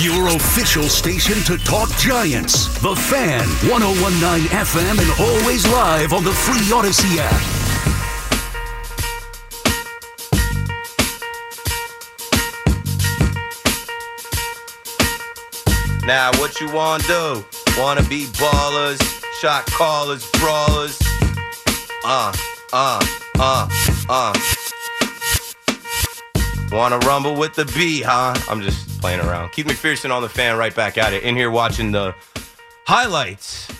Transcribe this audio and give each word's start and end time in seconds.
Your 0.00 0.28
official 0.28 0.84
station 0.84 1.42
to 1.42 1.58
talk 1.64 1.90
Giants. 1.96 2.68
The 2.82 2.94
Fan, 2.94 3.40
1019 3.68 4.46
FM, 4.48 4.96
and 4.96 5.20
always 5.20 5.66
live 5.66 6.12
on 6.12 6.22
the 6.22 6.30
free 6.30 6.60
Audacy 6.70 7.18
app. 7.18 7.58
Now, 16.06 16.30
what 16.38 16.60
you 16.60 16.70
wanna 16.70 17.02
do? 17.02 17.44
Wanna 17.76 18.04
be 18.04 18.26
ballers, 18.38 19.02
shot 19.40 19.66
callers, 19.66 20.30
brawlers? 20.38 20.96
Uh, 22.04 22.32
uh, 22.72 23.04
uh, 23.40 23.68
uh. 24.08 24.67
Wanna 26.70 26.98
rumble 26.98 27.34
with 27.34 27.54
the 27.54 27.64
B, 27.64 28.02
huh? 28.02 28.34
I'm 28.48 28.60
just 28.60 29.00
playing 29.00 29.20
around. 29.20 29.52
Keith 29.52 29.66
McPherson 29.66 30.14
on 30.14 30.20
the 30.20 30.28
fan, 30.28 30.58
right 30.58 30.74
back 30.74 30.98
at 30.98 31.14
it. 31.14 31.22
In 31.22 31.34
here 31.34 31.50
watching 31.50 31.92
the 31.92 32.14
highlights 32.86 33.72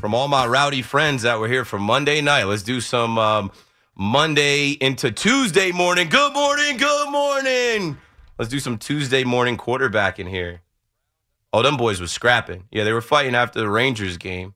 from 0.00 0.14
all 0.14 0.28
my 0.28 0.46
rowdy 0.46 0.82
friends 0.82 1.22
that 1.22 1.38
were 1.38 1.48
here 1.48 1.64
for 1.64 1.78
Monday 1.78 2.20
night. 2.20 2.44
Let's 2.44 2.62
do 2.62 2.82
some 2.82 3.18
um, 3.18 3.50
Monday 3.96 4.72
into 4.72 5.10
Tuesday 5.10 5.72
morning. 5.72 6.10
Good 6.10 6.34
morning, 6.34 6.76
good 6.76 7.10
morning. 7.10 7.96
Let's 8.38 8.50
do 8.50 8.58
some 8.58 8.76
Tuesday 8.76 9.24
morning 9.24 9.56
quarterback 9.56 10.18
in 10.18 10.26
here. 10.26 10.60
Oh, 11.54 11.62
them 11.62 11.78
boys 11.78 12.02
was 12.02 12.12
scrapping. 12.12 12.64
Yeah, 12.70 12.84
they 12.84 12.92
were 12.92 13.00
fighting 13.00 13.34
after 13.34 13.60
the 13.60 13.68
Rangers 13.70 14.18
game. 14.18 14.52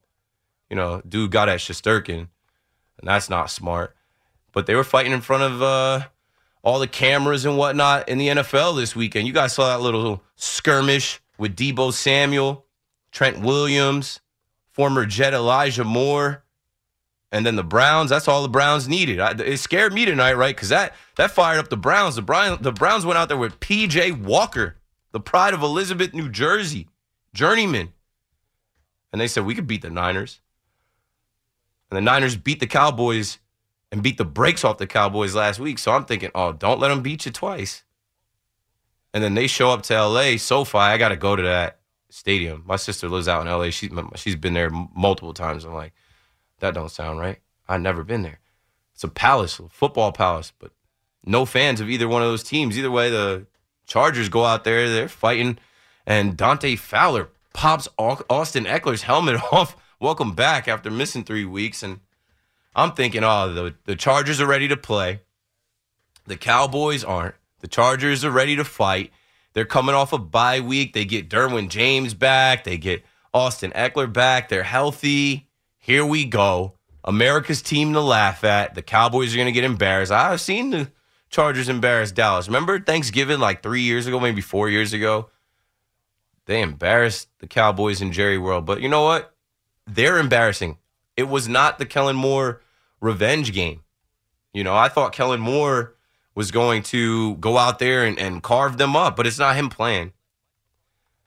You 0.68 0.76
know, 0.76 1.00
dude 1.08 1.30
got 1.30 1.48
at 1.48 1.60
Shesterkin, 1.60 2.28
and 2.98 3.04
that's 3.04 3.30
not 3.30 3.50
smart. 3.50 3.96
But 4.52 4.66
they 4.66 4.74
were 4.74 4.84
fighting 4.84 5.12
in 5.12 5.22
front 5.22 5.44
of 5.44 5.62
uh, 5.62 6.02
all 6.68 6.78
the 6.78 6.86
cameras 6.86 7.46
and 7.46 7.56
whatnot 7.56 8.06
in 8.10 8.18
the 8.18 8.28
NFL 8.28 8.76
this 8.76 8.94
weekend. 8.94 9.26
You 9.26 9.32
guys 9.32 9.54
saw 9.54 9.68
that 9.68 9.82
little 9.82 10.22
skirmish 10.36 11.18
with 11.38 11.56
Deebo 11.56 11.94
Samuel, 11.94 12.66
Trent 13.10 13.40
Williams, 13.40 14.20
former 14.70 15.06
Jet 15.06 15.32
Elijah 15.32 15.82
Moore, 15.82 16.44
and 17.32 17.46
then 17.46 17.56
the 17.56 17.64
Browns. 17.64 18.10
That's 18.10 18.28
all 18.28 18.42
the 18.42 18.50
Browns 18.50 18.86
needed. 18.86 19.18
I, 19.18 19.30
it 19.30 19.56
scared 19.56 19.94
me 19.94 20.04
tonight, 20.04 20.34
right? 20.34 20.54
Because 20.54 20.68
that 20.68 20.94
that 21.16 21.30
fired 21.30 21.58
up 21.58 21.70
the 21.70 21.78
Browns. 21.78 22.16
The 22.16 22.22
Browns, 22.22 22.60
the 22.60 22.72
Browns 22.72 23.06
went 23.06 23.16
out 23.16 23.28
there 23.28 23.38
with 23.38 23.60
P.J. 23.60 24.12
Walker, 24.12 24.76
the 25.12 25.20
pride 25.20 25.54
of 25.54 25.62
Elizabeth, 25.62 26.12
New 26.12 26.28
Jersey, 26.28 26.86
journeyman, 27.32 27.94
and 29.10 29.22
they 29.22 29.26
said 29.26 29.46
we 29.46 29.54
could 29.54 29.66
beat 29.66 29.80
the 29.80 29.88
Niners. 29.88 30.40
And 31.90 31.96
the 31.96 32.02
Niners 32.02 32.36
beat 32.36 32.60
the 32.60 32.66
Cowboys 32.66 33.38
and 33.90 34.02
beat 34.02 34.18
the 34.18 34.24
brakes 34.24 34.64
off 34.64 34.78
the 34.78 34.86
Cowboys 34.86 35.34
last 35.34 35.58
week. 35.58 35.78
So 35.78 35.92
I'm 35.92 36.04
thinking, 36.04 36.30
oh, 36.34 36.52
don't 36.52 36.80
let 36.80 36.88
them 36.88 37.02
beat 37.02 37.26
you 37.26 37.32
twice. 37.32 37.84
And 39.14 39.24
then 39.24 39.34
they 39.34 39.46
show 39.46 39.70
up 39.70 39.82
to 39.84 40.06
LA, 40.06 40.36
SoFi. 40.36 40.78
I 40.78 40.98
got 40.98 41.08
to 41.08 41.16
go 41.16 41.34
to 41.34 41.42
that 41.42 41.78
stadium. 42.10 42.62
My 42.66 42.76
sister 42.76 43.08
lives 43.08 43.28
out 43.28 43.46
in 43.46 43.52
LA. 43.52 43.70
She, 43.70 43.90
she's 44.16 44.36
been 44.36 44.54
there 44.54 44.70
multiple 44.70 45.32
times. 45.32 45.64
I'm 45.64 45.74
like, 45.74 45.92
that 46.60 46.74
don't 46.74 46.90
sound 46.90 47.18
right. 47.18 47.38
I've 47.68 47.80
never 47.80 48.04
been 48.04 48.22
there. 48.22 48.40
It's 48.94 49.04
a 49.04 49.08
palace, 49.08 49.58
a 49.58 49.68
football 49.68 50.12
palace, 50.12 50.52
but 50.58 50.72
no 51.24 51.44
fans 51.44 51.80
of 51.80 51.88
either 51.88 52.08
one 52.08 52.22
of 52.22 52.28
those 52.28 52.42
teams. 52.42 52.76
Either 52.76 52.90
way, 52.90 53.10
the 53.10 53.46
Chargers 53.86 54.28
go 54.28 54.44
out 54.44 54.64
there, 54.64 54.88
they're 54.88 55.08
fighting, 55.08 55.58
and 56.06 56.36
Dante 56.36 56.76
Fowler 56.76 57.28
pops 57.52 57.88
Austin 57.98 58.64
Ekeler's 58.64 59.02
helmet 59.02 59.40
off. 59.52 59.76
Welcome 60.00 60.32
back 60.32 60.68
after 60.68 60.90
missing 60.90 61.24
three 61.24 61.44
weeks. 61.44 61.82
And 61.82 62.00
I'm 62.78 62.92
thinking, 62.92 63.24
oh, 63.24 63.52
the, 63.52 63.74
the 63.86 63.96
Chargers 63.96 64.40
are 64.40 64.46
ready 64.46 64.68
to 64.68 64.76
play. 64.76 65.22
The 66.26 66.36
Cowboys 66.36 67.02
aren't. 67.02 67.34
The 67.58 67.66
Chargers 67.66 68.24
are 68.24 68.30
ready 68.30 68.54
to 68.54 68.64
fight. 68.64 69.10
They're 69.52 69.64
coming 69.64 69.96
off 69.96 70.12
a 70.12 70.18
bye 70.18 70.60
week. 70.60 70.92
They 70.92 71.04
get 71.04 71.28
Derwin 71.28 71.70
James 71.70 72.14
back. 72.14 72.62
They 72.62 72.78
get 72.78 73.02
Austin 73.34 73.72
Ekeler 73.72 74.12
back. 74.12 74.48
They're 74.48 74.62
healthy. 74.62 75.48
Here 75.76 76.06
we 76.06 76.24
go. 76.24 76.74
America's 77.02 77.62
team 77.62 77.94
to 77.94 78.00
laugh 78.00 78.44
at. 78.44 78.76
The 78.76 78.82
Cowboys 78.82 79.34
are 79.34 79.38
going 79.38 79.46
to 79.46 79.52
get 79.52 79.64
embarrassed. 79.64 80.12
I've 80.12 80.40
seen 80.40 80.70
the 80.70 80.88
Chargers 81.30 81.68
embarrass 81.68 82.12
Dallas. 82.12 82.46
Remember 82.46 82.78
Thanksgiving 82.78 83.40
like 83.40 83.60
three 83.60 83.82
years 83.82 84.06
ago, 84.06 84.20
maybe 84.20 84.40
four 84.40 84.68
years 84.68 84.92
ago? 84.92 85.30
They 86.46 86.62
embarrassed 86.62 87.28
the 87.40 87.48
Cowboys 87.48 88.00
in 88.00 88.12
Jerry 88.12 88.38
World. 88.38 88.66
But 88.66 88.82
you 88.82 88.88
know 88.88 89.02
what? 89.02 89.34
They're 89.84 90.18
embarrassing. 90.18 90.78
It 91.16 91.28
was 91.28 91.48
not 91.48 91.80
the 91.80 91.86
Kellen 91.86 92.14
Moore 92.14 92.60
revenge 93.00 93.52
game. 93.52 93.82
You 94.52 94.64
know, 94.64 94.74
I 94.74 94.88
thought 94.88 95.12
Kellen 95.12 95.40
Moore 95.40 95.94
was 96.34 96.50
going 96.50 96.82
to 96.84 97.36
go 97.36 97.58
out 97.58 97.78
there 97.78 98.04
and, 98.04 98.18
and 98.18 98.42
carve 98.42 98.78
them 98.78 98.96
up, 98.96 99.16
but 99.16 99.26
it's 99.26 99.38
not 99.38 99.56
him 99.56 99.68
playing. 99.68 100.12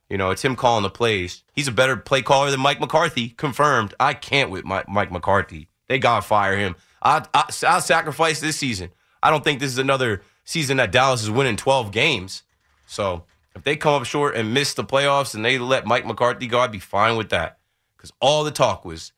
You 0.10 0.18
know, 0.18 0.32
it's 0.32 0.44
him 0.44 0.56
calling 0.56 0.84
the 0.84 0.90
plays. 0.90 1.44
He's 1.54 1.68
a 1.68 1.72
better 1.72 1.96
play 1.96 2.22
caller 2.22 2.52
than 2.52 2.60
Mike 2.60 2.82
McCarthy, 2.82 3.30
confirmed. 3.30 3.94
I 4.00 4.14
can't 4.14 4.50
with 4.50 4.66
Mike, 4.66 4.90
Mike 4.90 5.12
McCarthy. 5.12 5.70
They 5.88 6.00
got 6.00 6.18
to 6.18 6.22
fire 6.22 6.58
him. 6.58 6.76
I, 7.02 7.26
I, 7.34 7.50
I'll 7.68 7.82
sacrifice 7.82 8.40
this 8.42 8.58
season. 8.58 8.92
I 9.24 9.30
don't 9.30 9.44
think 9.44 9.60
this 9.60 9.72
is 9.72 9.78
another 9.78 10.22
season 10.44 10.78
that 10.78 10.92
Dallas 10.92 11.24
is 11.24 11.32
winning 11.32 11.56
12 11.56 11.92
games. 11.92 12.44
So 12.86 13.24
if 13.56 13.64
they 13.64 13.76
come 13.76 13.94
up 13.94 14.06
short 14.06 14.36
and 14.36 14.54
miss 14.54 14.74
the 14.74 14.84
playoffs 14.84 15.36
and 15.36 15.46
they 15.46 15.58
let 15.60 15.86
Mike 15.86 16.06
McCarthy 16.06 16.48
go, 16.48 16.60
I'd 16.60 16.72
be 16.72 16.80
fine 16.80 17.16
with 17.16 17.30
that. 17.30 17.60
Because 17.96 18.12
all 18.20 18.44
the 18.44 18.52
talk 18.52 18.84
was 18.84 19.12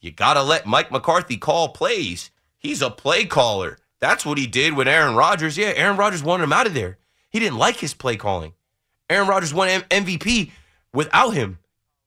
you 0.00 0.10
got 0.10 0.34
to 0.34 0.42
let 0.42 0.66
Mike 0.66 0.90
McCarthy 0.90 1.36
call 1.36 1.68
plays. 1.70 2.30
He's 2.58 2.82
a 2.82 2.90
play 2.90 3.24
caller. 3.24 3.78
That's 4.00 4.24
what 4.24 4.38
he 4.38 4.46
did 4.46 4.74
with 4.74 4.88
Aaron 4.88 5.14
Rodgers. 5.14 5.58
Yeah, 5.58 5.72
Aaron 5.76 5.96
Rodgers 5.96 6.22
wanted 6.22 6.44
him 6.44 6.52
out 6.52 6.66
of 6.66 6.74
there. 6.74 6.98
He 7.28 7.38
didn't 7.38 7.58
like 7.58 7.76
his 7.76 7.94
play 7.94 8.16
calling. 8.16 8.54
Aaron 9.08 9.28
Rodgers 9.28 9.52
won 9.52 9.68
M- 9.68 9.82
MVP 10.04 10.52
without 10.92 11.30
him 11.30 11.58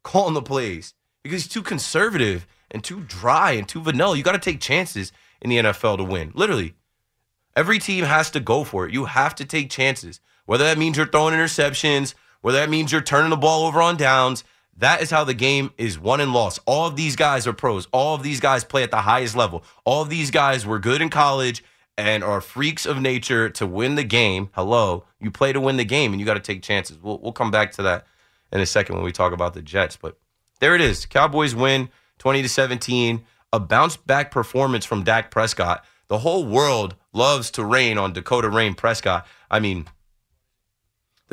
calling 0.04 0.34
the 0.34 0.42
plays 0.42 0.94
because 1.22 1.44
he's 1.44 1.54
too 1.54 1.62
conservative 1.62 2.48
and 2.72 2.84
too 2.84 3.02
dry 3.02 3.52
and 3.52 3.68
too 3.68 3.82
vanilla. 3.82 4.18
You 4.18 4.24
got 4.24 4.34
to 4.34 4.40
take 4.40 4.60
chances 4.60 5.12
in 5.42 5.50
the 5.50 5.58
NFL 5.58 5.98
to 5.98 6.04
win. 6.04 6.32
Literally. 6.34 6.74
Every 7.56 7.78
team 7.78 8.06
has 8.06 8.32
to 8.32 8.40
go 8.40 8.64
for 8.64 8.88
it. 8.88 8.94
You 8.94 9.06
have 9.06 9.36
to 9.36 9.46
take 9.46 9.70
chances. 9.70 10.20
Whether 10.46 10.64
that 10.64 10.80
means 10.80 10.98
you're 10.98 11.06
throwing 11.06 11.36
interceptions, 11.36 12.16
whether 12.42 12.58
that 12.58 12.70
means 12.70 12.92
you're 12.92 13.02
turning 13.02 13.30
the 13.30 13.38
ball 13.38 13.68
over 13.68 13.82
on 13.82 13.96
downs, 13.96 14.44
that 14.78 15.02
is 15.02 15.12
how 15.12 15.24
the 15.24 15.34
game 15.34 15.72
is 15.78 16.00
won 16.00 16.20
and 16.20 16.34
lost. 16.34 16.60
All 16.66 16.88
of 16.88 16.96
these 16.96 17.16
guys 17.16 17.46
are 17.46 17.54
pros. 17.54 17.88
All 17.92 18.16
of 18.16 18.24
these 18.24 18.40
guys 18.40 18.64
play 18.64 18.84
at 18.84 18.92
the 18.92 19.02
highest 19.02 19.36
level. 19.36 19.64
All 19.86 20.02
of 20.02 20.10
these 20.10 20.32
guys 20.32 20.66
were 20.66 20.80
good 20.80 21.02
in 21.02 21.10
college 21.10 21.64
and 21.98 22.24
are 22.24 22.42
freaks 22.42 22.86
of 22.86 23.00
nature 23.00 23.50
to 23.52 23.68
win 23.68 23.96
the 23.96 24.04
game. 24.04 24.50
Hello, 24.54 25.06
you 25.20 25.30
play 25.30 25.54
to 25.54 25.62
win 25.62 25.78
the 25.78 25.86
game, 25.86 26.12
and 26.12 26.20
you 26.20 26.26
got 26.26 26.34
to 26.34 26.40
take 26.40 26.64
chances. 26.64 26.98
We'll 27.02 27.20
we'll 27.20 27.34
come 27.34 27.52
back 27.52 27.72
to 27.74 27.84
that 27.84 28.08
in 28.52 28.60
a 28.60 28.66
second 28.66 28.96
when 28.96 29.06
we 29.06 29.12
talk 29.12 29.34
about 29.34 29.54
the 29.54 29.62
Jets. 29.62 29.96
But 29.96 30.18
there 30.60 30.76
it 30.76 30.82
is. 30.82 31.06
Cowboys 31.06 31.54
win 31.54 31.90
twenty 32.18 32.42
to 32.42 32.50
seventeen. 32.50 33.26
A 33.52 33.60
bounce 33.60 33.98
back 33.98 34.32
performance 34.32 34.84
from 34.86 35.04
Dak 35.04 35.30
Prescott. 35.30 35.86
The 36.08 36.18
whole 36.18 36.46
world 36.46 36.96
loves 37.14 37.52
to 37.52 37.64
rain 37.64 38.00
on 38.00 38.12
Dakota 38.12 38.50
Rayne 38.50 38.74
Prescott. 38.74 39.28
I 39.52 39.60
mean, 39.60 39.86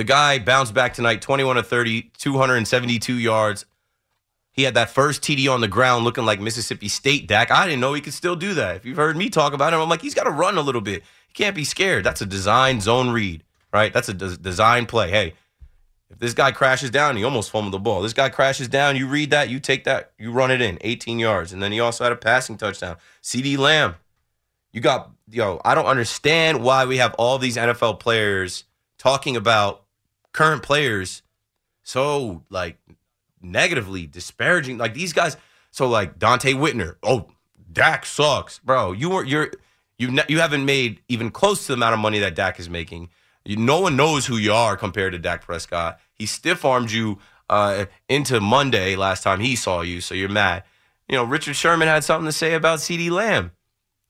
the 0.00 0.05
guy 0.05 0.38
bounced 0.38 0.73
back 0.73 0.94
tonight, 0.94 1.20
21 1.20 1.56
to 1.56 1.62
30, 1.62 2.11
272 2.17 3.19
yards. 3.19 3.67
He 4.50 4.62
had 4.62 4.73
that 4.73 4.88
first 4.88 5.20
TD 5.20 5.47
on 5.52 5.61
the 5.61 5.69
ground 5.69 6.06
looking 6.06 6.25
like 6.25 6.41
Mississippi 6.41 6.88
State 6.88 7.29
Dak. 7.29 7.50
I 7.50 7.67
didn't 7.67 7.81
know 7.81 7.93
he 7.93 8.00
could 8.00 8.14
still 8.14 8.35
do 8.35 8.55
that. 8.55 8.76
If 8.76 8.87
you've 8.87 8.97
heard 8.97 9.14
me 9.14 9.29
talk 9.29 9.52
about 9.52 9.75
him, 9.75 9.81
I'm 9.81 9.91
like, 9.91 10.00
he's 10.00 10.14
got 10.14 10.25
to 10.25 10.31
run 10.31 10.56
a 10.56 10.62
little 10.62 10.81
bit. 10.81 11.02
He 11.29 11.35
can't 11.35 11.55
be 11.55 11.64
scared. 11.64 12.02
That's 12.02 12.23
a 12.23 12.26
design 12.26 12.81
zone 12.81 13.11
read, 13.11 13.44
right? 13.75 13.93
That's 13.93 14.08
a 14.08 14.14
des- 14.14 14.38
design 14.38 14.87
play. 14.87 15.11
Hey, 15.11 15.35
If 16.08 16.19
this 16.19 16.32
guy 16.32 16.50
crashes 16.50 16.91
down, 16.91 17.19
he 17.19 17.23
almost 17.23 17.50
fumbled 17.50 17.75
the 17.75 17.79
ball. 17.79 18.00
This 18.00 18.14
guy 18.14 18.31
crashes 18.31 18.69
down, 18.69 18.97
you 18.97 19.06
read 19.06 19.29
that, 19.32 19.50
you 19.50 19.61
take 19.61 19.85
that, 19.85 20.12
you 20.19 20.32
run 20.32 20.50
it 20.50 20.62
in, 20.62 20.79
18 20.81 21.19
yards. 21.19 21.52
And 21.52 21.62
then 21.62 21.73
he 21.73 21.81
also 21.81 22.05
had 22.05 22.12
a 22.14 22.17
passing 22.17 22.56
touchdown. 22.56 22.97
CeeDee 23.23 23.58
Lamb. 23.58 23.97
You 24.73 24.81
got, 24.81 25.11
yo, 25.31 25.61
I 25.62 25.75
don't 25.75 25.85
understand 25.85 26.62
why 26.62 26.87
we 26.87 26.97
have 26.97 27.12
all 27.19 27.37
these 27.37 27.58
NFL 27.58 28.00
players 28.00 28.64
talking 28.97 29.37
about 29.37 29.79
current 30.32 30.62
players 30.62 31.22
so 31.82 32.44
like 32.50 32.78
negatively 33.42 34.06
disparaging. 34.06 34.78
Like 34.78 34.94
these 34.94 35.12
guys, 35.12 35.36
so 35.70 35.88
like 35.88 36.18
Donte 36.18 36.54
Whitner, 36.54 36.96
oh, 37.02 37.28
Dak 37.72 38.04
sucks, 38.06 38.58
bro. 38.58 38.92
You 38.92 39.10
were 39.10 39.24
you're 39.24 39.50
you 39.98 40.10
ne- 40.10 40.24
you 40.28 40.40
haven't 40.40 40.64
made 40.64 41.00
even 41.08 41.30
close 41.30 41.62
to 41.62 41.68
the 41.68 41.74
amount 41.74 41.94
of 41.94 42.00
money 42.00 42.18
that 42.20 42.34
Dak 42.34 42.58
is 42.58 42.68
making. 42.68 43.10
You, 43.44 43.56
no 43.56 43.80
one 43.80 43.96
knows 43.96 44.26
who 44.26 44.36
you 44.36 44.52
are 44.52 44.76
compared 44.76 45.12
to 45.12 45.18
Dak 45.18 45.42
Prescott. 45.42 45.98
He 46.14 46.26
stiff 46.26 46.64
armed 46.64 46.90
you 46.90 47.18
uh, 47.48 47.86
into 48.08 48.40
Monday 48.40 48.96
last 48.96 49.22
time 49.22 49.40
he 49.40 49.56
saw 49.56 49.80
you, 49.80 50.00
so 50.00 50.14
you're 50.14 50.28
mad. 50.28 50.64
You 51.08 51.16
know, 51.16 51.24
Richard 51.24 51.56
Sherman 51.56 51.88
had 51.88 52.04
something 52.04 52.26
to 52.26 52.32
say 52.32 52.54
about 52.54 52.78
CeeDee 52.78 53.10
Lamb. 53.10 53.52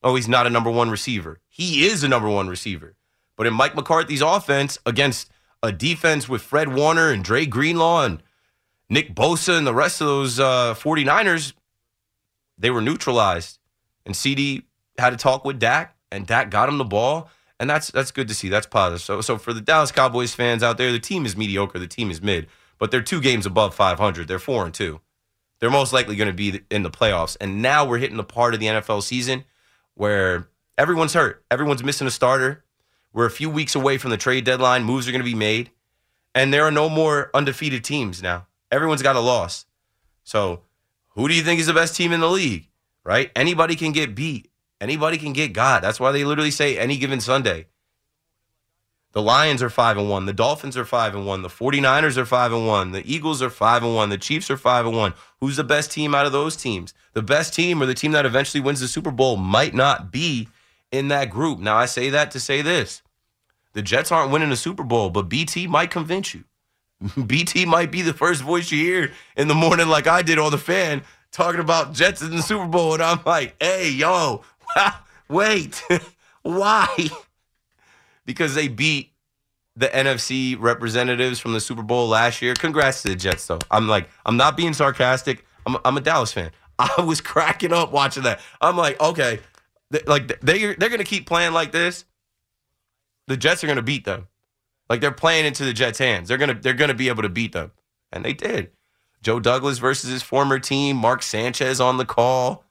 Oh, 0.02 0.16
he's 0.16 0.28
not 0.28 0.46
a 0.46 0.50
number 0.50 0.70
one 0.70 0.90
receiver. 0.90 1.40
He 1.48 1.86
is 1.86 2.02
a 2.02 2.08
number 2.08 2.28
one 2.28 2.48
receiver. 2.48 2.94
But 3.36 3.46
in 3.46 3.54
Mike 3.54 3.74
McCarthy's 3.74 4.20
offense 4.20 4.78
against 4.84 5.30
a 5.62 5.72
defense 5.72 6.28
with 6.28 6.42
Fred 6.42 6.74
Warner 6.74 7.10
and 7.10 7.22
Dre 7.22 7.46
Greenlaw 7.46 8.04
and 8.04 8.22
Nick 8.88 9.14
Bosa 9.14 9.56
and 9.56 9.66
the 9.66 9.74
rest 9.74 10.00
of 10.00 10.06
those 10.06 10.40
uh, 10.40 10.74
49ers, 10.74 11.52
they 12.58 12.70
were 12.70 12.80
neutralized. 12.80 13.58
And 14.04 14.14
CeeDee 14.14 14.64
had 14.98 15.12
a 15.12 15.16
talk 15.16 15.44
with 15.44 15.58
Dak, 15.58 15.96
and 16.10 16.26
Dak 16.26 16.50
got 16.50 16.68
him 16.68 16.78
the 16.78 16.84
ball. 16.84 17.30
And 17.58 17.68
that's 17.68 17.90
that's 17.90 18.10
good 18.10 18.26
to 18.28 18.34
see. 18.34 18.48
That's 18.48 18.66
positive. 18.66 19.02
So 19.02 19.20
so 19.20 19.36
for 19.36 19.52
the 19.52 19.60
Dallas 19.60 19.92
Cowboys 19.92 20.34
fans 20.34 20.62
out 20.62 20.78
there, 20.78 20.90
the 20.90 20.98
team 20.98 21.26
is 21.26 21.36
mediocre. 21.36 21.78
The 21.78 21.86
team 21.86 22.10
is 22.10 22.22
mid, 22.22 22.46
but 22.78 22.90
they're 22.90 23.02
two 23.02 23.20
games 23.20 23.44
above 23.44 23.74
500. 23.74 24.26
They're 24.26 24.38
four 24.38 24.64
and 24.64 24.72
two. 24.72 25.00
They're 25.60 25.70
most 25.70 25.92
likely 25.92 26.16
going 26.16 26.28
to 26.28 26.34
be 26.34 26.62
in 26.70 26.82
the 26.82 26.90
playoffs. 26.90 27.36
And 27.38 27.60
now 27.60 27.84
we're 27.84 27.98
hitting 27.98 28.16
the 28.16 28.24
part 28.24 28.54
of 28.54 28.60
the 28.60 28.66
NFL 28.66 29.02
season 29.02 29.44
where 29.94 30.48
everyone's 30.78 31.12
hurt. 31.12 31.44
Everyone's 31.50 31.84
missing 31.84 32.06
a 32.06 32.10
starter. 32.10 32.64
We're 33.12 33.26
a 33.26 33.30
few 33.30 33.50
weeks 33.50 33.74
away 33.74 33.98
from 33.98 34.10
the 34.10 34.16
trade 34.16 34.44
deadline. 34.44 34.84
Moves 34.84 35.08
are 35.08 35.12
going 35.12 35.24
to 35.24 35.30
be 35.30 35.34
made. 35.34 35.70
And 36.34 36.54
there 36.54 36.64
are 36.64 36.70
no 36.70 36.88
more 36.88 37.30
undefeated 37.34 37.84
teams 37.84 38.22
now. 38.22 38.46
Everyone's 38.70 39.02
got 39.02 39.16
a 39.16 39.20
loss. 39.20 39.66
So, 40.22 40.62
who 41.08 41.26
do 41.26 41.34
you 41.34 41.42
think 41.42 41.58
is 41.60 41.66
the 41.66 41.74
best 41.74 41.96
team 41.96 42.12
in 42.12 42.20
the 42.20 42.30
league? 42.30 42.68
Right? 43.02 43.32
Anybody 43.34 43.74
can 43.74 43.92
get 43.92 44.14
beat. 44.14 44.48
Anybody 44.80 45.18
can 45.18 45.32
get 45.32 45.52
God. 45.52 45.82
That's 45.82 45.98
why 45.98 46.12
they 46.12 46.24
literally 46.24 46.50
say 46.52 46.78
any 46.78 46.96
given 46.96 47.20
Sunday. 47.20 47.66
The 49.12 49.20
Lions 49.20 49.60
are 49.60 49.70
5 49.70 49.98
and 49.98 50.08
1, 50.08 50.26
the 50.26 50.32
Dolphins 50.32 50.76
are 50.76 50.84
5 50.84 51.16
and 51.16 51.26
1, 51.26 51.42
the 51.42 51.48
49ers 51.48 52.16
are 52.16 52.24
5 52.24 52.52
and 52.52 52.66
1, 52.68 52.92
the 52.92 53.12
Eagles 53.12 53.42
are 53.42 53.50
5 53.50 53.82
and 53.82 53.96
1, 53.96 54.08
the 54.08 54.16
Chiefs 54.16 54.48
are 54.52 54.56
5 54.56 54.86
and 54.86 54.96
1. 54.96 55.14
Who's 55.40 55.56
the 55.56 55.64
best 55.64 55.90
team 55.90 56.14
out 56.14 56.26
of 56.26 56.32
those 56.32 56.54
teams? 56.54 56.94
The 57.12 57.22
best 57.22 57.52
team 57.52 57.82
or 57.82 57.86
the 57.86 57.94
team 57.94 58.12
that 58.12 58.24
eventually 58.24 58.60
wins 58.60 58.78
the 58.78 58.86
Super 58.86 59.10
Bowl 59.10 59.36
might 59.36 59.74
not 59.74 60.12
be 60.12 60.46
in 60.92 61.08
that 61.08 61.30
group. 61.30 61.58
Now 61.58 61.76
I 61.76 61.86
say 61.86 62.10
that 62.10 62.30
to 62.32 62.40
say 62.40 62.62
this. 62.62 63.02
The 63.72 63.82
Jets 63.82 64.10
aren't 64.10 64.32
winning 64.32 64.50
the 64.50 64.56
Super 64.56 64.82
Bowl, 64.82 65.10
but 65.10 65.28
BT 65.28 65.66
might 65.66 65.90
convince 65.90 66.34
you. 66.34 66.44
BT 67.26 67.66
might 67.66 67.90
be 67.90 68.02
the 68.02 68.12
first 68.12 68.42
voice 68.42 68.70
you 68.70 68.78
hear 68.78 69.12
in 69.36 69.48
the 69.48 69.54
morning, 69.54 69.88
like 69.88 70.06
I 70.06 70.22
did 70.22 70.38
on 70.38 70.50
the 70.50 70.58
fan, 70.58 71.02
talking 71.30 71.60
about 71.60 71.94
Jets 71.94 72.22
in 72.22 72.30
the 72.30 72.42
Super 72.42 72.66
Bowl. 72.66 72.94
And 72.94 73.02
I'm 73.02 73.20
like, 73.24 73.54
hey, 73.62 73.90
yo, 73.90 74.42
wait, 75.28 75.82
why? 76.42 77.10
because 78.30 78.54
they 78.54 78.68
beat 78.68 79.12
the 79.74 79.88
NFC 79.88 80.56
representatives 80.58 81.40
from 81.40 81.52
the 81.52 81.60
Super 81.60 81.82
Bowl 81.82 82.08
last 82.08 82.42
year. 82.42 82.54
Congrats 82.54 83.02
to 83.02 83.08
the 83.08 83.16
Jets, 83.16 83.46
though. 83.46 83.58
I'm 83.70 83.88
like, 83.88 84.08
I'm 84.24 84.36
not 84.36 84.56
being 84.56 84.72
sarcastic. 84.72 85.44
I'm, 85.66 85.76
I'm 85.84 85.96
a 85.96 86.00
Dallas 86.00 86.32
fan. 86.32 86.50
I 86.78 87.02
was 87.02 87.20
cracking 87.20 87.72
up 87.72 87.92
watching 87.92 88.22
that. 88.22 88.40
I'm 88.60 88.76
like, 88.76 89.00
okay, 89.00 89.40
like 90.06 90.40
they 90.40 90.74
they're 90.74 90.88
gonna 90.88 91.04
keep 91.04 91.26
playing 91.26 91.52
like 91.52 91.72
this. 91.72 92.04
The 93.26 93.36
Jets 93.36 93.62
are 93.64 93.66
gonna 93.66 93.82
beat 93.82 94.04
them. 94.04 94.28
Like 94.88 95.00
they're 95.00 95.12
playing 95.12 95.46
into 95.46 95.64
the 95.64 95.72
Jets' 95.72 95.98
hands. 95.98 96.28
They're 96.28 96.38
gonna 96.38 96.54
they're 96.54 96.74
gonna 96.74 96.94
be 96.94 97.08
able 97.08 97.22
to 97.22 97.28
beat 97.28 97.52
them, 97.52 97.72
and 98.12 98.24
they 98.24 98.32
did. 98.32 98.70
Joe 99.22 99.38
Douglas 99.38 99.78
versus 99.78 100.10
his 100.10 100.22
former 100.22 100.58
team. 100.58 100.96
Mark 100.96 101.22
Sanchez 101.22 101.80
on 101.80 101.96
the 101.96 102.04
call. 102.04 102.64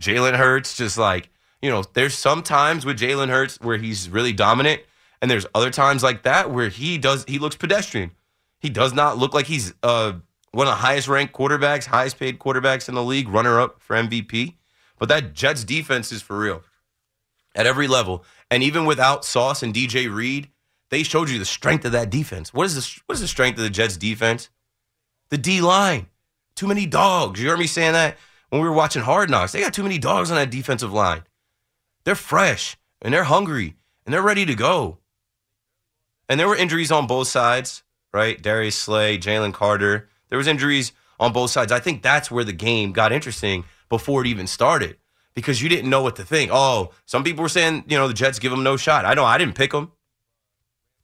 Jalen 0.00 0.36
Hurts 0.36 0.76
just 0.76 0.98
like 0.98 1.30
you 1.62 1.70
know. 1.70 1.82
There's 1.92 2.14
some 2.14 2.42
times 2.42 2.84
with 2.84 2.98
Jalen 2.98 3.28
Hurts 3.28 3.58
where 3.60 3.76
he's 3.76 4.08
really 4.08 4.32
dominant, 4.32 4.82
and 5.20 5.30
there's 5.30 5.46
other 5.54 5.70
times 5.70 6.02
like 6.02 6.22
that 6.22 6.50
where 6.50 6.68
he 6.68 6.98
does 6.98 7.24
he 7.28 7.38
looks 7.38 7.56
pedestrian. 7.56 8.10
He 8.58 8.70
does 8.70 8.94
not 8.94 9.18
look 9.18 9.34
like 9.34 9.46
he's 9.46 9.74
uh, 9.82 10.14
one 10.52 10.66
of 10.66 10.72
the 10.72 10.76
highest 10.76 11.08
ranked 11.08 11.34
quarterbacks, 11.34 11.84
highest 11.84 12.18
paid 12.18 12.38
quarterbacks 12.38 12.88
in 12.88 12.94
the 12.94 13.02
league, 13.02 13.28
runner 13.28 13.60
up 13.60 13.82
for 13.82 13.96
MVP. 13.96 14.54
But 14.98 15.08
that 15.08 15.34
Jets 15.34 15.64
defense 15.64 16.12
is 16.12 16.22
for 16.22 16.38
real 16.38 16.62
at 17.54 17.66
every 17.66 17.88
level. 17.88 18.24
And 18.50 18.62
even 18.62 18.84
without 18.84 19.24
Sauce 19.24 19.62
and 19.62 19.74
DJ 19.74 20.12
Reed, 20.12 20.48
they 20.90 21.02
showed 21.02 21.30
you 21.30 21.38
the 21.38 21.44
strength 21.44 21.84
of 21.84 21.92
that 21.92 22.10
defense. 22.10 22.52
What 22.52 22.66
is 22.66 22.74
the 22.74 23.02
what 23.06 23.14
is 23.14 23.20
the 23.20 23.28
strength 23.28 23.58
of 23.58 23.64
the 23.64 23.70
Jets 23.70 23.96
defense? 23.96 24.50
The 25.30 25.38
D 25.38 25.60
line. 25.60 26.06
Too 26.54 26.66
many 26.66 26.86
dogs. 26.86 27.40
You 27.40 27.48
heard 27.48 27.58
me 27.58 27.66
saying 27.66 27.94
that 27.94 28.16
when 28.50 28.62
we 28.62 28.68
were 28.68 28.74
watching 28.74 29.02
Hard 29.02 29.30
Knocks. 29.30 29.50
They 29.50 29.60
got 29.60 29.74
too 29.74 29.82
many 29.82 29.98
dogs 29.98 30.30
on 30.30 30.36
that 30.36 30.50
defensive 30.50 30.92
line. 30.92 31.22
They're 32.04 32.14
fresh 32.14 32.76
and 33.02 33.12
they're 33.12 33.24
hungry 33.24 33.74
and 34.04 34.14
they're 34.14 34.22
ready 34.22 34.46
to 34.46 34.54
go. 34.54 34.98
And 36.28 36.38
there 36.38 36.48
were 36.48 36.56
injuries 36.56 36.92
on 36.92 37.06
both 37.06 37.28
sides, 37.28 37.82
right? 38.12 38.40
Darius 38.40 38.76
Slay, 38.76 39.18
Jalen 39.18 39.52
Carter. 39.52 40.08
There 40.28 40.38
was 40.38 40.46
injuries 40.46 40.92
on 41.18 41.32
both 41.32 41.50
sides. 41.50 41.72
I 41.72 41.80
think 41.80 42.02
that's 42.02 42.30
where 42.30 42.44
the 42.44 42.52
game 42.52 42.92
got 42.92 43.12
interesting 43.12 43.64
before 43.88 44.22
it 44.22 44.26
even 44.26 44.46
started 44.46 44.96
because 45.34 45.60
you 45.60 45.68
didn't 45.68 45.90
know 45.90 46.02
what 46.02 46.16
to 46.16 46.24
think. 46.24 46.50
Oh, 46.52 46.92
some 47.06 47.24
people 47.24 47.42
were 47.42 47.48
saying, 47.48 47.84
you 47.88 47.98
know, 47.98 48.08
the 48.08 48.14
Jets 48.14 48.38
give 48.38 48.50
them 48.50 48.62
no 48.62 48.76
shot. 48.76 49.04
I 49.04 49.14
know 49.14 49.24
I 49.24 49.38
didn't 49.38 49.54
pick 49.54 49.72
them. 49.72 49.92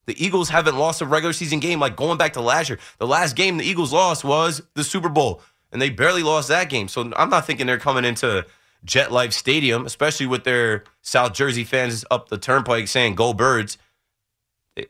The 0.07 0.25
Eagles 0.25 0.49
haven't 0.49 0.77
lost 0.77 1.01
a 1.01 1.07
regular 1.07 1.33
season 1.33 1.61
game 1.61 1.79
like 1.79 1.95
going 1.95 2.19
back 2.19 2.33
to 2.33 2.41
last 2.41 2.69
year. 2.69 2.79
The 2.99 3.07
last 3.07 3.37
game 3.37 3.59
the 3.59 3.65
Eagles 3.65 3.93
lost 3.93 4.25
was 4.25 4.63
the 4.75 4.83
Super 4.83 5.09
Bowl, 5.09 5.43
and 5.71 5.81
they 5.81 5.91
barely 5.91 6.23
lost 6.23 6.49
that 6.49 6.69
game. 6.69 6.89
So 6.89 7.13
I'm 7.17 7.31
not 7.31 7.47
thinking 7.47 7.67
they're 7.67 7.79
coming 7.79 8.05
into 8.05 8.47
MetLife 8.85 9.33
Stadium, 9.33 9.87
especially 9.87 10.27
with 10.27 10.45
their 10.45 10.85
South 11.03 11.35
Jersey 11.35 11.65
fans 11.65 12.05
up 12.11 12.29
the 12.29 12.39
turnpike 12.39 12.89
saying 12.89 13.15
"Go 13.15 13.35
Birds." 13.35 13.79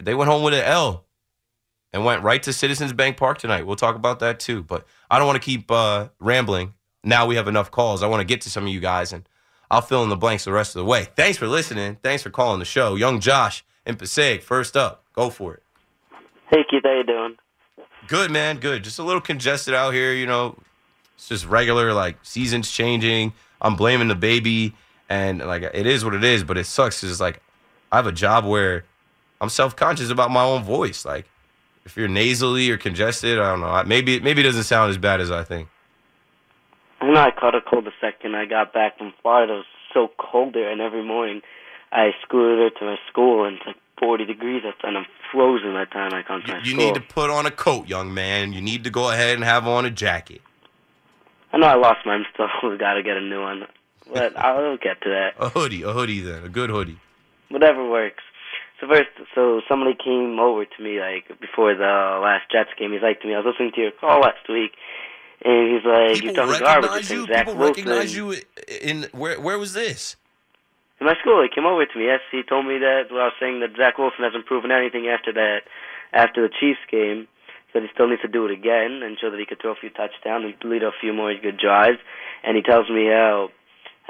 They 0.00 0.14
went 0.14 0.31
home 0.31 0.42
with 0.42 0.54
an 0.54 0.64
L 0.64 1.06
and 1.92 2.04
went 2.04 2.22
right 2.22 2.42
to 2.44 2.52
Citizens 2.52 2.92
Bank 2.92 3.16
Park 3.16 3.38
tonight. 3.38 3.66
We'll 3.66 3.76
talk 3.76 3.96
about 3.96 4.20
that 4.20 4.38
too. 4.40 4.62
But 4.62 4.87
I 5.11 5.18
don't 5.18 5.26
want 5.26 5.42
to 5.42 5.44
keep 5.44 5.70
uh, 5.70 6.09
rambling. 6.20 6.75
Now 7.02 7.26
we 7.26 7.37
have 7.37 7.49
enough 7.49 7.71
calls. 7.71 8.02
I 8.02 8.07
want 8.07 8.21
to 8.21 8.26
get 8.26 8.42
to 8.42 8.50
some 8.50 8.64
of 8.64 8.73
you 8.73 8.80
guys, 8.80 9.12
and 9.12 9.28
I'll 9.71 9.80
fill 9.80 10.02
in 10.02 10.09
the 10.09 10.16
blanks 10.16 10.45
the 10.45 10.52
rest 10.52 10.75
of 10.75 10.80
the 10.80 10.85
way. 10.85 11.09
Thanks 11.16 11.38
for 11.38 11.47
listening. 11.47 11.97
Thanks 12.02 12.23
for 12.23 12.30
calling 12.30 12.59
the 12.59 12.64
show. 12.64 12.95
Young 12.97 13.21
Josh 13.21 13.64
in 13.87 13.97
Passaic, 13.97 14.42
first 14.42 14.76
up. 14.76 15.04
Go 15.14 15.30
for 15.30 15.54
it. 15.54 15.62
Hey, 16.50 16.64
Keith, 16.69 16.83
how 16.85 16.92
you 16.97 17.04
doing? 17.04 17.37
Good, 18.09 18.30
man. 18.30 18.59
Good. 18.59 18.85
Just 18.85 18.99
a 18.99 19.02
little 19.02 19.21
congested 19.21 19.73
out 19.73 19.95
here. 19.95 20.12
You 20.12 20.26
know, 20.26 20.57
it's 21.14 21.28
just 21.28 21.47
regular. 21.47 21.92
Like 21.92 22.16
seasons 22.23 22.71
changing. 22.71 23.33
I'm 23.62 23.76
blaming 23.76 24.09
the 24.09 24.14
baby, 24.14 24.75
and 25.09 25.38
like 25.38 25.62
it 25.62 25.87
is 25.87 26.04
what 26.04 26.14
it 26.14 26.25
is. 26.25 26.45
But 26.45 26.59
it 26.59 26.64
sucks 26.64 27.00
because 27.00 27.21
like 27.21 27.40
I 27.92 27.97
have 27.97 28.07
a 28.07 28.12
job 28.12 28.45
where 28.45 28.85
I'm 29.40 29.49
self 29.49 29.76
conscious 29.76 30.11
about 30.11 30.30
my 30.30 30.42
own 30.42 30.64
voice. 30.64 31.04
Like 31.04 31.26
if 31.85 31.97
you're 31.97 32.09
nasally 32.09 32.71
or 32.71 32.76
congested, 32.76 33.38
I 33.38 33.50
don't 33.50 33.61
know. 33.61 33.83
Maybe 33.87 34.21
maybe 34.21 34.40
it 34.40 34.45
doesn't 34.45 34.64
sound 34.64 34.90
as 34.90 34.99
bad 34.99 35.21
as 35.21 35.30
I 35.30 35.45
think. 35.45 35.69
I 37.00 37.07
know 37.11 37.21
I 37.21 37.30
caught 37.30 37.54
a 37.54 37.61
cold 37.61 37.87
the 37.87 37.92
second 38.00 38.35
I 38.37 38.45
got 38.47 38.73
back 38.73 38.99
from 38.99 39.12
Florida. 39.23 39.54
It 39.54 39.57
was 39.57 39.64
so 39.95 40.09
cold 40.19 40.54
there, 40.54 40.71
and 40.71 40.80
every 40.80 41.02
morning 41.04 41.42
I 41.92 42.11
scooted 42.23 42.76
to 42.78 42.85
my 42.85 42.97
school, 43.11 43.45
and 43.45 43.57
it's 43.57 43.66
like 43.66 43.76
40 43.99 44.25
degrees 44.26 44.62
outside, 44.66 44.88
and 44.88 44.99
I'm 44.99 45.07
frozen 45.33 45.73
by 45.73 45.85
the 45.85 45.90
time 45.90 46.12
I 46.14 46.23
come 46.23 46.42
to 46.42 46.47
You, 46.49 46.52
my 46.54 46.59
you 46.61 46.73
school. 46.73 46.85
need 46.87 46.95
to 46.95 47.00
put 47.00 47.30
on 47.30 47.47
a 47.47 47.50
coat, 47.50 47.88
young 47.88 48.12
man. 48.14 48.52
You 48.52 48.61
need 48.61 48.85
to 48.85 48.90
go 48.90 49.11
ahead 49.11 49.35
and 49.37 49.45
have 49.45 49.66
on 49.66 49.85
a 49.85 49.90
jacket. 49.90 50.42
I 51.52 51.59
know 51.59 51.66
I 51.66 51.75
lost 51.75 52.07
mine, 52.07 52.25
still 52.33 52.47
got 52.78 52.95
to 52.95 53.02
get 53.02 53.16
a 53.16 53.21
new 53.21 53.40
one, 53.40 53.64
but 54.12 54.38
I'll 54.45 54.76
get 54.76 55.00
to 55.02 55.09
that. 55.11 55.30
A 55.38 55.49
hoodie, 55.49 55.83
a 55.83 55.92
hoodie 55.92 56.21
then, 56.21 56.45
a 56.45 56.49
good 56.49 56.71
hoodie. 56.71 56.99
Whatever 57.49 57.88
works. 57.88 58.23
So 58.80 58.87
first, 58.88 59.09
so 59.35 59.61
somebody 59.69 59.95
came 60.02 60.38
over 60.38 60.64
to 60.64 60.83
me 60.83 61.00
like 61.00 61.28
before 61.40 61.75
the 61.75 62.21
last 62.23 62.50
Jets 62.50 62.71
game. 62.78 62.92
He's 62.92 63.02
like 63.02 63.21
to 63.21 63.26
me, 63.28 63.35
I 63.35 63.38
was 63.38 63.47
listening 63.52 63.73
to 63.75 63.80
your 63.80 63.90
call 63.90 64.21
last 64.21 64.49
week, 64.49 64.73
and 65.44 65.73
he's 65.73 65.85
like, 65.85 66.23
"You're 66.23 66.32
People 66.32 66.47
talking 66.47 66.61
garbage." 66.61 66.90
You're 66.90 66.90
recognize 66.90 67.11
you. 67.11 67.26
Zach 67.26 67.47
People 67.47 67.54
Wilson. 67.61 67.85
recognize 67.85 68.16
you 68.16 68.35
in 68.68 69.09
where? 69.12 69.40
Where 69.40 69.59
was 69.59 69.73
this? 69.73 70.16
In 71.00 71.06
my 71.06 71.14
school, 71.20 71.42
he 71.42 71.49
came 71.49 71.64
over 71.64 71.85
to 71.85 71.99
me. 71.99 72.06
Yes, 72.06 72.20
he 72.30 72.42
told 72.42 72.66
me 72.66 72.78
that. 72.78 73.09
Well, 73.11 73.23
I 73.23 73.25
was 73.32 73.38
saying 73.40 73.61
that 73.61 73.76
Zach 73.76 73.97
Wilson 73.97 74.23
hasn't 74.23 74.47
proven 74.47 74.70
anything 74.70 75.09
after 75.09 75.32
that, 75.32 75.62
after 76.12 76.42
the 76.47 76.52
Chiefs 76.61 76.80
game. 76.90 77.26
That 77.73 77.82
he 77.82 77.88
still 77.94 78.09
needs 78.09 78.20
to 78.23 78.28
do 78.28 78.44
it 78.47 78.50
again 78.50 79.00
and 79.06 79.16
show 79.16 79.30
that 79.30 79.38
he 79.38 79.47
could 79.47 79.62
throw 79.62 79.70
a 79.70 79.78
few 79.78 79.90
touchdowns 79.90 80.42
and 80.42 80.54
lead 80.66 80.82
a 80.82 80.90
few 81.00 81.12
more 81.14 81.32
good 81.38 81.56
drives. 81.56 82.02
And 82.42 82.56
he 82.56 82.62
tells 82.62 82.90
me 82.90 83.06
how 83.06 83.50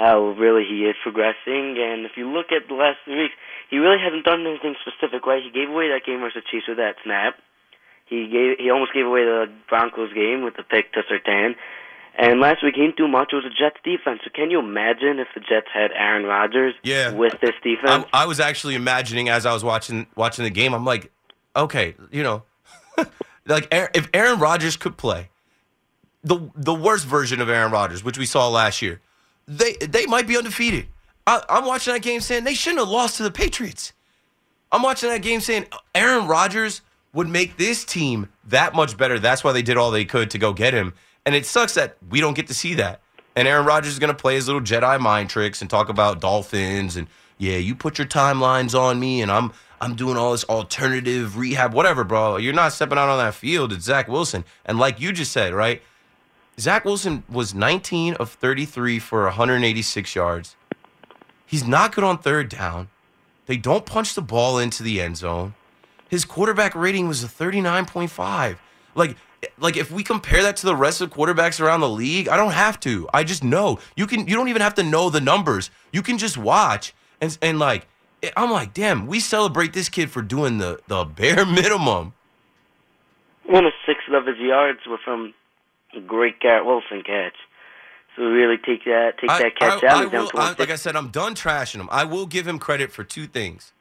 how 0.00 0.32
really 0.40 0.64
he 0.64 0.88
is 0.88 0.96
progressing. 1.04 1.76
And 1.76 2.08
if 2.08 2.16
you 2.16 2.26
look 2.26 2.52
at 2.56 2.66
the 2.68 2.74
last 2.74 3.04
three 3.04 3.28
weeks, 3.28 3.36
he 3.68 3.76
really 3.76 4.00
hasn't 4.00 4.24
done 4.24 4.46
anything 4.46 4.74
specific, 4.80 5.26
right? 5.26 5.44
He 5.44 5.50
gave 5.52 5.68
away 5.68 5.92
that 5.92 6.08
game 6.08 6.20
versus 6.20 6.42
the 6.42 6.48
Chiefs 6.50 6.68
with 6.68 6.78
that 6.78 6.96
snap. 7.04 7.36
He 8.10 8.28
gave 8.28 8.58
he 8.58 8.70
almost 8.70 8.92
gave 8.92 9.06
away 9.06 9.24
the 9.24 9.46
Broncos 9.68 10.12
game 10.12 10.42
with 10.42 10.56
the 10.56 10.62
pick 10.64 10.92
to 10.92 11.00
Surtain. 11.10 11.54
And 12.18 12.40
last 12.40 12.62
week 12.62 12.74
he 12.74 12.82
didn't 12.82 12.96
do 12.96 13.08
much. 13.08 13.32
It 13.32 13.36
was 13.36 13.44
a 13.46 13.50
Jets 13.50 13.76
defense. 13.82 14.20
So 14.24 14.30
can 14.34 14.50
you 14.50 14.58
imagine 14.58 15.18
if 15.20 15.28
the 15.34 15.40
Jets 15.40 15.68
had 15.72 15.92
Aaron 15.92 16.24
Rodgers 16.24 16.74
Yeah. 16.82 17.12
with 17.12 17.34
this 17.40 17.54
defense? 17.62 18.04
I, 18.12 18.24
I 18.24 18.26
was 18.26 18.40
actually 18.40 18.74
imagining 18.74 19.28
as 19.30 19.46
I 19.46 19.54
was 19.54 19.64
watching 19.64 20.06
watching 20.16 20.42
the 20.44 20.50
game. 20.50 20.74
I'm 20.74 20.84
like, 20.84 21.10
okay, 21.56 21.94
you 22.10 22.22
know, 22.22 22.42
like 23.46 23.68
if 23.72 24.10
Aaron 24.12 24.38
Rodgers 24.40 24.76
could 24.76 24.96
play 24.96 25.30
the 26.24 26.50
the 26.54 26.74
worst 26.74 27.06
version 27.06 27.40
of 27.40 27.48
Aaron 27.48 27.70
Rodgers, 27.72 28.02
which 28.04 28.18
we 28.18 28.26
saw 28.26 28.48
last 28.48 28.82
year, 28.82 29.00
they 29.46 29.74
they 29.74 30.04
might 30.06 30.26
be 30.26 30.36
undefeated. 30.36 30.88
I, 31.26 31.42
I'm 31.48 31.64
watching 31.64 31.94
that 31.94 32.02
game 32.02 32.20
saying 32.20 32.42
they 32.44 32.54
shouldn't 32.54 32.80
have 32.80 32.88
lost 32.88 33.16
to 33.18 33.22
the 33.22 33.30
Patriots. 33.30 33.92
I'm 34.72 34.82
watching 34.82 35.08
that 35.10 35.22
game 35.22 35.40
saying 35.40 35.66
Aaron 35.94 36.26
Rodgers 36.26 36.82
would 37.12 37.28
make 37.28 37.56
this 37.56 37.84
team 37.84 38.28
that 38.44 38.74
much 38.74 38.96
better. 38.96 39.18
That's 39.18 39.42
why 39.42 39.52
they 39.52 39.62
did 39.62 39.76
all 39.76 39.90
they 39.90 40.04
could 40.04 40.30
to 40.30 40.38
go 40.38 40.52
get 40.52 40.74
him. 40.74 40.94
And 41.26 41.34
it 41.34 41.46
sucks 41.46 41.74
that 41.74 41.96
we 42.08 42.20
don't 42.20 42.34
get 42.34 42.46
to 42.48 42.54
see 42.54 42.74
that. 42.74 43.00
And 43.36 43.46
Aaron 43.46 43.66
Rodgers 43.66 43.92
is 43.92 43.98
going 43.98 44.14
to 44.14 44.20
play 44.20 44.34
his 44.34 44.46
little 44.46 44.60
Jedi 44.60 44.98
mind 45.00 45.30
tricks 45.30 45.60
and 45.60 45.70
talk 45.70 45.88
about 45.88 46.20
dolphins 46.20 46.96
and 46.96 47.08
yeah, 47.38 47.56
you 47.56 47.74
put 47.74 47.98
your 47.98 48.06
timelines 48.06 48.78
on 48.78 49.00
me 49.00 49.22
and 49.22 49.30
I'm 49.30 49.52
I'm 49.80 49.94
doing 49.94 50.18
all 50.18 50.32
this 50.32 50.44
alternative 50.44 51.38
rehab, 51.38 51.72
whatever, 51.72 52.04
bro. 52.04 52.36
You're 52.36 52.52
not 52.52 52.74
stepping 52.74 52.98
out 52.98 53.08
on 53.08 53.16
that 53.16 53.34
field. 53.34 53.72
It's 53.72 53.86
Zach 53.86 54.08
Wilson. 54.08 54.44
And 54.66 54.78
like 54.78 55.00
you 55.00 55.10
just 55.10 55.32
said, 55.32 55.54
right? 55.54 55.80
Zach 56.58 56.84
Wilson 56.84 57.24
was 57.30 57.54
19 57.54 58.14
of 58.16 58.30
33 58.30 58.98
for 58.98 59.24
186 59.24 60.14
yards. 60.14 60.54
He's 61.46 61.66
not 61.66 61.94
good 61.94 62.04
on 62.04 62.18
third 62.18 62.50
down. 62.50 62.90
They 63.46 63.56
don't 63.56 63.86
punch 63.86 64.14
the 64.14 64.20
ball 64.20 64.58
into 64.58 64.82
the 64.82 65.00
end 65.00 65.16
zone. 65.16 65.54
His 66.10 66.24
quarterback 66.24 66.74
rating 66.74 67.08
was 67.08 67.22
a 67.24 67.28
39.5. 67.28 68.58
Like 68.94 69.16
like 69.58 69.76
if 69.76 69.90
we 69.90 70.02
compare 70.02 70.42
that 70.42 70.56
to 70.58 70.66
the 70.66 70.76
rest 70.76 71.00
of 71.00 71.08
the 71.08 71.16
quarterbacks 71.16 71.60
around 71.60 71.80
the 71.80 71.88
league, 71.88 72.28
I 72.28 72.36
don't 72.36 72.50
have 72.52 72.78
to. 72.80 73.08
I 73.14 73.24
just 73.24 73.42
know. 73.42 73.78
You 73.96 74.06
can 74.06 74.26
you 74.28 74.34
don't 74.34 74.48
even 74.48 74.60
have 74.60 74.74
to 74.74 74.82
know 74.82 75.08
the 75.08 75.20
numbers. 75.20 75.70
You 75.92 76.02
can 76.02 76.18
just 76.18 76.36
watch 76.36 76.92
and 77.20 77.38
and 77.40 77.58
like 77.58 77.86
I'm 78.36 78.50
like, 78.50 78.74
"Damn, 78.74 79.06
we 79.06 79.18
celebrate 79.20 79.72
this 79.72 79.88
kid 79.88 80.10
for 80.10 80.20
doing 80.20 80.58
the 80.58 80.80
the 80.88 81.04
bare 81.04 81.46
minimum." 81.60 82.12
One 83.46 83.64
of 83.64 83.72
six 83.86 84.00
of 84.12 84.26
his 84.26 84.38
yards 84.38 84.80
were 84.86 84.98
from 85.02 85.32
a 85.96 86.00
great 86.00 86.38
Garrett 86.40 86.66
Wilson 86.66 87.02
catch. 87.02 87.34
So 88.16 88.22
really 88.24 88.58
take 88.58 88.84
that 88.84 89.12
take 89.18 89.28
that 89.30 89.56
catch 89.58 89.84
out. 89.84 89.96
I 89.98 90.02
He's 90.02 90.10
down 90.10 90.28
will- 90.34 90.40
I- 90.40 90.54
like 90.58 90.70
I 90.70 90.76
said, 90.76 90.96
I'm 90.96 91.08
done 91.08 91.34
trashing 91.34 91.76
him. 91.80 91.88
I 91.90 92.04
will 92.04 92.26
give 92.26 92.46
him 92.46 92.58
credit 92.58 92.92
for 92.92 93.04
two 93.04 93.26
things. 93.26 93.72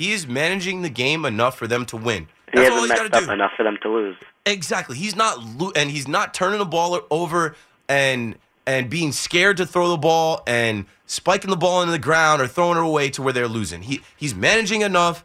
He 0.00 0.12
is 0.12 0.26
managing 0.26 0.80
the 0.80 0.88
game 0.88 1.26
enough 1.26 1.58
for 1.58 1.66
them 1.66 1.84
to 1.84 1.96
win. 1.98 2.26
he 2.50 2.56
That's 2.58 2.70
all 2.70 2.76
hasn't 2.76 2.92
he's 2.92 3.10
messed 3.10 3.14
up 3.22 3.28
do. 3.28 3.32
enough 3.34 3.52
for 3.54 3.64
them 3.64 3.76
to 3.82 3.88
lose. 3.90 4.16
Exactly. 4.46 4.96
He's 4.96 5.14
not 5.14 5.44
lo- 5.44 5.72
and 5.76 5.90
he's 5.90 6.08
not 6.08 6.32
turning 6.32 6.58
the 6.58 6.64
ball 6.64 6.98
over 7.10 7.54
and 7.86 8.36
and 8.66 8.88
being 8.88 9.12
scared 9.12 9.58
to 9.58 9.66
throw 9.66 9.90
the 9.90 9.98
ball 9.98 10.42
and 10.46 10.86
spiking 11.04 11.50
the 11.50 11.56
ball 11.58 11.82
into 11.82 11.92
the 11.92 11.98
ground 11.98 12.40
or 12.40 12.46
throwing 12.46 12.78
it 12.78 12.82
away 12.82 13.10
to 13.10 13.20
where 13.20 13.34
they're 13.34 13.46
losing. 13.46 13.82
He 13.82 14.00
he's 14.16 14.34
managing 14.34 14.80
enough 14.80 15.22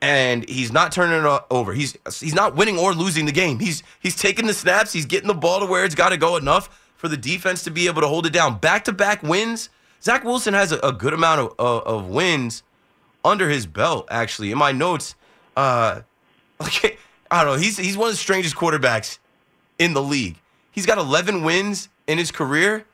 and 0.00 0.48
he's 0.48 0.72
not 0.72 0.90
turning 0.90 1.22
it 1.22 1.42
over. 1.50 1.74
He's 1.74 1.94
he's 2.20 2.34
not 2.34 2.56
winning 2.56 2.78
or 2.78 2.94
losing 2.94 3.26
the 3.26 3.32
game. 3.32 3.58
He's 3.58 3.82
he's 4.00 4.16
taking 4.16 4.46
the 4.46 4.54
snaps, 4.54 4.94
he's 4.94 5.04
getting 5.04 5.28
the 5.28 5.34
ball 5.34 5.60
to 5.60 5.66
where 5.66 5.84
it's 5.84 5.94
got 5.94 6.08
to 6.08 6.16
go 6.16 6.38
enough 6.38 6.70
for 6.96 7.08
the 7.08 7.18
defense 7.18 7.62
to 7.64 7.70
be 7.70 7.86
able 7.86 8.00
to 8.00 8.08
hold 8.08 8.24
it 8.24 8.32
down. 8.32 8.56
Back-to-back 8.56 9.22
wins. 9.22 9.68
Zach 10.02 10.24
Wilson 10.24 10.54
has 10.54 10.72
a, 10.72 10.78
a 10.78 10.92
good 10.92 11.12
amount 11.12 11.40
of, 11.42 11.54
of, 11.58 11.82
of 11.86 12.08
wins 12.08 12.62
under 13.24 13.48
his 13.48 13.66
belt 13.66 14.06
actually. 14.10 14.52
In 14.52 14.58
my 14.58 14.72
notes, 14.72 15.14
uh 15.56 16.02
like 16.60 16.98
I 17.30 17.44
don't 17.44 17.54
know. 17.54 17.60
He's 17.60 17.76
he's 17.76 17.96
one 17.96 18.08
of 18.08 18.14
the 18.14 18.18
strangest 18.18 18.54
quarterbacks 18.56 19.18
in 19.78 19.94
the 19.94 20.02
league. 20.02 20.36
He's 20.70 20.86
got 20.86 20.98
11 20.98 21.42
wins 21.42 21.88
in 22.06 22.18
his 22.18 22.30
career, 22.30 22.84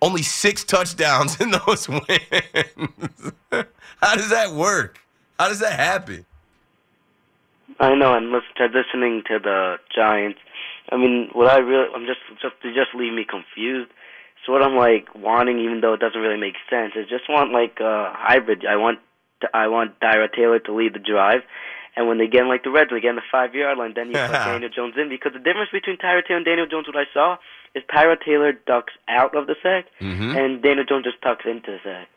only 0.00 0.22
six 0.22 0.64
touchdowns 0.64 1.40
in 1.40 1.50
those 1.66 1.88
wins. 1.88 3.32
How 4.00 4.14
does 4.16 4.30
that 4.30 4.52
work? 4.52 4.98
How 5.38 5.48
does 5.48 5.60
that 5.60 5.78
happen? 5.78 6.26
I 7.80 7.94
know, 7.94 8.14
and 8.14 8.30
let's 8.30 8.46
transitioning 8.58 9.24
to 9.26 9.38
the 9.38 9.76
Giants. 9.94 10.38
I 10.90 10.96
mean, 10.96 11.30
what 11.32 11.50
I 11.50 11.58
really, 11.58 11.88
I'm 11.94 12.06
just 12.06 12.20
just 12.40 12.54
just 12.62 12.94
leave 12.94 13.12
me 13.12 13.24
confused. 13.24 13.90
So 14.44 14.52
what 14.52 14.62
I'm 14.62 14.76
like 14.76 15.14
wanting, 15.14 15.58
even 15.60 15.80
though 15.80 15.94
it 15.94 16.00
doesn't 16.00 16.20
really 16.20 16.38
make 16.38 16.54
sense, 16.68 16.92
is 16.96 17.08
just 17.08 17.28
want 17.28 17.52
like 17.52 17.78
a 17.80 18.12
hybrid. 18.14 18.66
I 18.66 18.76
want 18.76 18.98
I 19.54 19.68
want 19.68 19.98
Tyrod 20.00 20.34
Taylor 20.34 20.58
to 20.60 20.74
lead 20.74 20.94
the 20.94 20.98
drive, 20.98 21.40
and 21.96 22.08
when 22.08 22.18
they 22.18 22.26
get 22.26 22.42
in 22.42 22.48
like 22.48 22.64
the 22.64 22.70
Reds, 22.70 22.90
they 22.90 23.00
get 23.00 23.10
in 23.10 23.16
the 23.16 23.22
five 23.30 23.54
yard 23.54 23.78
line, 23.78 23.92
then 23.94 24.08
you 24.08 24.14
put 24.14 24.32
Daniel 24.32 24.70
Jones 24.70 24.94
in 24.96 25.08
because 25.08 25.32
the 25.32 25.38
difference 25.38 25.70
between 25.72 25.96
Tyrod 25.98 26.26
Taylor 26.26 26.38
and 26.38 26.46
Daniel 26.46 26.66
Jones, 26.66 26.86
what 26.86 26.96
I 26.96 27.04
saw, 27.12 27.36
is 27.74 27.82
Tyrod 27.94 28.24
Taylor 28.24 28.52
ducks 28.52 28.92
out 29.08 29.34
of 29.36 29.46
the 29.46 29.56
sack, 29.62 29.86
and 30.36 30.62
Daniel 30.62 30.84
Jones 30.84 31.04
just 31.04 31.20
tucks 31.22 31.44
into 31.46 31.72
the 31.72 31.78
sack. 31.84 32.08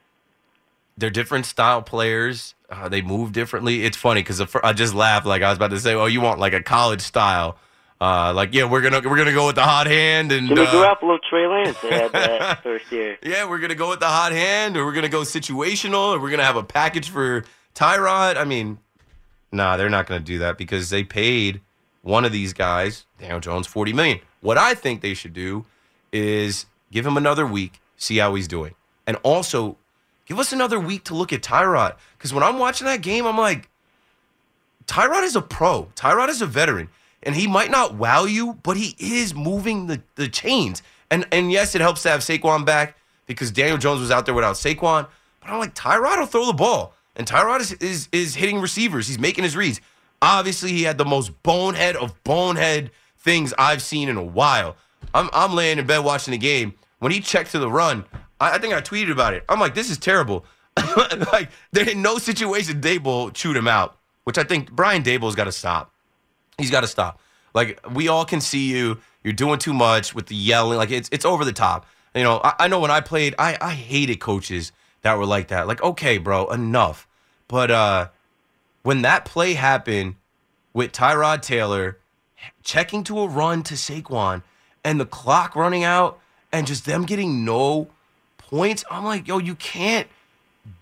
They're 0.97 1.09
different 1.09 1.45
style 1.45 1.81
players. 1.81 2.55
Uh, 2.69 2.87
they 2.87 3.01
move 3.01 3.33
differently. 3.33 3.83
It's 3.83 3.97
funny 3.97 4.21
because 4.21 4.41
I 4.63 4.71
just 4.73 4.93
laughed 4.93 5.25
like 5.25 5.41
I 5.41 5.49
was 5.49 5.57
about 5.57 5.71
to 5.71 5.79
say, 5.79 5.93
"Oh, 5.93 6.05
you 6.05 6.21
want 6.21 6.39
like 6.39 6.53
a 6.53 6.63
college 6.63 7.01
style?" 7.01 7.57
Uh, 7.99 8.33
like, 8.33 8.53
yeah, 8.53 8.65
we're 8.65 8.81
gonna 8.81 9.01
we're 9.07 9.15
gonna 9.17 9.31
go 9.33 9.47
with 9.47 9.55
the 9.55 9.63
hot 9.63 9.87
hand 9.87 10.31
and 10.31 10.49
Jimmy 10.49 10.61
uh, 10.61 10.65
Garoppolo, 10.65 11.17
Trey 11.29 11.47
Lance, 11.47 11.77
they 11.81 11.89
had 11.89 12.11
that 12.11 12.61
first 12.63 12.91
year. 12.91 13.17
yeah, 13.23 13.47
we're 13.47 13.59
gonna 13.59 13.75
go 13.75 13.89
with 13.89 14.01
the 14.01 14.07
hot 14.07 14.33
hand, 14.33 14.75
or 14.75 14.85
we're 14.85 14.93
gonna 14.93 15.07
go 15.07 15.21
situational, 15.21 16.13
or 16.13 16.19
we're 16.19 16.29
gonna 16.29 16.43
have 16.43 16.57
a 16.57 16.63
package 16.63 17.09
for 17.09 17.45
Tyrod. 17.73 18.35
I 18.35 18.43
mean, 18.43 18.79
nah, 19.51 19.77
they're 19.77 19.89
not 19.89 20.07
gonna 20.07 20.19
do 20.19 20.39
that 20.39 20.57
because 20.57 20.89
they 20.89 21.03
paid 21.05 21.61
one 22.01 22.25
of 22.25 22.33
these 22.33 22.51
guys, 22.51 23.05
Daniel 23.17 23.39
Jones, 23.39 23.65
forty 23.65 23.93
million. 23.93 24.19
What 24.41 24.57
I 24.57 24.73
think 24.73 24.99
they 25.01 25.13
should 25.13 25.33
do 25.33 25.65
is 26.11 26.65
give 26.91 27.05
him 27.05 27.15
another 27.15 27.47
week, 27.47 27.79
see 27.95 28.17
how 28.17 28.35
he's 28.35 28.47
doing, 28.49 28.75
and 29.07 29.15
also 29.23 29.77
give 30.25 30.37
us 30.37 30.51
another 30.51 30.81
week 30.81 31.05
to 31.05 31.15
look 31.15 31.31
at 31.31 31.41
Tyrod. 31.41 31.95
Because 32.17 32.33
when 32.33 32.43
I'm 32.43 32.59
watching 32.59 32.87
that 32.87 33.01
game, 33.01 33.25
I'm 33.25 33.37
like, 33.37 33.69
Tyrod 34.85 35.23
is 35.23 35.37
a 35.37 35.41
pro. 35.41 35.89
Tyrod 35.95 36.27
is 36.27 36.41
a 36.41 36.45
veteran. 36.45 36.89
And 37.25 37.35
he 37.35 37.47
might 37.47 37.71
not 37.71 37.95
wow 37.95 38.25
you, 38.25 38.59
but 38.63 38.77
he 38.77 38.95
is 38.99 39.33
moving 39.33 39.87
the, 39.87 40.01
the 40.15 40.27
chains. 40.27 40.83
And 41.09 41.27
and 41.31 41.51
yes, 41.51 41.75
it 41.75 41.81
helps 41.81 42.03
to 42.03 42.09
have 42.09 42.21
Saquon 42.21 42.65
back 42.65 42.97
because 43.25 43.51
Daniel 43.51 43.77
Jones 43.77 43.99
was 43.99 44.11
out 44.11 44.25
there 44.25 44.35
without 44.35 44.55
Saquon. 44.55 45.07
But 45.41 45.49
I'm 45.49 45.59
like, 45.59 45.75
Tyrod 45.75 46.19
will 46.19 46.25
throw 46.25 46.45
the 46.45 46.53
ball. 46.53 46.93
And 47.15 47.27
Tyrod 47.27 47.61
is, 47.61 47.73
is, 47.73 48.09
is 48.11 48.35
hitting 48.35 48.59
receivers. 48.59 49.07
He's 49.07 49.19
making 49.19 49.43
his 49.43 49.55
reads. 49.55 49.79
Obviously, 50.21 50.71
he 50.71 50.83
had 50.83 50.97
the 50.97 51.05
most 51.05 51.41
bonehead 51.43 51.95
of 51.95 52.21
bonehead 52.23 52.91
things 53.19 53.53
I've 53.57 53.81
seen 53.81 54.09
in 54.09 54.17
a 54.17 54.23
while. 54.23 54.75
I'm, 55.13 55.29
I'm 55.33 55.53
laying 55.53 55.77
in 55.77 55.85
bed 55.85 55.99
watching 55.99 56.31
the 56.31 56.37
game. 56.37 56.73
When 56.99 57.11
he 57.11 57.19
checked 57.19 57.51
to 57.51 57.59
the 57.59 57.69
run, 57.69 58.05
I, 58.39 58.55
I 58.55 58.57
think 58.57 58.73
I 58.73 58.81
tweeted 58.81 59.11
about 59.11 59.33
it. 59.33 59.43
I'm 59.47 59.59
like, 59.59 59.75
this 59.75 59.89
is 59.89 59.97
terrible. 59.97 60.45
like, 61.31 61.49
there 61.71 61.87
in 61.89 62.01
no 62.01 62.17
situation 62.17 62.81
Daboll 62.81 63.33
chewed 63.33 63.55
him 63.55 63.67
out, 63.67 63.97
which 64.25 64.37
I 64.37 64.43
think 64.43 64.71
Brian 64.71 65.03
Daboll's 65.03 65.35
got 65.35 65.45
to 65.45 65.51
stop. 65.51 65.93
He's 66.57 66.71
got 66.71 66.81
to 66.81 66.87
stop. 66.87 67.19
Like 67.53 67.79
we 67.93 68.07
all 68.07 68.25
can 68.25 68.41
see 68.41 68.69
you. 68.69 68.99
You're 69.23 69.33
doing 69.33 69.59
too 69.59 69.73
much 69.73 70.13
with 70.13 70.27
the 70.27 70.35
yelling. 70.35 70.77
Like 70.77 70.91
it's 70.91 71.09
it's 71.11 71.25
over 71.25 71.45
the 71.45 71.53
top. 71.53 71.85
You 72.13 72.23
know, 72.23 72.41
I, 72.43 72.53
I 72.59 72.67
know 72.67 72.79
when 72.79 72.91
I 72.91 73.01
played, 73.01 73.35
I 73.39 73.57
I 73.59 73.71
hated 73.71 74.19
coaches 74.19 74.71
that 75.01 75.17
were 75.17 75.25
like 75.25 75.47
that. 75.47 75.67
Like, 75.67 75.81
okay, 75.81 76.17
bro, 76.17 76.47
enough. 76.51 77.07
But 77.47 77.71
uh 77.71 78.09
when 78.83 79.01
that 79.01 79.25
play 79.25 79.53
happened 79.53 80.15
with 80.73 80.91
Tyrod 80.91 81.41
Taylor 81.41 81.97
checking 82.61 83.03
to 83.05 83.19
a 83.19 83.27
run 83.27 83.63
to 83.63 83.73
Saquon 83.75 84.43
and 84.83 84.99
the 84.99 85.05
clock 85.05 85.55
running 85.55 85.83
out 85.83 86.19
and 86.51 86.67
just 86.67 86.85
them 86.85 87.05
getting 87.05 87.43
no 87.43 87.87
points, 88.37 88.83
I'm 88.91 89.03
like, 89.03 89.27
yo, 89.27 89.39
you 89.39 89.55
can't 89.55 90.07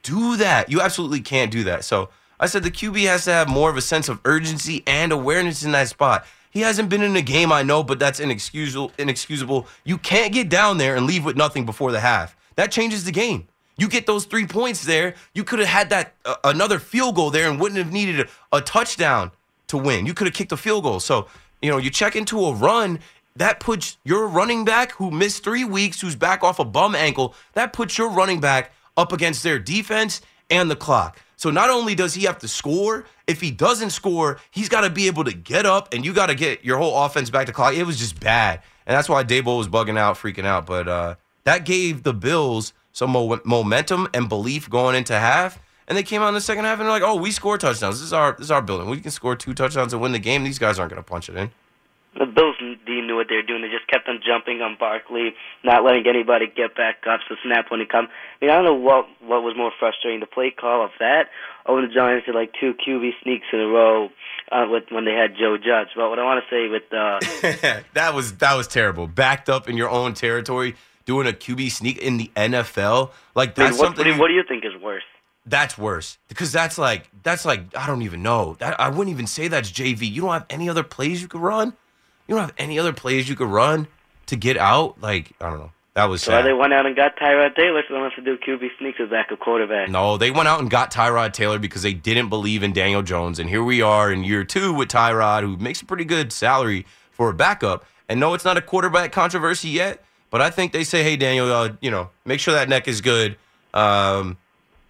do 0.01 0.37
that. 0.37 0.69
You 0.69 0.81
absolutely 0.81 1.21
can't 1.21 1.51
do 1.51 1.63
that. 1.65 1.85
So 1.85 2.09
I 2.39 2.47
said 2.47 2.63
the 2.63 2.71
QB 2.71 3.05
has 3.07 3.25
to 3.25 3.31
have 3.31 3.47
more 3.47 3.69
of 3.69 3.77
a 3.77 3.81
sense 3.81 4.09
of 4.09 4.19
urgency 4.25 4.83
and 4.85 5.11
awareness 5.11 5.63
in 5.63 5.71
that 5.73 5.89
spot. 5.89 6.25
He 6.51 6.61
hasn't 6.61 6.89
been 6.89 7.01
in 7.01 7.15
a 7.15 7.21
game, 7.21 7.51
I 7.51 7.63
know, 7.63 7.83
but 7.83 7.97
that's 7.97 8.19
inexcusable. 8.19 8.91
Inexcusable. 8.99 9.67
You 9.83 9.97
can't 9.97 10.31
get 10.31 10.49
down 10.49 10.77
there 10.77 10.95
and 10.95 11.07
leave 11.07 11.25
with 11.25 11.35
nothing 11.35 11.65
before 11.65 11.91
the 11.91 11.99
half. 11.99 12.35
That 12.55 12.71
changes 12.71 13.05
the 13.05 13.11
game. 13.11 13.47
You 13.77 13.87
get 13.87 14.05
those 14.05 14.25
three 14.25 14.45
points 14.45 14.83
there. 14.83 15.15
You 15.33 15.43
could 15.43 15.59
have 15.59 15.67
had 15.67 15.89
that 15.89 16.13
uh, 16.25 16.35
another 16.43 16.77
field 16.77 17.15
goal 17.15 17.31
there 17.31 17.49
and 17.49 17.59
wouldn't 17.59 17.79
have 17.79 17.91
needed 17.91 18.19
a, 18.51 18.57
a 18.57 18.61
touchdown 18.61 19.31
to 19.67 19.77
win. 19.77 20.05
You 20.05 20.13
could 20.13 20.27
have 20.27 20.35
kicked 20.35 20.51
a 20.51 20.57
field 20.57 20.83
goal. 20.83 20.99
So 20.99 21.27
you 21.61 21.71
know 21.71 21.77
you 21.77 21.89
check 21.89 22.15
into 22.15 22.39
a 22.45 22.53
run. 22.53 22.99
That 23.35 23.59
puts 23.59 23.97
your 24.03 24.27
running 24.27 24.63
back 24.63 24.91
who 24.91 25.09
missed 25.09 25.43
three 25.43 25.65
weeks, 25.65 25.99
who's 25.99 26.15
back 26.15 26.43
off 26.43 26.59
a 26.59 26.65
bum 26.65 26.93
ankle. 26.93 27.33
That 27.53 27.73
puts 27.73 27.97
your 27.97 28.09
running 28.09 28.39
back 28.39 28.71
up 28.95 29.11
against 29.11 29.41
their 29.41 29.57
defense 29.57 30.21
and 30.51 30.69
the 30.69 30.75
clock. 30.75 31.19
So 31.43 31.49
not 31.49 31.69
only 31.69 31.93
does 31.93 32.13
he 32.13 32.23
have 32.23 32.37
to 32.39 32.47
score, 32.47 33.05
if 33.27 33.41
he 33.41 33.51
doesn't 33.51 33.89
score, 33.89 34.39
he's 34.49 34.69
got 34.69 34.81
to 34.87 34.89
be 34.89 35.07
able 35.07 35.25
to 35.25 35.33
get 35.33 35.65
up 35.65 35.93
and 35.93 36.05
you 36.05 36.13
got 36.13 36.27
to 36.27 36.35
get 36.35 36.63
your 36.63 36.77
whole 36.77 37.03
offense 37.03 37.29
back 37.29 37.47
to 37.47 37.51
clock. 37.51 37.73
It 37.73 37.83
was 37.83 37.99
just 37.99 38.17
bad. 38.17 38.61
And 38.87 38.95
that's 38.95 39.09
why 39.09 39.25
Daboll 39.25 39.57
was 39.57 39.67
bugging 39.67 39.97
out, 39.97 40.15
freaking 40.15 40.45
out. 40.45 40.65
But 40.65 40.87
uh, 40.87 41.15
that 41.43 41.65
gave 41.65 42.03
the 42.03 42.13
Bills 42.13 42.71
some 42.93 43.09
mo- 43.09 43.41
momentum 43.43 44.07
and 44.13 44.29
belief 44.29 44.69
going 44.69 44.95
into 44.95 45.19
half. 45.19 45.59
And 45.89 45.97
they 45.97 46.03
came 46.03 46.21
out 46.21 46.29
in 46.29 46.33
the 46.33 46.39
second 46.39 46.63
half 46.63 46.79
and 46.79 46.87
they're 46.87 46.97
like, 46.97 47.03
"Oh, 47.03 47.17
we 47.17 47.29
score 47.29 47.57
touchdowns. 47.57 47.95
This 47.99 48.05
is 48.05 48.13
our 48.13 48.31
this 48.31 48.45
is 48.45 48.51
our 48.51 48.61
building. 48.61 48.89
We 48.89 49.01
can 49.01 49.11
score 49.11 49.35
two 49.35 49.53
touchdowns 49.53 49.91
and 49.91 50.01
win 50.01 50.13
the 50.13 50.19
game. 50.19 50.45
These 50.45 50.59
guys 50.59 50.79
aren't 50.79 50.91
going 50.93 51.03
to 51.03 51.09
punch 51.09 51.27
it 51.27 51.35
in." 51.35 51.51
The 52.17 52.25
Bills 52.25 52.55
knew 53.13 53.17
what 53.17 53.29
they 53.29 53.35
were 53.35 53.45
doing. 53.45 53.61
They 53.61 53.69
just 53.69 53.87
kept 53.87 54.09
on 54.09 54.19
jumping 54.25 54.61
on 54.61 54.75
Barkley, 54.79 55.35
not 55.63 55.83
letting 55.83 56.07
anybody 56.07 56.47
get 56.47 56.75
back 56.75 57.05
up. 57.07 57.21
So 57.29 57.35
snap 57.45 57.69
when 57.69 57.79
he 57.79 57.85
come. 57.85 58.07
I 58.09 58.45
mean, 58.45 58.49
I 58.51 58.55
don't 58.55 58.65
know 58.65 58.73
what 58.73 59.05
what 59.21 59.43
was 59.43 59.55
more 59.55 59.71
frustrating: 59.79 60.19
the 60.19 60.25
play 60.25 60.49
call 60.51 60.83
of 60.83 60.91
that, 60.99 61.29
or 61.65 61.75
when 61.75 61.87
the 61.87 61.93
Giants 61.93 62.25
did 62.25 62.35
like 62.35 62.51
two 62.59 62.73
QB 62.73 63.11
sneaks 63.21 63.45
in 63.53 63.59
a 63.59 63.67
row 63.67 64.09
uh, 64.51 64.65
with 64.69 64.85
when 64.89 65.05
they 65.05 65.13
had 65.13 65.37
Joe 65.37 65.57
Judge. 65.57 65.89
But 65.95 66.09
what 66.09 66.19
I 66.19 66.23
want 66.23 66.43
to 66.43 66.49
say 66.49 66.67
with 66.67 66.89
uh, 66.91 67.19
that 67.93 68.13
was 68.13 68.37
that 68.37 68.55
was 68.55 68.67
terrible. 68.67 69.07
Backed 69.07 69.49
up 69.49 69.69
in 69.69 69.77
your 69.77 69.89
own 69.89 70.13
territory, 70.13 70.75
doing 71.05 71.27
a 71.27 71.33
QB 71.33 71.71
sneak 71.71 71.97
in 71.99 72.17
the 72.17 72.31
NFL, 72.35 73.11
like 73.35 73.57
I 73.57 73.61
mean, 73.61 73.69
that's 73.69 73.79
what, 73.79 73.95
something. 73.95 74.17
what 74.17 74.27
do 74.27 74.33
you 74.33 74.43
think 74.47 74.65
is 74.65 74.79
worse? 74.81 75.03
That's 75.45 75.77
worse 75.77 76.17
because 76.29 76.53
that's 76.53 76.77
like 76.77 77.09
that's 77.21 77.43
like 77.43 77.75
I 77.77 77.85
don't 77.85 78.01
even 78.03 78.23
know. 78.23 78.55
That 78.59 78.79
I 78.79 78.89
wouldn't 78.89 79.09
even 79.09 79.27
say 79.27 79.49
that's 79.49 79.71
JV. 79.71 80.09
You 80.09 80.21
don't 80.21 80.31
have 80.31 80.45
any 80.49 80.69
other 80.69 80.83
plays 80.83 81.21
you 81.21 81.27
could 81.27 81.41
run. 81.41 81.73
You 82.33 82.39
don't 82.39 82.47
have 82.49 82.55
any 82.57 82.79
other 82.79 82.93
plays 82.93 83.29
you 83.29 83.35
could 83.35 83.47
run 83.49 83.87
to 84.25 84.35
get 84.35 84.57
out. 84.57 84.99
Like 85.01 85.31
I 85.39 85.49
don't 85.51 85.59
know. 85.59 85.71
That 85.93 86.05
was 86.05 86.23
So 86.23 86.31
sad. 86.31 86.43
they 86.45 86.53
went 86.53 86.73
out 86.73 86.87
and 86.87 86.95
got 86.95 87.15
Tyrod 87.17 87.55
Taylor, 87.55 87.83
so 87.87 87.93
they 87.93 87.99
don't 87.99 88.11
have 88.11 88.15
to 88.15 88.21
do 88.23 88.35
QB 88.35 88.69
sneaks 88.79 88.99
as 88.99 89.09
backup 89.11 89.39
quarterback. 89.39 89.89
No, 89.89 90.17
they 90.17 90.31
went 90.31 90.47
out 90.47 90.59
and 90.59 90.67
got 90.67 90.89
Tyrod 90.91 91.33
Taylor 91.33 91.59
because 91.59 91.83
they 91.83 91.93
didn't 91.93 92.29
believe 92.29 92.63
in 92.63 92.73
Daniel 92.73 93.03
Jones. 93.03 93.37
And 93.37 93.47
here 93.47 93.63
we 93.63 93.83
are 93.83 94.11
in 94.11 94.23
year 94.23 94.43
two 94.43 94.73
with 94.73 94.89
Tyrod, 94.89 95.41
who 95.41 95.55
makes 95.57 95.83
a 95.83 95.85
pretty 95.85 96.05
good 96.05 96.33
salary 96.33 96.87
for 97.11 97.29
a 97.29 97.33
backup. 97.35 97.85
And 98.09 98.19
no, 98.19 98.33
it's 98.33 98.43
not 98.43 98.57
a 98.57 98.61
quarterback 98.61 99.11
controversy 99.11 99.69
yet, 99.69 100.03
but 100.31 100.41
I 100.41 100.49
think 100.49 100.71
they 100.71 100.83
say, 100.83 101.03
hey, 101.03 101.15
Daniel, 101.15 101.53
uh, 101.53 101.73
you 101.79 101.91
know, 101.91 102.09
make 102.25 102.39
sure 102.39 102.55
that 102.55 102.67
neck 102.69 102.87
is 102.87 102.99
good. 103.01 103.37
Um, 103.75 104.37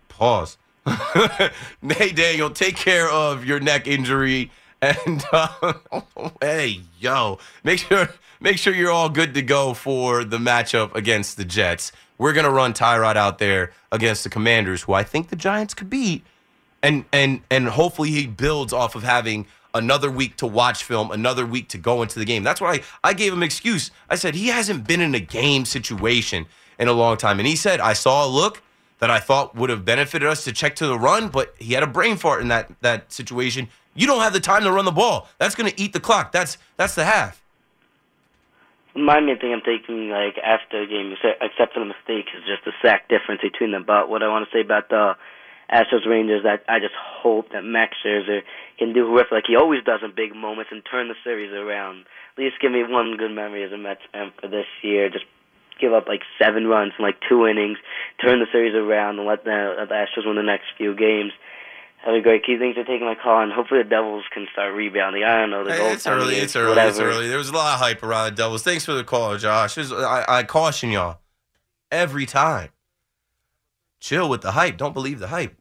pause. 0.07 0.57
hey, 0.85 2.11
Daniel, 2.13 2.49
take 2.49 2.77
care 2.77 3.09
of 3.09 3.43
your 3.43 3.59
neck 3.59 3.87
injury. 3.87 4.51
And 4.83 5.23
uh, 5.31 5.73
hey, 6.41 6.81
yo, 6.99 7.39
make 7.63 7.79
sure 7.79 8.09
make 8.41 8.57
sure 8.57 8.73
you're 8.73 8.91
all 8.91 9.07
good 9.07 9.33
to 9.35 9.41
go 9.41 9.73
for 9.73 10.25
the 10.25 10.37
matchup 10.37 10.93
against 10.93 11.37
the 11.37 11.45
Jets. 11.45 11.93
We're 12.17 12.33
gonna 12.33 12.51
run 12.51 12.73
Tyrod 12.73 13.15
out 13.15 13.37
there 13.39 13.71
against 13.93 14.25
the 14.25 14.29
Commanders, 14.29 14.81
who 14.81 14.91
I 14.91 15.03
think 15.03 15.29
the 15.29 15.37
Giants 15.37 15.73
could 15.73 15.89
beat, 15.89 16.25
and 16.81 17.05
and 17.13 17.41
and 17.49 17.69
hopefully 17.69 18.11
he 18.11 18.27
builds 18.27 18.73
off 18.73 18.93
of 18.95 19.03
having 19.03 19.47
another 19.73 20.11
week 20.11 20.35
to 20.37 20.45
watch 20.45 20.83
film, 20.83 21.11
another 21.11 21.45
week 21.45 21.69
to 21.69 21.77
go 21.77 22.01
into 22.01 22.19
the 22.19 22.25
game. 22.25 22.43
That's 22.43 22.59
why 22.59 22.73
I, 22.73 23.09
I 23.09 23.13
gave 23.13 23.31
him 23.31 23.41
excuse. 23.41 23.89
I 24.09 24.15
said 24.15 24.35
he 24.35 24.49
hasn't 24.49 24.85
been 24.85 24.99
in 24.99 25.15
a 25.15 25.19
game 25.21 25.63
situation 25.63 26.45
in 26.77 26.89
a 26.89 26.93
long 26.93 27.15
time, 27.15 27.39
and 27.39 27.47
he 27.47 27.55
said 27.55 27.79
I 27.79 27.93
saw 27.93 28.25
a 28.25 28.29
look 28.29 28.61
that 28.99 29.09
I 29.09 29.19
thought 29.19 29.55
would 29.55 29.69
have 29.69 29.85
benefited 29.85 30.27
us 30.27 30.43
to 30.43 30.51
check 30.51 30.75
to 30.77 30.87
the 30.87 30.99
run, 30.99 31.29
but 31.29 31.55
he 31.57 31.73
had 31.73 31.83
a 31.83 31.87
brain 31.87 32.17
fart 32.17 32.41
in 32.41 32.49
that 32.49 32.69
that 32.81 33.13
situation. 33.13 33.69
You 33.95 34.07
don't 34.07 34.21
have 34.21 34.33
the 34.33 34.39
time 34.39 34.63
to 34.63 34.71
run 34.71 34.85
the 34.85 34.91
ball. 34.91 35.29
That's 35.37 35.55
going 35.55 35.69
to 35.71 35.81
eat 35.81 35.93
the 35.93 35.99
clock. 35.99 36.31
That's 36.31 36.57
that's 36.77 36.95
the 36.95 37.05
half. 37.05 37.41
My 38.95 39.19
main 39.19 39.39
thing 39.39 39.53
I'm 39.53 39.61
taking 39.61 40.09
like 40.09 40.37
after 40.37 40.85
the 40.85 40.87
game, 40.89 41.13
except 41.41 41.73
for 41.73 41.79
the 41.79 41.85
mistake, 41.85 42.29
is 42.35 42.43
just 42.45 42.65
the 42.65 42.73
sack 42.81 43.09
difference 43.09 43.41
between 43.41 43.71
them. 43.71 43.83
But 43.85 44.09
what 44.09 44.21
I 44.21 44.29
want 44.29 44.47
to 44.47 44.51
say 44.55 44.61
about 44.61 44.89
the 44.89 45.15
Astros 45.71 46.05
Rangers, 46.07 46.43
that 46.43 46.63
I 46.69 46.79
just 46.79 46.93
hope 46.93 47.51
that 47.51 47.63
Max 47.63 47.97
Scherzer 48.05 48.41
can 48.77 48.93
do 48.93 49.07
whoever 49.07 49.29
like 49.31 49.45
he 49.47 49.55
always 49.55 49.83
does 49.83 50.01
in 50.03 50.13
big 50.15 50.35
moments 50.35 50.69
and 50.71 50.83
turn 50.89 51.07
the 51.07 51.15
series 51.23 51.51
around. 51.51 52.05
At 52.37 52.43
least 52.43 52.61
give 52.61 52.71
me 52.71 52.83
one 52.83 53.17
good 53.17 53.31
memory 53.31 53.63
as 53.63 53.71
a 53.71 53.77
Mets 53.77 54.01
fan 54.11 54.31
for 54.39 54.47
this 54.47 54.67
year. 54.83 55.09
Just 55.09 55.25
give 55.79 55.93
up 55.93 56.07
like 56.07 56.21
seven 56.37 56.67
runs 56.67 56.93
in 56.97 57.03
like 57.03 57.17
two 57.27 57.47
innings, 57.47 57.77
turn 58.21 58.39
the 58.39 58.47
series 58.51 58.75
around, 58.75 59.17
and 59.17 59.27
let 59.27 59.43
the, 59.43 59.75
let 59.77 59.89
the 59.89 59.95
Astros 59.95 60.25
win 60.25 60.35
the 60.35 60.43
next 60.43 60.65
few 60.77 60.95
games. 60.95 61.31
That'd 62.05 62.19
be 62.21 62.23
great. 62.23 62.45
Keith, 62.45 62.59
thanks 62.59 62.77
for 62.77 62.83
taking 62.83 63.05
my 63.05 63.15
call, 63.15 63.41
and 63.43 63.51
hopefully 63.51 63.81
the 63.81 63.89
Devils 63.89 64.25
can 64.33 64.47
start 64.51 64.73
rebounding. 64.73 65.23
I 65.23 65.39
don't 65.39 65.51
know. 65.51 65.63
The 65.63 65.73
Hey, 65.73 65.93
it's 65.93 66.05
early. 66.05 66.35
It's 66.35 66.55
early. 66.55 66.69
Whatever. 66.69 66.89
It's 66.89 66.99
early. 66.99 67.27
There 67.29 67.37
was 67.37 67.47
a 67.49 67.53
lot 67.53 67.75
of 67.75 67.79
hype 67.79 68.03
around 68.03 68.25
the 68.25 68.31
Devils. 68.35 68.61
Thanks 68.61 68.83
for 68.83 68.91
the 68.93 69.05
call, 69.05 69.37
Josh. 69.37 69.75
There's- 69.75 69.91
I, 69.91 70.25
I 70.27 70.43
caution 70.43 70.91
y'all 70.91 71.19
every 71.91 72.25
time. 72.25 72.69
Chill 74.01 74.27
with 74.27 74.41
the 74.41 74.51
hype. 74.51 74.75
Don't 74.75 74.93
believe 74.93 75.19
the 75.19 75.27
hype. 75.29 75.55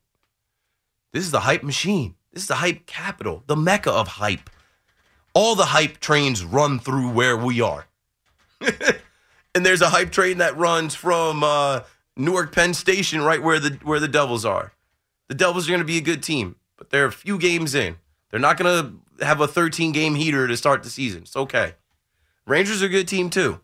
This 1.13 1.25
is 1.25 1.31
the 1.31 1.41
hype 1.41 1.63
machine. 1.63 2.17
This 2.33 2.43
is 2.43 2.49
the 2.49 2.57
hype 2.57 2.87
capital, 2.87 3.45
the 3.47 3.55
mecca 3.55 3.93
of 3.93 4.09
hype. 4.09 4.51
All 5.35 5.55
the 5.55 5.67
hype 5.67 6.01
trains 6.01 6.45
run 6.45 6.79
through 6.81 7.11
where 7.11 7.37
we 7.37 7.61
are. 7.61 7.87
and 8.61 9.65
there's 9.65 9.81
a 9.83 9.91
hype 9.91 10.11
train 10.11 10.39
that 10.39 10.57
runs 10.57 10.95
from 10.95 11.45
uh, 11.45 11.81
Newark 12.17 12.53
Penn 12.53 12.75
Station, 12.75 13.23
right 13.23 13.41
where 13.43 13.61
the 13.61 13.79
where 13.85 14.01
the 14.01 14.09
Devils 14.09 14.45
are. 14.45 14.73
The 15.33 15.39
Devils 15.39 15.67
are 15.67 15.73
going 15.73 15.81
to 15.81 15.87
be 15.87 15.97
a 15.97 16.03
good 16.03 16.23
team, 16.23 16.57
but 16.77 16.91
they're 16.91 17.07
a 17.07 17.11
few 17.11 17.39
games 17.39 17.75
in. 17.75 17.97
They're 18.31 18.39
not 18.39 18.59
going 18.59 19.01
to 19.19 19.25
have 19.25 19.41
a 19.41 19.49
13 19.49 19.91
game 19.91 20.15
heater 20.15 20.47
to 20.47 20.57
start 20.59 20.83
the 20.83 20.91
season. 20.91 21.23
It's 21.23 21.35
okay. 21.35 21.73
Rangers 22.47 22.83
are 22.83 22.87
a 22.87 22.91
good 22.91 23.09
team 23.09 23.31
too. 23.31 23.59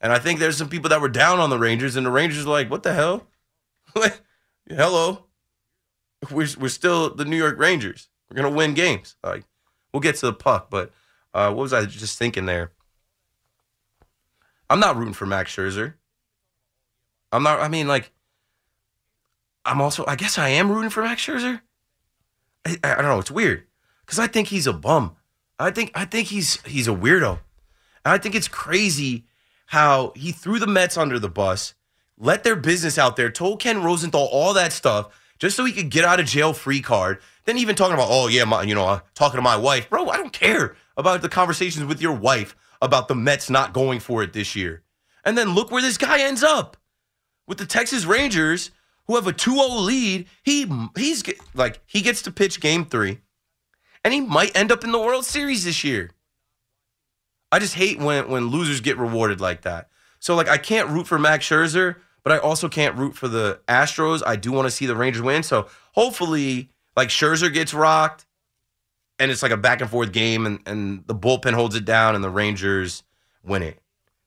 And 0.00 0.12
I 0.12 0.20
think 0.20 0.38
there's 0.38 0.56
some 0.56 0.68
people 0.68 0.88
that 0.90 1.00
were 1.00 1.08
down 1.08 1.40
on 1.40 1.50
the 1.50 1.58
Rangers, 1.58 1.96
and 1.96 2.06
the 2.06 2.12
Rangers 2.12 2.46
are 2.46 2.50
like, 2.50 2.70
what 2.70 2.84
the 2.84 2.94
hell? 2.94 3.26
Hello. 4.68 5.24
We're, 6.30 6.46
we're 6.60 6.68
still 6.68 7.12
the 7.12 7.24
New 7.24 7.36
York 7.36 7.58
Rangers. 7.58 8.08
We're 8.30 8.40
going 8.40 8.52
to 8.52 8.56
win 8.56 8.74
games. 8.74 9.16
Like, 9.24 9.42
we'll 9.92 9.98
get 9.98 10.14
to 10.14 10.26
the 10.26 10.32
puck, 10.32 10.70
but 10.70 10.92
uh, 11.34 11.48
what 11.48 11.62
was 11.62 11.72
I 11.72 11.86
just 11.86 12.20
thinking 12.20 12.46
there? 12.46 12.70
I'm 14.70 14.78
not 14.78 14.94
rooting 14.94 15.12
for 15.12 15.26
Max 15.26 15.56
Scherzer. 15.56 15.94
I'm 17.32 17.42
not, 17.42 17.58
I 17.58 17.66
mean, 17.66 17.88
like, 17.88 18.12
I'm 19.66 19.80
also, 19.80 20.04
I 20.06 20.16
guess 20.16 20.38
I 20.38 20.48
am 20.50 20.70
rooting 20.70 20.90
for 20.90 21.02
Max 21.02 21.24
Scherzer. 21.24 21.60
I, 22.64 22.76
I 22.82 22.94
don't 22.96 23.04
know. 23.04 23.18
It's 23.18 23.30
weird 23.30 23.64
because 24.04 24.18
I 24.18 24.26
think 24.26 24.48
he's 24.48 24.66
a 24.66 24.72
bum. 24.72 25.16
I 25.58 25.70
think 25.70 25.90
I 25.94 26.04
think 26.04 26.28
he's 26.28 26.60
he's 26.62 26.88
a 26.88 26.92
weirdo. 26.92 27.40
And 28.04 28.12
I 28.12 28.18
think 28.18 28.34
it's 28.34 28.48
crazy 28.48 29.24
how 29.66 30.12
he 30.14 30.32
threw 30.32 30.58
the 30.58 30.66
Mets 30.66 30.96
under 30.96 31.18
the 31.18 31.28
bus, 31.28 31.74
let 32.18 32.44
their 32.44 32.56
business 32.56 32.98
out 32.98 33.16
there, 33.16 33.30
told 33.30 33.60
Ken 33.60 33.82
Rosenthal 33.82 34.28
all 34.30 34.54
that 34.54 34.72
stuff 34.72 35.08
just 35.38 35.56
so 35.56 35.64
he 35.64 35.72
could 35.72 35.90
get 35.90 36.04
out 36.04 36.20
of 36.20 36.26
jail 36.26 36.52
free 36.52 36.80
card. 36.80 37.18
Then 37.44 37.58
even 37.58 37.74
talking 37.76 37.94
about, 37.94 38.08
oh 38.10 38.28
yeah, 38.28 38.44
my, 38.44 38.62
you 38.62 38.74
know, 38.74 38.86
uh, 38.86 39.00
talking 39.14 39.38
to 39.38 39.42
my 39.42 39.56
wife, 39.56 39.90
bro. 39.90 40.08
I 40.08 40.16
don't 40.16 40.32
care 40.32 40.76
about 40.96 41.22
the 41.22 41.28
conversations 41.28 41.84
with 41.84 42.00
your 42.00 42.14
wife 42.14 42.56
about 42.80 43.08
the 43.08 43.14
Mets 43.14 43.50
not 43.50 43.72
going 43.72 44.00
for 44.00 44.22
it 44.22 44.32
this 44.32 44.54
year. 44.56 44.82
And 45.24 45.36
then 45.36 45.54
look 45.54 45.70
where 45.70 45.82
this 45.82 45.98
guy 45.98 46.20
ends 46.20 46.42
up 46.42 46.76
with 47.46 47.58
the 47.58 47.66
Texas 47.66 48.04
Rangers, 48.04 48.70
who 49.06 49.14
have 49.14 49.26
a 49.26 49.32
2-0 49.32 49.84
lead. 49.84 50.26
He 50.42 50.70
he's 50.96 51.22
like 51.54 51.80
he 51.86 52.02
gets 52.02 52.22
to 52.22 52.30
pitch 52.30 52.60
Game 52.60 52.84
Three, 52.84 53.20
and 54.04 54.12
he 54.12 54.20
might 54.20 54.56
end 54.56 54.72
up 54.72 54.84
in 54.84 54.92
the 54.92 54.98
World 54.98 55.24
Series 55.24 55.64
this 55.64 55.84
year. 55.84 56.10
I 57.52 57.58
just 57.58 57.74
hate 57.74 57.98
when 57.98 58.28
when 58.28 58.48
losers 58.48 58.80
get 58.80 58.98
rewarded 58.98 59.40
like 59.40 59.62
that. 59.62 59.88
So 60.18 60.34
like 60.34 60.48
I 60.48 60.58
can't 60.58 60.88
root 60.90 61.06
for 61.06 61.18
Max 61.18 61.48
Scherzer, 61.48 61.96
but 62.22 62.32
I 62.32 62.38
also 62.38 62.68
can't 62.68 62.96
root 62.96 63.14
for 63.14 63.28
the 63.28 63.60
Astros. 63.68 64.22
I 64.26 64.36
do 64.36 64.52
want 64.52 64.66
to 64.66 64.70
see 64.70 64.86
the 64.86 64.96
Rangers 64.96 65.22
win. 65.22 65.42
So 65.42 65.68
hopefully, 65.92 66.70
like 66.96 67.08
Scherzer 67.08 67.52
gets 67.52 67.72
rocked, 67.72 68.26
and 69.18 69.30
it's 69.30 69.42
like 69.42 69.52
a 69.52 69.56
back 69.56 69.80
and 69.80 69.88
forth 69.88 70.12
game, 70.12 70.46
and 70.46 70.60
and 70.66 71.06
the 71.06 71.14
bullpen 71.14 71.52
holds 71.52 71.76
it 71.76 71.84
down, 71.84 72.14
and 72.14 72.24
the 72.24 72.30
Rangers 72.30 73.04
win 73.44 73.62
it. 73.62 73.80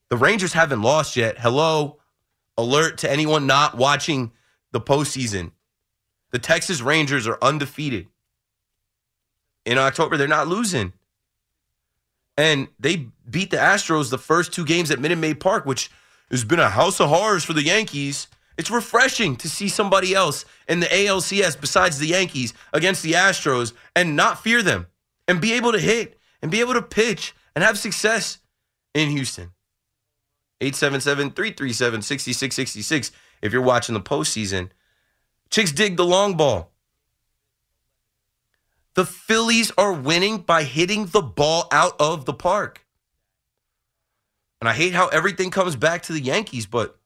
The 0.10 0.18
Rangers 0.18 0.54
haven't 0.54 0.82
lost 0.82 1.16
yet. 1.16 1.38
Hello, 1.38 2.00
alert 2.58 3.00
to 3.00 3.12
anyone 3.12 3.46
not 3.46 3.78
watching 3.78 4.32
the 4.72 4.82
postseason. 4.82 5.52
The 6.32 6.40
Texas 6.40 6.82
Rangers 6.82 7.28
are 7.28 7.38
undefeated. 7.42 8.08
In 9.66 9.78
October, 9.78 10.18
they're 10.18 10.28
not 10.28 10.48
losing. 10.48 10.94
And 12.38 12.70
they 12.80 13.08
beat 13.30 13.52
the 13.52 13.58
Astros 13.58 14.10
the 14.10 14.18
first 14.18 14.54
two 14.54 14.66
games 14.66 14.92
at 14.92 15.00
Minute 15.00 15.18
Maid 15.18 15.40
Park, 15.40 15.66
which 15.66 15.92
has 16.32 16.46
been 16.46 16.60
a 16.60 16.70
house 16.70 17.00
of 17.00 17.10
horrors 17.10 17.44
for 17.44 17.54
the 17.54 17.64
Yankees. 17.64 18.28
It's 18.58 18.72
refreshing 18.72 19.36
to 19.38 19.50
see 19.50 19.70
somebody 19.70 20.14
else 20.14 20.46
in 20.68 20.80
the 20.80 20.86
ALCS 20.88 21.60
besides 21.60 21.98
the 21.98 22.08
Yankees 22.08 22.54
against 22.74 23.04
the 23.04 23.14
Astros 23.14 23.74
and 23.96 24.16
not 24.16 24.44
fear 24.44 24.62
them 24.62 24.88
and 25.28 25.42
be 25.42 25.54
able 25.54 25.72
to 25.72 25.80
hit 25.80 26.18
and 26.42 26.52
be 26.52 26.60
able 26.60 26.74
to 26.74 26.82
pitch 26.82 27.36
and 27.56 27.64
have 27.64 27.78
success 27.78 28.40
in 28.94 29.10
Houston. 29.10 29.52
877 30.62 31.32
337 31.32 32.02
6666 32.02 33.12
if 33.42 33.54
you're 33.54 33.62
watching 33.62 33.94
the 33.94 34.02
postseason. 34.02 34.70
Chicks 35.50 35.72
dig 35.72 35.98
the 35.98 36.06
long 36.06 36.36
ball. 36.36 36.72
The 38.96 39.06
Phillies 39.06 39.72
are 39.78 39.94
winning 39.94 40.40
by 40.40 40.64
hitting 40.64 41.08
the 41.08 41.22
ball 41.22 41.68
out 41.72 41.96
of 42.00 42.26
the 42.26 42.34
park. 42.34 42.86
And 44.60 44.68
I 44.68 44.74
hate 44.74 44.94
how 44.94 45.08
everything 45.08 45.52
comes 45.52 45.76
back 45.76 46.02
to 46.04 46.14
the 46.14 46.20
Yankees, 46.20 46.66
but 46.66 47.00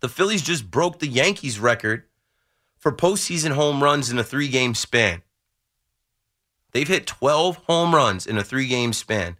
the 0.00 0.08
Phillies 0.08 0.42
just 0.42 0.70
broke 0.70 0.98
the 0.98 1.06
Yankees 1.06 1.58
record 1.58 2.04
for 2.78 2.92
postseason 2.92 3.52
home 3.52 3.82
runs 3.82 4.10
in 4.10 4.18
a 4.18 4.24
three 4.24 4.48
game 4.48 4.74
span. 4.74 5.22
They've 6.72 6.88
hit 6.88 7.06
12 7.06 7.56
home 7.68 7.94
runs 7.94 8.26
in 8.26 8.36
a 8.36 8.42
three 8.42 8.66
game 8.66 8.92
span. 8.92 9.38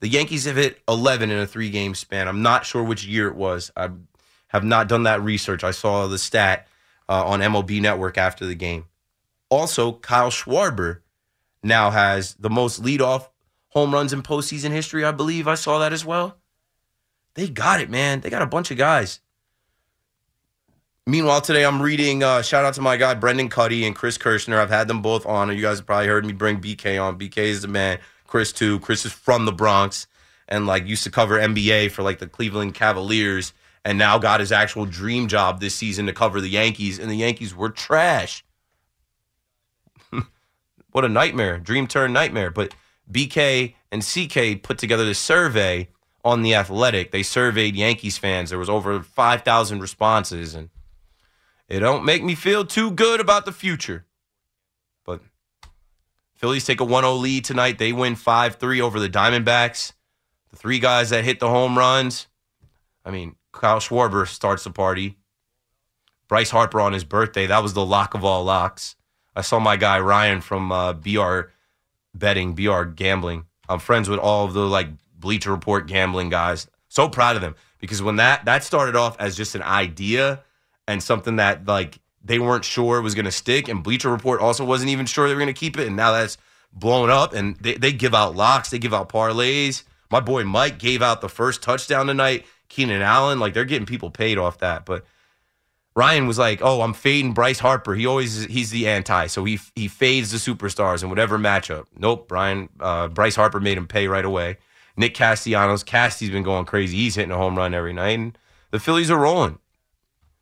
The 0.00 0.08
Yankees 0.08 0.44
have 0.44 0.56
hit 0.56 0.80
11 0.88 1.30
in 1.30 1.38
a 1.38 1.46
three 1.46 1.70
game 1.70 1.94
span. 1.94 2.28
I'm 2.28 2.42
not 2.42 2.64
sure 2.64 2.84
which 2.84 3.04
year 3.04 3.26
it 3.26 3.34
was. 3.34 3.72
I 3.76 3.90
have 4.48 4.64
not 4.64 4.88
done 4.88 5.04
that 5.04 5.22
research. 5.22 5.64
I 5.64 5.70
saw 5.70 6.06
the 6.06 6.18
stat 6.18 6.68
uh, 7.08 7.24
on 7.24 7.40
MLB 7.40 7.80
Network 7.80 8.18
after 8.18 8.46
the 8.46 8.54
game. 8.54 8.86
Also, 9.50 9.92
Kyle 9.92 10.30
Schwarber 10.30 11.00
now 11.62 11.90
has 11.90 12.34
the 12.34 12.50
most 12.50 12.82
leadoff 12.82 13.28
home 13.68 13.92
runs 13.92 14.12
in 14.12 14.22
postseason 14.22 14.70
history. 14.70 15.04
I 15.04 15.12
believe 15.12 15.48
I 15.48 15.54
saw 15.54 15.78
that 15.78 15.92
as 15.92 16.04
well. 16.04 16.36
They 17.34 17.48
got 17.48 17.80
it, 17.80 17.88
man. 17.88 18.20
They 18.20 18.30
got 18.30 18.42
a 18.42 18.46
bunch 18.46 18.70
of 18.70 18.76
guys. 18.76 19.20
Meanwhile, 21.06 21.40
today 21.40 21.64
I'm 21.64 21.80
reading. 21.80 22.22
Uh, 22.22 22.42
shout 22.42 22.66
out 22.66 22.74
to 22.74 22.82
my 22.82 22.98
guy 22.98 23.14
Brendan 23.14 23.48
Kuty 23.48 23.86
and 23.86 23.96
Chris 23.96 24.18
Kirschner. 24.18 24.60
I've 24.60 24.68
had 24.68 24.88
them 24.88 25.00
both 25.00 25.24
on. 25.24 25.48
You 25.54 25.62
guys 25.62 25.78
have 25.78 25.86
probably 25.86 26.06
heard 26.06 26.26
me 26.26 26.34
bring 26.34 26.60
BK 26.60 27.02
on. 27.02 27.18
BK 27.18 27.38
is 27.38 27.62
the 27.62 27.68
man. 27.68 27.98
Chris 28.26 28.52
too. 28.52 28.78
Chris 28.80 29.06
is 29.06 29.12
from 29.12 29.46
the 29.46 29.52
Bronx 29.52 30.06
and 30.48 30.66
like 30.66 30.86
used 30.86 31.04
to 31.04 31.10
cover 31.10 31.38
NBA 31.38 31.92
for 31.92 32.02
like 32.02 32.18
the 32.18 32.26
Cleveland 32.26 32.74
Cavaliers, 32.74 33.54
and 33.88 33.96
now 33.96 34.18
got 34.18 34.38
his 34.38 34.52
actual 34.52 34.84
dream 34.84 35.28
job 35.28 35.60
this 35.60 35.74
season 35.74 36.04
to 36.04 36.12
cover 36.12 36.42
the 36.42 36.50
Yankees, 36.50 36.98
and 36.98 37.10
the 37.10 37.16
Yankees 37.16 37.56
were 37.56 37.70
trash. 37.70 38.44
what 40.90 41.06
a 41.06 41.08
nightmare, 41.08 41.58
dream 41.58 41.86
turn 41.86 42.12
nightmare. 42.12 42.50
But 42.50 42.74
BK 43.10 43.76
and 43.90 44.02
CK 44.02 44.62
put 44.62 44.76
together 44.76 45.06
this 45.06 45.18
survey 45.18 45.88
on 46.22 46.42
the 46.42 46.54
Athletic. 46.54 47.12
They 47.12 47.22
surveyed 47.22 47.76
Yankees 47.76 48.18
fans. 48.18 48.50
There 48.50 48.58
was 48.58 48.68
over 48.68 49.00
five 49.00 49.40
thousand 49.40 49.80
responses, 49.80 50.54
and 50.54 50.68
it 51.66 51.80
don't 51.80 52.04
make 52.04 52.22
me 52.22 52.34
feel 52.34 52.66
too 52.66 52.90
good 52.90 53.20
about 53.20 53.46
the 53.46 53.52
future. 53.52 54.04
But 55.06 55.22
Phillies 56.34 56.66
take 56.66 56.82
a 56.82 56.84
1-0 56.84 57.18
lead 57.22 57.46
tonight. 57.46 57.78
They 57.78 57.94
win 57.94 58.16
5-3 58.16 58.82
over 58.82 59.00
the 59.00 59.08
Diamondbacks. 59.08 59.94
The 60.50 60.56
three 60.56 60.78
guys 60.78 61.08
that 61.08 61.24
hit 61.24 61.40
the 61.40 61.48
home 61.48 61.78
runs. 61.78 62.26
I 63.02 63.10
mean, 63.10 63.36
Kyle 63.58 63.80
Schwarber 63.80 64.26
starts 64.26 64.64
the 64.64 64.70
party. 64.70 65.16
Bryce 66.28 66.50
Harper 66.50 66.80
on 66.80 66.92
his 66.92 67.04
birthday. 67.04 67.46
That 67.46 67.62
was 67.62 67.72
the 67.72 67.84
lock 67.84 68.14
of 68.14 68.24
all 68.24 68.44
locks. 68.44 68.96
I 69.34 69.40
saw 69.40 69.58
my 69.58 69.76
guy 69.76 70.00
Ryan 70.00 70.40
from 70.40 70.72
uh, 70.72 70.92
BR 70.92 71.40
betting, 72.14 72.54
BR 72.54 72.82
gambling. 72.82 73.46
I'm 73.68 73.78
friends 73.78 74.08
with 74.08 74.18
all 74.18 74.44
of 74.44 74.52
the 74.52 74.66
like 74.66 74.88
Bleacher 75.18 75.50
Report 75.50 75.86
gambling 75.86 76.28
guys. 76.28 76.66
So 76.88 77.08
proud 77.08 77.36
of 77.36 77.42
them 77.42 77.54
because 77.78 78.02
when 78.02 78.16
that 78.16 78.44
that 78.46 78.64
started 78.64 78.96
off 78.96 79.16
as 79.20 79.36
just 79.36 79.54
an 79.54 79.62
idea 79.62 80.42
and 80.86 81.02
something 81.02 81.36
that 81.36 81.66
like 81.66 81.98
they 82.24 82.38
weren't 82.38 82.64
sure 82.64 83.00
was 83.00 83.14
going 83.14 83.24
to 83.24 83.32
stick, 83.32 83.68
and 83.68 83.82
Bleacher 83.82 84.10
Report 84.10 84.40
also 84.40 84.64
wasn't 84.64 84.90
even 84.90 85.06
sure 85.06 85.28
they 85.28 85.34
were 85.34 85.40
going 85.40 85.54
to 85.54 85.58
keep 85.58 85.78
it, 85.78 85.86
and 85.86 85.96
now 85.96 86.12
that's 86.12 86.36
blown 86.72 87.10
up. 87.10 87.32
And 87.32 87.56
they, 87.56 87.74
they 87.74 87.92
give 87.92 88.14
out 88.14 88.36
locks, 88.36 88.70
they 88.70 88.78
give 88.78 88.94
out 88.94 89.08
parlays. 89.08 89.84
My 90.10 90.20
boy 90.20 90.44
Mike 90.44 90.78
gave 90.78 91.02
out 91.02 91.20
the 91.20 91.28
first 91.28 91.62
touchdown 91.62 92.06
tonight. 92.06 92.46
Keenan 92.68 93.02
Allen, 93.02 93.40
like 93.40 93.54
they're 93.54 93.64
getting 93.64 93.86
people 93.86 94.10
paid 94.10 94.38
off 94.38 94.58
that. 94.58 94.84
But 94.84 95.04
Ryan 95.96 96.26
was 96.26 96.38
like, 96.38 96.60
"Oh, 96.62 96.82
I'm 96.82 96.94
fading 96.94 97.34
Bryce 97.34 97.58
Harper. 97.58 97.94
He 97.94 98.06
always 98.06 98.44
he's 98.44 98.70
the 98.70 98.86
anti, 98.88 99.26
so 99.26 99.44
he 99.44 99.58
he 99.74 99.88
fades 99.88 100.30
the 100.30 100.38
superstars 100.38 101.02
in 101.02 101.10
whatever 101.10 101.38
matchup." 101.38 101.86
Nope, 101.96 102.28
Brian 102.28 102.68
uh, 102.78 103.08
Bryce 103.08 103.36
Harper 103.36 103.60
made 103.60 103.78
him 103.78 103.86
pay 103.86 104.06
right 104.06 104.24
away. 104.24 104.58
Nick 104.96 105.14
Castellanos, 105.14 105.84
Casty's 105.84 106.30
been 106.30 106.42
going 106.42 106.64
crazy. 106.64 106.96
He's 106.96 107.14
hitting 107.14 107.30
a 107.30 107.36
home 107.36 107.56
run 107.56 107.74
every 107.74 107.92
night, 107.92 108.18
and 108.18 108.38
the 108.70 108.80
Phillies 108.80 109.10
are 109.10 109.18
rolling. 109.18 109.58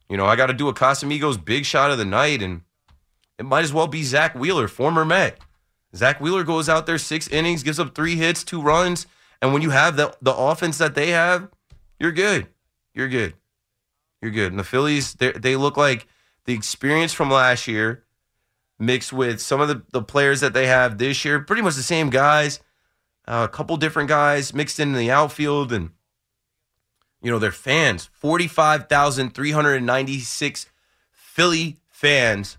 You 0.09 0.17
know, 0.17 0.27
I 0.27 0.37
got 0.37 0.47
to 0.47 0.55
do 0.55 0.69
a 0.69 0.75
Casamigos 0.75 1.43
big 1.43 1.65
shot 1.65 1.91
of 1.91 1.99
the 1.99 2.05
night, 2.05 2.43
and 2.43 2.63
it 3.39 3.45
might 3.45 3.65
as 3.65 3.73
well 3.73 3.87
be 3.87 4.03
Zack 4.03 4.35
Wheeler, 4.35 4.69
former 4.69 5.05
Met. 5.05 5.39
Zack 5.95 6.21
Wheeler 6.21 6.45
goes 6.45 6.69
out 6.69 6.87
there 6.87 6.99
six 6.99 7.29
innings, 7.29 7.63
gives 7.63 7.79
up 7.79 7.95
three 7.95 8.17
hits, 8.17 8.45
two 8.45 8.61
runs, 8.61 9.07
and 9.41 9.53
when 9.53 9.63
you 9.63 9.71
have 9.71 9.97
the 9.97 10.15
the 10.21 10.35
offense 10.35 10.79
that 10.79 10.95
they 10.95 11.11
have, 11.11 11.49
you're 11.99 12.13
good. 12.13 12.47
You're 12.95 13.09
good. 13.09 13.35
You're 14.21 14.31
good. 14.31 14.53
And 14.53 14.59
the 14.59 14.65
Phillies, 14.65 15.15
they 15.15 15.57
look 15.57 15.77
like 15.77 16.07
the 16.45 16.55
experience 16.55 17.13
from 17.13 17.31
last 17.31 17.69
year 17.69 18.05
mixed 18.79 19.13
with 19.13 19.41
some 19.41 19.61
of 19.61 19.69
the, 19.69 19.83
the 19.93 20.03
players 20.03 20.41
that 20.41 20.53
they 20.53 20.67
have 20.67 20.99
this 20.99 21.25
year, 21.25 21.41
pretty 21.41 21.63
much 21.63 21.75
the 21.75 21.83
same 21.83 22.11
guys, 22.11 22.61
uh, 23.27 23.47
a 23.49 23.53
couple 23.53 23.77
different 23.77 24.09
guys 24.09 24.55
mixed 24.55 24.79
in 24.79 24.93
the 24.93 25.11
outfield. 25.11 25.73
And, 25.73 25.91
you 27.23 27.31
know, 27.31 27.39
their 27.39 27.53
fans 27.53 28.11
45,396 28.13 30.67
Philly 31.13 31.79
fans 31.89 32.59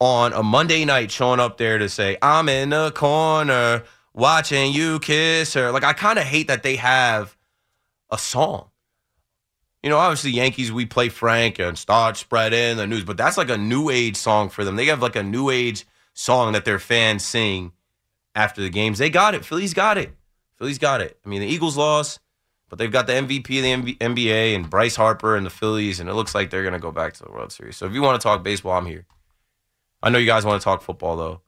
on 0.00 0.32
a 0.32 0.42
Monday 0.42 0.84
night 0.84 1.10
showing 1.10 1.40
up 1.40 1.58
there 1.58 1.78
to 1.78 1.88
say, 1.88 2.16
I'm 2.22 2.48
in 2.48 2.70
the 2.70 2.92
corner 2.92 3.82
watching 4.14 4.72
you 4.72 5.00
kiss 5.00 5.54
her. 5.54 5.72
Like, 5.72 5.84
I 5.84 5.92
kind 5.92 6.18
of 6.18 6.24
hate 6.24 6.48
that 6.48 6.62
they 6.62 6.76
have 6.76 7.36
a 8.10 8.18
song. 8.18 8.70
You 9.82 9.90
know, 9.90 9.98
obviously 9.98 10.32
Yankees, 10.32 10.72
we 10.72 10.86
play 10.86 11.08
Frank 11.08 11.58
and 11.58 11.78
start 11.78 12.16
spreading 12.16 12.76
the 12.76 12.86
news, 12.86 13.04
but 13.04 13.16
that's 13.16 13.38
like 13.38 13.50
a 13.50 13.58
new 13.58 13.90
age 13.90 14.16
song 14.16 14.48
for 14.48 14.64
them. 14.64 14.76
They 14.76 14.86
have 14.86 15.00
like 15.00 15.16
a 15.16 15.22
new 15.22 15.50
age 15.50 15.86
song 16.14 16.52
that 16.52 16.64
their 16.64 16.80
fans 16.80 17.24
sing 17.24 17.72
after 18.34 18.60
the 18.60 18.70
games. 18.70 18.98
They 18.98 19.10
got 19.10 19.34
it. 19.34 19.44
Phillies 19.44 19.74
got 19.74 19.96
it. 19.96 20.12
Phillies 20.56 20.78
got 20.78 21.00
it. 21.00 21.16
I 21.24 21.28
mean, 21.28 21.40
the 21.40 21.46
Eagles 21.46 21.76
lost, 21.76 22.18
but 22.68 22.78
they've 22.78 22.90
got 22.90 23.06
the 23.06 23.12
MVP 23.12 23.58
of 23.58 23.84
the 23.84 23.94
NBA 23.94 24.56
and 24.56 24.68
Bryce 24.68 24.96
Harper 24.96 25.36
and 25.36 25.46
the 25.46 25.50
Phillies, 25.50 26.00
and 26.00 26.08
it 26.08 26.14
looks 26.14 26.34
like 26.34 26.50
they're 26.50 26.62
going 26.62 26.72
to 26.72 26.80
go 26.80 26.90
back 26.90 27.14
to 27.14 27.22
the 27.22 27.30
World 27.30 27.52
Series. 27.52 27.76
So 27.76 27.86
if 27.86 27.92
you 27.92 28.02
want 28.02 28.20
to 28.20 28.24
talk 28.24 28.42
baseball, 28.42 28.72
I'm 28.72 28.86
here. 28.86 29.06
I 30.02 30.10
know 30.10 30.18
you 30.18 30.26
guys 30.26 30.44
want 30.44 30.60
to 30.60 30.64
talk 30.64 30.82
football, 30.82 31.16
though. 31.16 31.40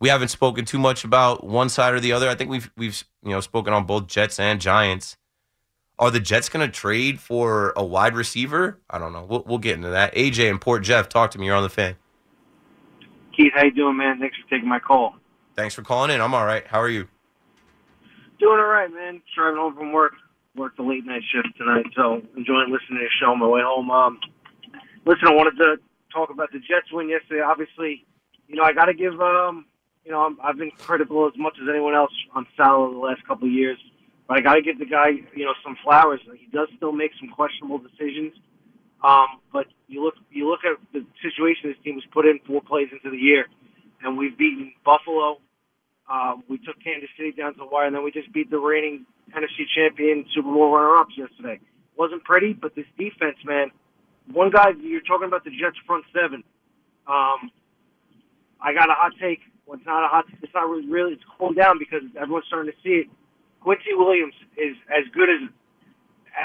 We 0.00 0.08
haven't 0.08 0.28
spoken 0.28 0.64
too 0.64 0.78
much 0.78 1.04
about 1.04 1.44
one 1.44 1.68
side 1.68 1.94
or 1.94 2.00
the 2.00 2.12
other. 2.12 2.28
I 2.28 2.34
think 2.34 2.50
we've 2.50 2.70
we've 2.76 3.04
you 3.24 3.30
know 3.30 3.40
spoken 3.40 3.72
on 3.72 3.84
both 3.84 4.08
Jets 4.08 4.40
and 4.40 4.60
Giants. 4.60 5.16
Are 6.02 6.10
the 6.10 6.18
Jets 6.18 6.48
going 6.48 6.68
to 6.68 6.72
trade 6.72 7.20
for 7.20 7.72
a 7.76 7.84
wide 7.84 8.16
receiver? 8.16 8.80
I 8.90 8.98
don't 8.98 9.12
know. 9.12 9.22
We'll, 9.22 9.44
we'll 9.46 9.58
get 9.58 9.76
into 9.76 9.90
that. 9.90 10.12
AJ 10.16 10.50
and 10.50 10.60
Port 10.60 10.82
Jeff, 10.82 11.08
talk 11.08 11.30
to 11.30 11.38
me. 11.38 11.46
You're 11.46 11.54
on 11.54 11.62
the 11.62 11.68
fan. 11.68 11.94
Keith, 13.36 13.52
how 13.54 13.62
you 13.62 13.70
doing, 13.70 13.96
man? 13.96 14.18
Thanks 14.18 14.36
for 14.36 14.50
taking 14.50 14.68
my 14.68 14.80
call. 14.80 15.14
Thanks 15.54 15.76
for 15.76 15.82
calling 15.82 16.10
in. 16.10 16.20
I'm 16.20 16.34
all 16.34 16.44
right. 16.44 16.66
How 16.66 16.80
are 16.80 16.88
you? 16.88 17.06
Doing 18.40 18.58
all 18.58 18.66
right, 18.66 18.92
man. 18.92 19.22
Driving 19.32 19.60
home 19.60 19.76
from 19.76 19.92
work. 19.92 20.14
Worked 20.56 20.80
a 20.80 20.82
late 20.82 21.06
night 21.06 21.22
shift 21.32 21.56
tonight, 21.56 21.86
so 21.94 22.20
enjoying 22.36 22.72
listening 22.72 22.98
to 22.98 23.04
the 23.04 23.10
show 23.20 23.30
on 23.30 23.38
my 23.38 23.46
way 23.46 23.60
home. 23.62 23.88
Um, 23.92 24.18
listen, 25.06 25.28
I 25.28 25.34
wanted 25.34 25.56
to 25.58 25.76
talk 26.12 26.30
about 26.30 26.50
the 26.50 26.58
Jets 26.58 26.90
win 26.90 27.10
yesterday. 27.10 27.42
Obviously, 27.42 28.04
you 28.48 28.56
know 28.56 28.64
I 28.64 28.72
got 28.72 28.86
to 28.86 28.94
give. 28.94 29.20
Um, 29.20 29.66
you 30.04 30.10
know, 30.10 30.34
i 30.42 30.48
have 30.48 30.58
been 30.58 30.72
critical 30.72 31.28
as 31.28 31.32
much 31.36 31.54
as 31.62 31.68
anyone 31.70 31.94
else 31.94 32.10
on 32.34 32.44
Saleh 32.56 32.90
the 32.90 32.98
last 32.98 33.24
couple 33.24 33.46
of 33.46 33.54
years. 33.54 33.78
But 34.28 34.38
I 34.38 34.40
got 34.40 34.54
to 34.54 34.62
give 34.62 34.78
the 34.78 34.86
guy, 34.86 35.10
you 35.34 35.44
know, 35.44 35.54
some 35.64 35.76
flowers. 35.82 36.20
He 36.38 36.46
does 36.46 36.68
still 36.76 36.92
make 36.92 37.10
some 37.18 37.28
questionable 37.28 37.78
decisions. 37.78 38.32
Um, 39.02 39.42
but 39.52 39.66
you 39.88 40.04
look, 40.04 40.14
you 40.30 40.48
look 40.48 40.60
at 40.64 40.78
the 40.92 41.04
situation 41.22 41.70
this 41.70 41.82
team 41.82 41.96
was 41.96 42.04
put 42.12 42.24
in 42.24 42.38
four 42.46 42.62
plays 42.62 42.88
into 42.92 43.10
the 43.10 43.20
year, 43.20 43.46
and 44.02 44.16
we've 44.16 44.36
beaten 44.38 44.72
Buffalo. 44.84 45.38
Um, 46.10 46.44
we 46.48 46.58
took 46.58 46.76
Kansas 46.82 47.10
City 47.16 47.32
down 47.32 47.54
to 47.54 47.58
the 47.58 47.66
wire, 47.66 47.86
and 47.86 47.94
then 47.94 48.04
we 48.04 48.10
just 48.10 48.32
beat 48.32 48.50
the 48.50 48.58
reigning 48.58 49.06
NFC 49.30 49.66
champion, 49.74 50.24
Super 50.34 50.52
Bowl 50.52 50.70
runner-ups 50.72 51.14
yesterday. 51.16 51.58
wasn't 51.96 52.22
pretty, 52.24 52.52
but 52.52 52.74
this 52.74 52.86
defense, 52.98 53.36
man. 53.44 53.70
One 54.30 54.50
guy 54.50 54.70
you're 54.80 55.00
talking 55.00 55.26
about 55.26 55.44
the 55.44 55.50
Jets 55.50 55.78
front 55.86 56.04
seven. 56.12 56.44
Um, 57.06 57.50
I 58.60 58.72
got 58.72 58.88
a 58.88 58.94
hot 58.94 59.12
take. 59.20 59.40
Well, 59.66 59.78
it's 59.78 59.86
not 59.86 60.04
a 60.04 60.08
hot. 60.08 60.24
It's 60.42 60.54
not 60.54 60.68
really. 60.68 60.86
really 60.86 61.12
it's 61.14 61.24
cooled 61.38 61.56
down 61.56 61.78
because 61.78 62.02
everyone's 62.14 62.46
starting 62.46 62.70
to 62.70 62.78
see 62.82 63.02
it. 63.02 63.06
Quincy 63.62 63.94
Williams 63.94 64.34
is 64.56 64.76
as 64.90 65.04
good 65.12 65.28
as, 65.30 65.48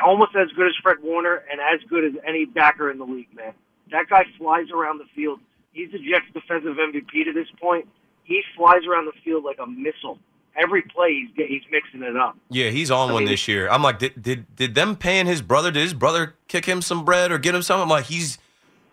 almost 0.05 0.35
as 0.35 0.49
good 0.55 0.67
as 0.67 0.73
Fred 0.81 0.97
Warner 1.01 1.43
and 1.51 1.59
as 1.59 1.79
good 1.89 2.05
as 2.05 2.13
any 2.27 2.45
backer 2.45 2.91
in 2.91 2.97
the 2.97 3.05
league, 3.05 3.33
man. 3.33 3.53
That 3.91 4.09
guy 4.09 4.25
flies 4.37 4.69
around 4.71 4.99
the 4.99 5.05
field. 5.15 5.39
He's 5.71 5.91
the 5.91 5.99
Jets' 5.99 6.25
defensive 6.33 6.75
MVP 6.75 7.25
to 7.25 7.33
this 7.33 7.47
point. 7.59 7.87
He 8.23 8.41
flies 8.55 8.81
around 8.87 9.05
the 9.05 9.13
field 9.23 9.43
like 9.43 9.57
a 9.59 9.67
missile. 9.67 10.19
Every 10.55 10.81
play, 10.81 11.27
he's, 11.35 11.47
he's 11.47 11.61
mixing 11.71 12.01
it 12.01 12.17
up. 12.17 12.35
Yeah, 12.49 12.69
he's 12.69 12.89
on 12.89 13.11
I 13.11 13.13
one 13.13 13.23
mean, 13.23 13.31
this 13.31 13.47
year. 13.47 13.69
I'm 13.69 13.83
like, 13.83 13.99
did, 13.99 14.21
did 14.21 14.55
did 14.55 14.75
them 14.75 14.95
paying 14.95 15.27
his 15.27 15.41
brother? 15.41 15.69
Did 15.69 15.83
his 15.83 15.93
brother 15.93 16.35
kick 16.47 16.65
him 16.65 16.81
some 16.81 17.05
bread 17.05 17.31
or 17.31 17.37
get 17.37 17.53
him 17.53 17.61
something? 17.61 17.83
I'm 17.83 17.89
like, 17.89 18.05
he's 18.05 18.39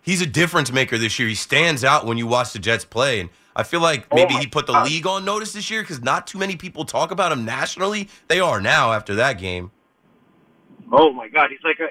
he's 0.03 0.21
a 0.21 0.27
difference 0.27 0.71
maker 0.71 0.97
this 0.97 1.17
year. 1.17 1.27
He 1.27 1.35
stands 1.35 1.83
out 1.83 2.05
when 2.05 2.17
you 2.19 2.27
watch 2.27 2.53
the 2.53 2.59
Jets 2.59 2.85
play. 2.85 3.19
And 3.19 3.29
I 3.55 3.63
feel 3.63 3.79
like 3.79 4.05
oh 4.11 4.15
maybe 4.15 4.33
oh 4.35 4.39
he 4.39 4.47
put 4.47 4.67
the 4.67 4.73
God. 4.73 4.89
league 4.89 5.07
on 5.07 5.23
notice 5.23 5.53
this 5.53 5.69
year 5.69 5.81
because 5.81 6.01
not 6.01 6.27
too 6.27 6.37
many 6.37 6.55
people 6.55 6.85
talk 6.85 7.11
about 7.11 7.31
him 7.31 7.45
nationally. 7.45 8.09
They 8.27 8.39
are 8.39 8.59
now 8.59 8.91
after 8.93 9.15
that 9.15 9.39
game. 9.39 9.71
Oh 10.91 11.11
my 11.11 11.27
God, 11.29 11.49
he's 11.51 11.63
like 11.63 11.79
a 11.79 11.87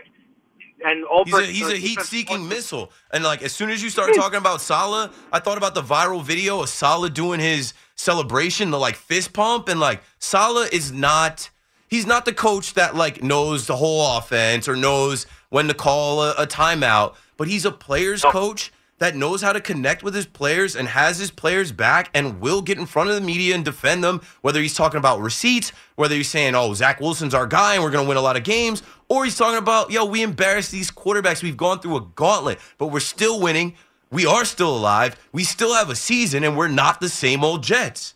and 0.87 1.05
all 1.05 1.25
he's 1.25 1.35
a, 1.35 1.47
he's 1.47 1.69
a 1.69 1.77
heat-seeking 1.77 2.47
missile. 2.47 2.93
And 3.11 3.25
like 3.25 3.43
as 3.43 3.53
soon 3.53 3.71
as 3.71 3.83
you 3.83 3.89
start 3.89 4.15
talking 4.15 4.39
about 4.39 4.61
Saleh, 4.61 5.11
I 5.33 5.41
thought 5.41 5.57
about 5.57 5.75
the 5.75 5.83
viral 5.83 6.23
video 6.23 6.61
of 6.61 6.69
Saleh 6.69 7.13
doing 7.13 7.41
his 7.41 7.73
celebration, 7.97 8.71
the 8.71 8.79
like 8.79 8.97
fist 8.97 9.33
pump, 9.33 9.69
and 9.69 9.81
like 9.81 10.03
Saleh 10.19 10.69
is 10.73 10.93
not. 10.93 11.51
He's 11.89 12.07
not 12.07 12.25
the 12.25 12.33
coach 12.33 12.75
that 12.75 12.97
like 12.97 13.23
knows 13.23 13.67
the 13.67 13.77
whole 13.77 14.19
offense 14.19 14.69
or 14.69 14.75
knows 14.75 15.27
when 15.51 15.69
to 15.69 15.75
call 15.75 16.23
a, 16.23 16.33
a 16.33 16.47
timeout, 16.47 17.15
but 17.37 17.47
he's 17.47 17.65
a 17.65 17.71
player's 17.71 18.25
no. 18.25 18.31
coach 18.33 18.73
that 19.05 19.15
knows 19.15 19.43
how 19.43 19.53
to 19.53 19.61
connect 19.61 20.03
with 20.03 20.15
his 20.15 20.25
players 20.25 20.75
and 20.75 20.89
has 20.89 21.19
his 21.19 21.31
players 21.31 21.73
back 21.73 22.09
and 22.15 22.41
will 22.41 22.63
get 22.63 22.79
in 22.79 22.87
front 22.87 23.11
of 23.11 23.15
the 23.15 23.21
media 23.21 23.55
and 23.55 23.63
defend 23.63 24.03
them, 24.03 24.23
whether 24.41 24.63
he's 24.63 24.75
talking 24.75 24.97
about 24.97 25.21
receipts, 25.21 25.73
whether 25.97 26.15
he's 26.15 26.31
saying, 26.31 26.55
oh, 26.55 26.73
Zach 26.73 27.01
Wilson's 27.01 27.35
our 27.35 27.47
guy 27.47 27.75
and 27.75 27.83
we're 27.83 27.91
going 27.91 28.07
to 28.07 28.09
win 28.09 28.17
a 28.17 28.23
lot 28.23 28.37
of 28.37 28.45
games, 28.45 28.83
or 29.11 29.25
he's 29.25 29.37
talking 29.37 29.59
about, 29.59 29.91
yo, 29.91 30.07
we 30.07 30.23
embarrassed 30.23 30.73
these 30.73 30.91
quarterbacks. 30.91 31.43
We've 31.43 31.57
gone 31.57 31.81
through 31.81 31.97
a 31.99 32.01
gauntlet, 32.01 32.59
but 32.79 32.87
we're 32.87 33.01
still 33.01 33.39
winning. 33.41 33.75
We 34.11 34.25
are 34.25 34.47
still 34.47 34.75
alive. 34.75 35.17
We 35.33 35.45
still 35.45 35.75
have 35.75 35.91
a 35.91 35.97
season, 35.97 36.43
and 36.43 36.57
we're 36.57 36.69
not 36.69 37.03
the 37.03 37.11
same 37.11 37.45
old 37.45 37.63
Jets. 37.63 38.15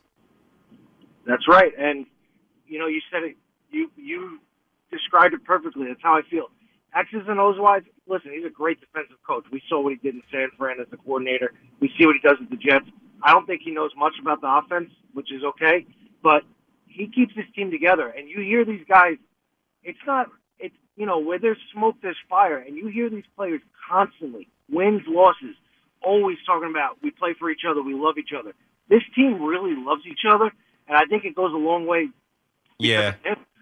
That's 1.27 1.47
right. 1.47 1.73
And, 1.79 2.07
you 2.67 2.79
know, 2.79 2.87
you 2.87 3.03
said 3.13 3.25
it, 3.25 3.37
you, 3.71 3.91
you 3.97 4.41
described 4.91 5.35
it 5.35 5.45
perfectly. 5.45 5.87
That's 5.89 6.01
how 6.03 6.15
I 6.17 6.23
feel. 6.23 6.47
X's 6.95 7.29
and 7.29 7.39
O's 7.39 7.59
wise, 7.59 7.83
listen, 8.09 8.33
he's 8.33 8.45
a 8.45 8.51
great 8.51 8.81
defensive 8.81 9.17
coach. 9.27 9.45
We 9.53 9.63
saw 9.69 9.81
what 9.83 9.93
he 9.93 9.99
did 9.99 10.15
in 10.15 10.23
San 10.33 10.49
Fran 10.57 10.81
as 10.81 10.87
the 10.91 10.97
coordinator. 10.97 11.53
We 11.81 11.91
see 11.99 12.07
what 12.07 12.17
he 12.21 12.27
does 12.27 12.39
with 12.41 12.51
the 12.51 12.57
Jets. 12.57 12.87
I 13.23 13.33
don't 13.33 13.47
think 13.47 13.63
he 13.65 13.71
knows 13.71 13.91
much 13.97 14.15
about 14.21 14.41
the 14.41 14.49
offense, 14.49 14.91
which 15.13 15.33
is 15.33 15.43
okay, 15.45 15.87
but 16.23 16.43
he 16.87 17.09
keeps 17.09 17.35
his 17.35 17.45
team 17.55 17.71
together. 17.71 18.09
And 18.09 18.29
you 18.29 18.41
hear 18.41 18.65
these 18.65 18.85
guys, 18.89 19.17
it's 19.83 19.99
not, 20.07 20.29
it's, 20.59 20.75
you 20.97 21.05
know, 21.07 21.19
where 21.19 21.39
there's 21.39 21.59
smoke, 21.73 21.97
there's 22.03 22.17
fire. 22.31 22.59
And 22.59 22.77
you 22.77 22.89
hear 22.89 23.11
these 23.11 23.25
players 23.37 23.61
constantly, 23.89 24.49
wins, 24.71 25.03
losses, 25.07 25.57
always 26.03 26.39
talking 26.47 26.71
about 26.71 26.97
we 27.03 27.11
play 27.11 27.35
for 27.39 27.51
each 27.51 27.63
other, 27.69 27.83
we 27.83 27.95
love 27.95 28.19
each 28.19 28.31
other. 28.39 28.55
This 28.89 29.03
team 29.15 29.43
really 29.43 29.75
loves 29.77 30.03
each 30.07 30.23
other, 30.29 30.51
and 30.87 30.97
I 30.97 31.05
think 31.11 31.25
it 31.25 31.35
goes 31.35 31.53
a 31.53 31.57
long 31.57 31.87
way. 31.87 32.09
Yeah. 32.79 33.15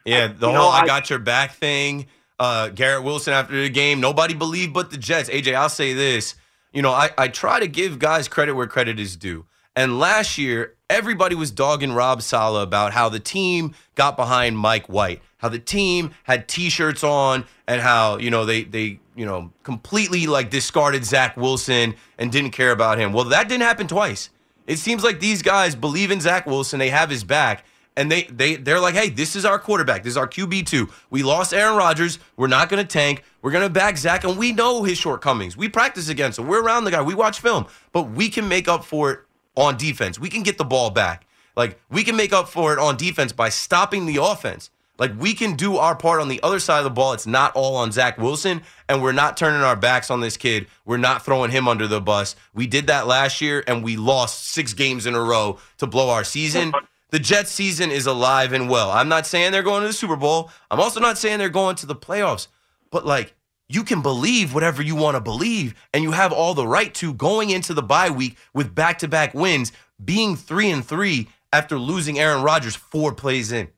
Yeah, 0.04 0.28
the 0.28 0.46
You 0.48 0.52
whole 0.54 0.54
know, 0.54 0.68
I, 0.68 0.80
I- 0.82 0.86
got 0.86 1.10
your 1.10 1.18
back 1.18 1.52
thing. 1.52 2.06
Uh, 2.38 2.68
Garrett 2.68 3.02
Wilson 3.02 3.32
after 3.32 3.60
the 3.60 3.70
game, 3.70 4.00
nobody 4.00 4.34
believed 4.34 4.74
but 4.74 4.90
the 4.90 4.98
Jets. 4.98 5.30
AJ, 5.30 5.54
I'll 5.54 5.68
say 5.68 5.94
this. 5.94 6.34
You 6.72 6.82
know, 6.82 6.92
I, 6.92 7.10
I 7.16 7.28
try 7.28 7.60
to 7.60 7.66
give 7.66 7.98
guys 7.98 8.28
credit 8.28 8.54
where 8.54 8.66
credit 8.66 9.00
is 9.00 9.16
due. 9.16 9.46
And 9.74 9.98
last 9.98 10.38
year, 10.38 10.74
everybody 10.88 11.34
was 11.34 11.50
dogging 11.50 11.92
Rob 11.92 12.22
Saleh 12.22 12.62
about 12.62 12.92
how 12.92 13.08
the 13.08 13.20
team 13.20 13.74
got 13.94 14.16
behind 14.16 14.56
Mike 14.56 14.86
White, 14.88 15.20
how 15.38 15.48
the 15.48 15.58
team 15.58 16.12
had 16.24 16.48
T-shirts 16.48 17.04
on, 17.04 17.44
and 17.66 17.80
how 17.80 18.16
you 18.18 18.30
know 18.30 18.46
they 18.46 18.64
they 18.64 19.00
you 19.14 19.26
know 19.26 19.52
completely 19.62 20.26
like 20.26 20.50
discarded 20.50 21.04
Zach 21.04 21.36
Wilson 21.36 21.94
and 22.18 22.32
didn't 22.32 22.52
care 22.52 22.72
about 22.72 22.98
him. 22.98 23.12
Well, 23.12 23.24
that 23.24 23.48
didn't 23.48 23.64
happen 23.64 23.86
twice. 23.86 24.30
It 24.66 24.78
seems 24.78 25.04
like 25.04 25.20
these 25.20 25.42
guys 25.42 25.74
believe 25.74 26.10
in 26.10 26.20
Zach 26.20 26.46
Wilson. 26.46 26.78
They 26.78 26.90
have 26.90 27.10
his 27.10 27.22
back. 27.22 27.64
And 27.96 28.12
they 28.12 28.24
they 28.24 28.56
they're 28.56 28.80
like, 28.80 28.94
hey, 28.94 29.08
this 29.08 29.36
is 29.36 29.44
our 29.44 29.58
quarterback. 29.58 30.02
This 30.02 30.12
is 30.12 30.16
our 30.16 30.28
QB 30.28 30.66
two. 30.66 30.90
We 31.10 31.22
lost 31.22 31.54
Aaron 31.54 31.76
Rodgers. 31.76 32.18
We're 32.36 32.46
not 32.46 32.68
going 32.68 32.84
to 32.84 32.88
tank. 32.88 33.22
We're 33.40 33.52
going 33.52 33.64
to 33.64 33.70
back 33.72 33.96
Zach, 33.96 34.24
and 34.24 34.36
we 34.36 34.52
know 34.52 34.82
his 34.82 34.98
shortcomings. 34.98 35.56
We 35.56 35.68
practice 35.68 36.08
against 36.08 36.38
him. 36.38 36.46
We're 36.46 36.62
around 36.62 36.84
the 36.84 36.90
guy. 36.90 37.02
We 37.02 37.14
watch 37.14 37.40
film, 37.40 37.66
but 37.92 38.10
we 38.10 38.28
can 38.28 38.48
make 38.48 38.68
up 38.68 38.84
for 38.84 39.12
it 39.12 39.20
on 39.56 39.76
defense. 39.76 40.18
We 40.18 40.28
can 40.28 40.42
get 40.42 40.58
the 40.58 40.64
ball 40.64 40.90
back. 40.90 41.26
Like 41.56 41.80
we 41.90 42.04
can 42.04 42.16
make 42.16 42.32
up 42.32 42.48
for 42.48 42.72
it 42.72 42.78
on 42.78 42.96
defense 42.96 43.32
by 43.32 43.48
stopping 43.48 44.06
the 44.06 44.22
offense. 44.22 44.70
Like 44.98 45.12
we 45.18 45.34
can 45.34 45.56
do 45.56 45.76
our 45.76 45.94
part 45.94 46.20
on 46.20 46.28
the 46.28 46.40
other 46.42 46.58
side 46.58 46.78
of 46.78 46.84
the 46.84 46.90
ball. 46.90 47.12
It's 47.12 47.26
not 47.26 47.54
all 47.54 47.76
on 47.76 47.92
Zach 47.92 48.18
Wilson, 48.18 48.62
and 48.88 49.02
we're 49.02 49.12
not 49.12 49.36
turning 49.36 49.60
our 49.60 49.76
backs 49.76 50.10
on 50.10 50.20
this 50.20 50.36
kid. 50.36 50.66
We're 50.84 50.96
not 50.96 51.24
throwing 51.24 51.50
him 51.50 51.68
under 51.68 51.86
the 51.86 52.00
bus. 52.00 52.36
We 52.54 52.66
did 52.66 52.86
that 52.86 53.06
last 53.06 53.40
year, 53.40 53.62
and 53.66 53.84
we 53.84 53.96
lost 53.96 54.48
six 54.48 54.72
games 54.72 55.06
in 55.06 55.14
a 55.14 55.20
row 55.20 55.58
to 55.78 55.86
blow 55.86 56.10
our 56.10 56.24
season. 56.24 56.72
The 57.10 57.18
Jets 57.18 57.50
season 57.50 57.90
is 57.90 58.06
alive 58.06 58.52
and 58.52 58.68
well. 58.68 58.90
I'm 58.90 59.08
not 59.08 59.26
saying 59.26 59.52
they're 59.52 59.62
going 59.62 59.82
to 59.82 59.88
the 59.88 59.92
Super 59.92 60.16
Bowl. 60.16 60.50
I'm 60.70 60.80
also 60.80 61.00
not 61.00 61.18
saying 61.18 61.38
they're 61.38 61.48
going 61.48 61.76
to 61.76 61.86
the 61.86 61.94
playoffs. 61.94 62.48
But 62.90 63.06
like 63.06 63.34
you 63.68 63.84
can 63.84 64.02
believe 64.02 64.54
whatever 64.54 64.82
you 64.82 64.96
want 64.96 65.16
to 65.16 65.20
believe, 65.20 65.74
and 65.92 66.02
you 66.02 66.12
have 66.12 66.32
all 66.32 66.54
the 66.54 66.66
right 66.66 66.92
to 66.94 67.12
going 67.12 67.50
into 67.50 67.74
the 67.74 67.82
bye 67.82 68.10
week 68.10 68.36
with 68.54 68.74
back-to-back 68.74 69.34
wins, 69.34 69.72
being 70.04 70.36
three 70.36 70.70
and 70.70 70.84
three 70.84 71.28
after 71.52 71.78
losing 71.78 72.18
Aaron 72.18 72.42
Rodgers 72.42 72.76
four 72.76 73.12
plays 73.12 73.50
in. 73.52 73.68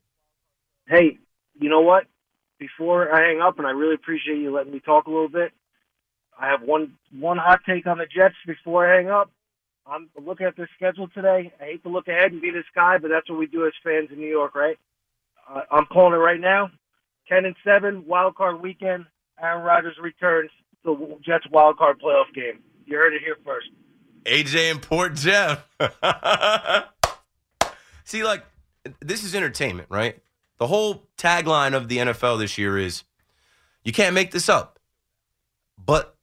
Hey, 0.87 1.19
you 1.59 1.69
know 1.69 1.81
what? 1.81 2.07
Before 2.59 3.15
I 3.15 3.29
hang 3.29 3.41
up, 3.41 3.59
and 3.59 3.67
I 3.67 3.71
really 3.71 3.95
appreciate 3.95 4.39
you 4.39 4.53
letting 4.53 4.73
me 4.73 4.81
talk 4.81 5.07
a 5.07 5.11
little 5.11 5.29
bit, 5.29 5.53
I 6.39 6.49
have 6.49 6.63
one 6.63 6.95
one 7.13 7.37
hot 7.37 7.61
take 7.67 7.87
on 7.87 7.99
the 7.99 8.07
Jets 8.07 8.35
before 8.47 8.91
I 8.91 8.97
hang 8.97 9.11
up. 9.11 9.31
I'm 9.91 10.11
looking 10.23 10.47
at 10.47 10.57
their 10.57 10.69
schedule 10.77 11.09
today. 11.09 11.53
I 11.61 11.65
hate 11.65 11.83
to 11.85 11.89
look 11.89 12.09
ahead 12.09 12.33
and 12.33 12.43
be 12.43 12.51
this 12.51 12.65
guy, 12.75 12.99
but 12.99 13.09
that's 13.09 13.29
what 13.29 13.39
we 13.39 13.47
do 13.47 13.67
as 13.67 13.73
fans 13.83 14.11
in 14.13 14.19
New 14.19 14.29
York, 14.29 14.55
right? 14.55 14.79
Uh, 15.49 15.63
I'm 15.71 15.87
calling 15.87 16.13
it 16.13 16.17
right 16.17 16.41
now. 16.41 16.71
Ten 17.29 17.45
and 17.45 17.57
seven, 17.65 18.05
wild 18.07 18.35
card 18.35 18.61
weekend. 18.61 19.07
Aaron 19.41 19.65
Rodgers 19.65 19.97
returns 20.01 20.51
the 20.85 21.19
Jets 21.25 21.45
wild 21.51 21.79
card 21.79 22.01
playoff 22.01 22.33
game. 22.35 22.61
You 22.87 22.97
heard 22.97 23.15
it 23.15 23.23
here 23.23 23.37
first. 23.45 23.69
AJ 24.25 24.71
and 24.71 24.83
Port 24.83 25.15
Jeff. 25.15 25.67
See, 28.05 28.25
like, 28.25 28.45
this 29.01 29.25
is 29.25 29.35
entertainment, 29.35 29.89
right? 29.91 30.19
The 30.59 30.67
whole 30.67 31.09
tagline 31.17 31.75
of 31.75 31.89
the 31.89 31.99
NFL 31.99 32.39
this 32.39 32.59
year 32.59 32.79
is 32.79 33.05
you 33.85 33.93
can't 33.93 34.15
make 34.15 34.33
this 34.33 34.49
up, 34.49 34.79
but 35.79 36.17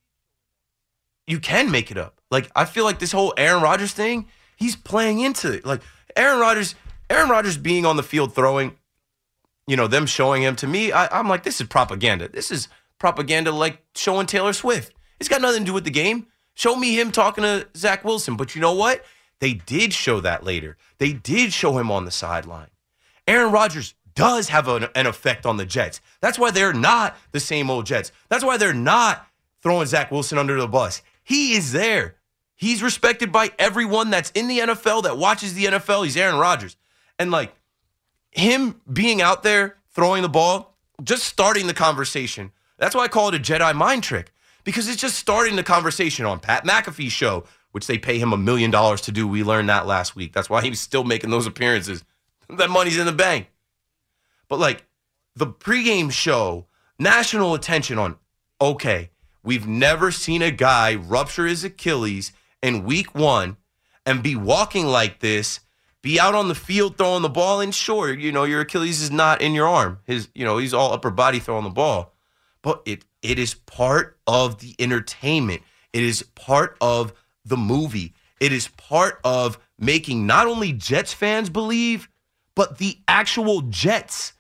you 1.25 1.39
can 1.39 1.71
make 1.71 1.89
it 1.89 1.97
up. 1.97 2.14
Like, 2.36 2.52
I 2.54 2.65
feel 2.65 2.84
like 2.84 3.00
this 3.00 3.13
whole 3.13 3.34
Aaron 3.38 3.63
Rodgers 3.63 3.93
thing, 3.93 4.28
he's 4.58 4.76
playing 4.76 5.21
into 5.21 5.54
it. 5.54 5.65
Like, 5.65 5.82
Aaron 6.17 6.38
Rodgers, 6.38 6.76
Aaron 7.10 7.30
Rodgers 7.30 7.56
being 7.56 7.86
on 7.86 7.95
the 7.95 8.04
field 8.04 8.36
throwing, 8.36 8.76
you 9.67 9.78
know, 9.78 9.88
them 9.88 10.06
showing 10.06 10.43
him 10.43 10.58
to 10.58 10.67
me, 10.67 10.91
I, 10.91 11.08
I'm 11.17 11.30
like, 11.30 11.43
this 11.43 11.62
is 11.62 11.67
propaganda. 11.67 12.28
This 12.28 12.52
is 12.52 12.67
propaganda 13.00 13.54
like 13.54 13.82
showing 13.95 14.28
Taylor 14.28 14.52
Swift. 14.52 14.91
It's 15.17 15.30
got 15.30 15.41
nothing 15.41 15.62
to 15.62 15.65
do 15.65 15.74
with 15.74 15.86
the 15.86 15.91
game. 15.91 16.28
Show 16.56 16.76
me 16.76 17.00
him 17.00 17.13
talking 17.13 17.45
to 17.45 17.69
Zach 17.78 18.04
Wilson. 18.04 18.36
But 18.36 18.54
you 18.54 18.60
know 18.60 18.74
what? 18.74 19.06
They 19.39 19.54
did 19.54 19.93
show 19.93 20.19
that 20.19 20.43
later. 20.43 20.76
They 20.98 21.13
did 21.13 21.54
show 21.54 21.78
him 21.78 21.89
on 21.89 22.04
the 22.04 22.12
sideline. 22.12 22.67
Aaron 23.30 23.54
Rodgers 23.54 23.95
does 24.13 24.50
have 24.50 24.67
an, 24.67 24.88
an 24.93 25.08
effect 25.08 25.45
on 25.45 25.56
the 25.56 25.65
Jets. 25.65 26.02
That's 26.19 26.38
why 26.38 26.52
they're 26.52 26.74
not 26.74 27.15
the 27.32 27.39
same 27.39 27.69
old 27.69 27.86
Jets. 27.86 28.12
That's 28.28 28.43
why 28.43 28.58
they're 28.58 28.74
not 28.74 29.26
throwing 29.63 29.88
Zach 29.88 30.12
Wilson 30.12 30.38
under 30.38 30.60
the 30.60 30.67
bus. 30.67 31.02
He 31.24 31.54
is 31.56 31.71
there. 31.71 32.15
He's 32.56 32.82
respected 32.82 33.32
by 33.32 33.52
everyone 33.60 34.10
that's 34.10 34.32
in 34.32 34.48
the 34.48 34.60
NFL 34.60 35.04
that 35.04 35.18
watches 35.18 35.54
the 35.54 35.65
NFL. 35.65 36.06
He's 36.06 36.15
Aaron 36.15 36.38
Rodgers. 36.38 36.78
And 37.20 37.32
like 37.32 37.54
him 38.32 38.82
being 38.91 39.22
out 39.22 39.44
there 39.44 39.78
throwing 39.91 40.22
the 40.22 40.30
ball, 40.30 40.78
just 41.04 41.24
starting 41.24 41.68
the 41.68 41.74
conversation. 41.74 42.52
That's 42.78 42.96
why 42.96 43.04
I 43.04 43.08
call 43.08 43.30
it 43.30 43.36
a 43.36 43.39
Jedi 43.39 43.74
mind 43.76 44.04
trick 44.04 44.32
because 44.63 44.88
it's 44.89 45.02
just 45.02 45.18
starting 45.18 45.56
the 45.56 45.63
conversation 45.63 46.26
on 46.26 46.39
Pat 46.39 46.65
McAfee's 46.65 47.12
show, 47.12 47.46
which 47.72 47.88
they 47.88 47.98
pay 47.98 48.20
him 48.20 48.34
a 48.34 48.38
million 48.38 48.72
dollars 48.72 49.02
to 49.02 49.12
do. 49.12 49.28
We 49.28 49.44
learned 49.44 49.70
that 49.70 49.86
last 49.86 50.15
week. 50.15 50.34
That's 50.34 50.50
why 50.50 50.62
he's 50.62 50.80
still 50.80 51.04
making 51.04 51.30
those 51.30 51.48
appearances. 51.48 52.04
that 52.50 52.70
money's 52.70 52.98
in 52.98 53.06
the 53.06 53.12
bank. 53.12 53.48
But 54.48 54.60
like 54.60 54.86
the 55.36 55.48
pregame 55.48 56.12
show, 56.12 56.68
national 57.00 57.54
attention 57.54 57.98
on, 57.98 58.18
okay, 58.62 59.12
we've 59.44 59.68
never 59.68 60.12
seen 60.12 60.41
a 60.41 60.52
guy 60.52 60.96
rupture 60.96 61.46
his 61.46 61.63
Achilles 61.63 62.32
in 62.65 62.84
week 62.84 63.13
one 63.13 63.58
and 64.08 64.23
be 64.23 64.36
walking 64.36 64.88
like 64.88 65.19
this, 65.19 65.60
be 66.01 66.19
out 66.19 66.34
on 66.34 66.47
the 66.47 66.56
field 66.56 66.97
throwing 66.97 67.21
the 67.21 67.30
ball. 67.30 67.62
And 67.62 67.73
sure, 67.73 68.12
you 68.12 68.32
know, 68.32 68.43
your 68.43 68.62
Achilles 68.62 69.01
is 69.01 69.12
not 69.12 69.41
in 69.41 69.54
your 69.54 69.67
arm. 69.67 69.99
His, 70.06 70.30
you 70.34 70.43
know, 70.43 70.58
he's 70.58 70.73
all 70.73 70.91
upper 70.91 71.12
body 71.12 71.38
throwing 71.38 71.63
the 71.63 71.69
ball. 71.69 72.15
But 72.63 72.82
it 72.86 73.06
it 73.21 73.38
is 73.38 73.54
part 73.54 74.19
of 74.25 74.60
the 74.60 74.75
entertainment. 74.80 75.62
It 75.93 76.04
is 76.04 76.23
part 76.23 76.75
of 76.82 77.13
the 77.45 77.58
movie. 77.58 78.15
It 78.39 78.51
is 78.51 78.67
part 78.69 79.19
of 79.23 79.60
making 79.78 80.25
not 80.25 80.47
only 80.47 80.73
Jets 80.73 81.13
fans 81.13 81.51
believe, 81.51 82.10
but 82.56 82.80
the 82.80 82.97
actual 83.08 83.62
Jets 83.62 84.34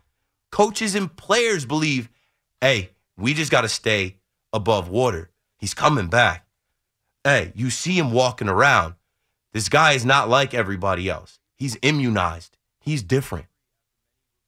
coaches 0.51 0.95
and 0.95 1.15
players 1.15 1.65
believe, 1.65 2.09
hey, 2.61 2.89
we 3.17 3.35
just 3.35 3.51
got 3.51 3.61
to 3.61 3.69
stay 3.69 4.17
above 4.51 4.89
water. 4.89 5.29
He's 5.59 5.75
coming 5.75 6.07
back. 6.07 6.44
Hey, 7.25 7.51
you 7.55 7.71
see 7.71 7.97
him 7.97 8.11
walking 8.11 8.47
around. 8.47 8.93
This 9.51 9.67
guy 9.67 9.93
is 9.93 10.05
not 10.05 10.29
like 10.29 10.53
everybody 10.53 11.09
else. 11.09 11.39
He's 11.55 11.75
immunized. 11.81 12.55
He's 12.79 13.01
different. 13.01 13.47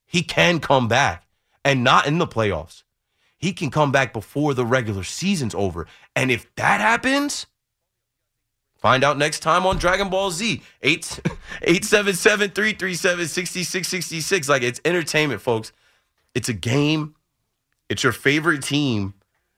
He 0.05 0.21
can 0.21 0.59
come 0.59 0.87
back 0.87 1.25
and 1.65 1.83
not 1.83 2.05
in 2.05 2.19
the 2.19 2.27
playoffs. 2.27 2.83
He 3.35 3.51
can 3.51 3.71
come 3.71 3.91
back 3.91 4.13
before 4.13 4.53
the 4.53 4.63
regular 4.63 5.03
season's 5.03 5.55
over. 5.55 5.87
And 6.15 6.29
if 6.29 6.53
that 6.55 6.79
happens, 6.79 7.47
find 8.77 9.03
out 9.03 9.17
next 9.17 9.39
time 9.39 9.65
on 9.65 9.79
Dragon 9.79 10.09
Ball 10.09 10.29
Z. 10.29 10.61
877 10.83 12.49
337 12.55 13.27
6666. 13.27 14.49
Like, 14.49 14.61
it's 14.61 14.81
entertainment, 14.85 15.41
folks. 15.41 15.71
It's 16.35 16.47
a 16.49 16.53
game. 16.53 17.15
It's 17.89 18.03
your 18.03 18.13
favorite 18.13 18.61
team 18.61 19.15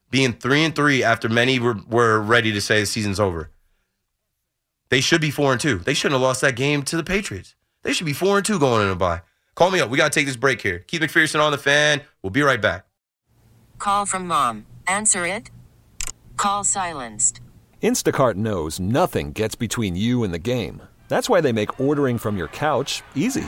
being 0.10 0.34
three 0.34 0.63
and 0.63 0.76
three 0.76 1.04
after 1.04 1.30
many 1.30 1.60
were, 1.60 1.78
were 1.88 2.19
ready 2.19 2.52
to 2.52 2.62
say 2.62 2.80
the 2.80 2.86
season's 2.86 3.19
over. 3.19 3.52
They 4.89 5.02
should 5.02 5.22
be 5.22 5.32
four 5.32 5.52
and 5.52 5.62
two. 5.62 5.78
They 5.80 5.93
shouldn't 5.93 6.13
have 6.13 6.22
lost 6.22 6.41
that 6.41 6.56
game 6.56 6.84
to 6.84 6.98
the 6.98 7.04
Patriots. 7.04 7.56
They 7.84 7.93
should 7.93 8.06
be 8.06 8.13
four 8.13 8.38
and 8.38 8.45
two 8.45 8.60
going 8.60 8.84
in 8.86 8.89
a 8.89 8.95
bye. 8.95 9.22
Call 9.56 9.72
me 9.72 9.80
up. 9.80 9.89
We 9.89 9.98
got 9.98 10.12
to 10.12 10.19
take 10.19 10.26
this 10.26 10.36
break 10.36 10.62
here. 10.62 10.80
Keith 10.80 11.02
McPherson 11.02 11.41
on 11.41 11.52
the 11.52 11.58
fan. 11.58 12.02
We'll 12.24 12.32
be 12.32 12.41
right 12.41 12.62
back. 12.62 12.86
Call 13.78 14.06
from 14.06 14.28
mom. 14.28 14.65
Answer 14.88 15.26
it. 15.26 15.52
Call 16.38 16.63
silenced. 16.63 17.41
Instacart 17.82 18.36
knows 18.36 18.80
nothing 18.80 19.32
gets 19.32 19.56
between 19.56 19.95
you 19.95 20.24
and 20.24 20.34
the 20.34 20.39
game. 20.39 20.82
That's 21.08 21.30
why 21.30 21.41
they 21.41 21.52
make 21.52 21.80
ordering 21.80 22.17
from 22.17 22.38
your 22.38 22.48
couch 22.48 23.04
easy. 23.15 23.48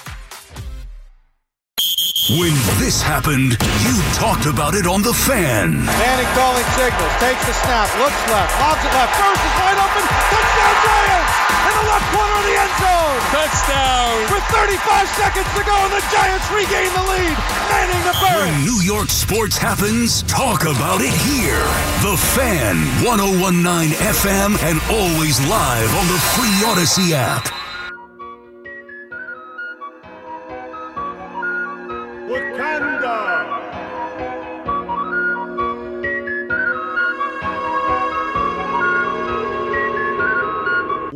When 2.31 2.55
this 2.79 3.03
happened, 3.03 3.59
you 3.83 3.95
talked 4.15 4.47
about 4.47 4.71
it 4.71 4.87
on 4.87 5.03
The 5.03 5.11
Fan. 5.11 5.83
Manning 5.83 6.31
calling 6.31 6.63
signals, 6.79 7.11
takes 7.19 7.43
the 7.43 7.51
snap, 7.59 7.91
looks 7.99 8.15
left, 8.31 8.55
lobs 8.55 8.79
it 8.87 8.93
left, 8.95 9.19
first 9.19 9.41
is 9.43 9.55
wide 9.59 9.75
open, 9.75 10.05
touchdown 10.31 10.75
Giants! 10.79 11.35
In 11.59 11.73
the 11.75 11.87
left 11.91 12.07
corner 12.15 12.35
of 12.39 12.45
the 12.47 12.55
end 12.55 12.75
zone! 12.79 13.19
Touchdown! 13.35 14.15
With 14.31 14.45
35 14.47 14.79
seconds 15.19 15.49
to 15.59 15.63
go, 15.67 15.75
and 15.75 15.91
the 15.91 16.03
Giants 16.07 16.47
regain 16.55 16.91
the 16.95 17.03
lead! 17.03 17.35
Manning 17.67 18.03
to 18.07 18.15
Burress! 18.15 18.47
When 18.47 18.55
New 18.63 18.79
York 18.79 19.11
sports 19.11 19.59
happens, 19.59 20.23
talk 20.23 20.63
about 20.63 21.03
it 21.03 21.11
here. 21.27 21.67
The 21.99 22.15
Fan, 22.15 22.79
1019 23.03 23.91
FM, 23.91 24.55
and 24.63 24.79
always 24.87 25.35
live 25.51 25.91
on 25.99 26.07
the 26.07 26.19
free 26.31 26.55
Audacy 26.63 27.11
app. 27.11 27.60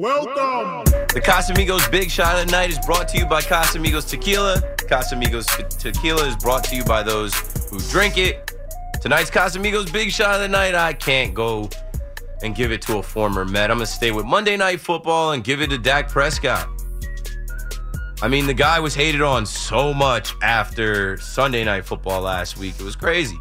Welcome! 0.05 0.83
The 1.15 1.19
Casamigos 1.19 1.89
Big 1.89 2.11
Shot 2.11 2.39
of 2.39 2.45
the 2.45 2.51
Night 2.51 2.69
is 2.69 2.77
brought 2.85 3.07
to 3.07 3.17
you 3.17 3.25
by 3.25 3.41
Casamigos 3.41 4.07
Tequila. 4.07 4.61
Casamigos 4.77 5.47
Tequila 5.79 6.27
is 6.27 6.35
brought 6.35 6.63
to 6.65 6.75
you 6.75 6.83
by 6.83 7.01
those 7.01 7.33
who 7.71 7.79
drink 7.89 8.19
it. 8.19 8.55
Tonight's 9.01 9.31
Casamigos 9.31 9.91
Big 9.91 10.11
Shot 10.11 10.35
of 10.35 10.41
the 10.41 10.47
Night, 10.47 10.75
I 10.75 10.93
can't 10.93 11.33
go 11.33 11.71
and 12.43 12.53
give 12.53 12.71
it 12.71 12.83
to 12.83 12.99
a 12.99 13.01
former 13.01 13.45
Met. 13.45 13.71
I'm 13.71 13.77
going 13.77 13.87
to 13.87 13.91
stay 13.91 14.11
with 14.11 14.27
Monday 14.27 14.55
Night 14.55 14.79
Football 14.79 15.31
and 15.31 15.43
give 15.43 15.59
it 15.59 15.71
to 15.71 15.79
Dak 15.79 16.07
Prescott. 16.07 16.69
I 18.21 18.27
mean, 18.27 18.45
the 18.45 18.53
guy 18.53 18.79
was 18.79 18.93
hated 18.93 19.23
on 19.23 19.43
so 19.47 19.91
much 19.91 20.35
after 20.43 21.17
Sunday 21.17 21.63
Night 21.63 21.83
Football 21.83 22.21
last 22.21 22.59
week. 22.59 22.75
It 22.79 22.83
was 22.83 22.95
crazy. 22.95 23.39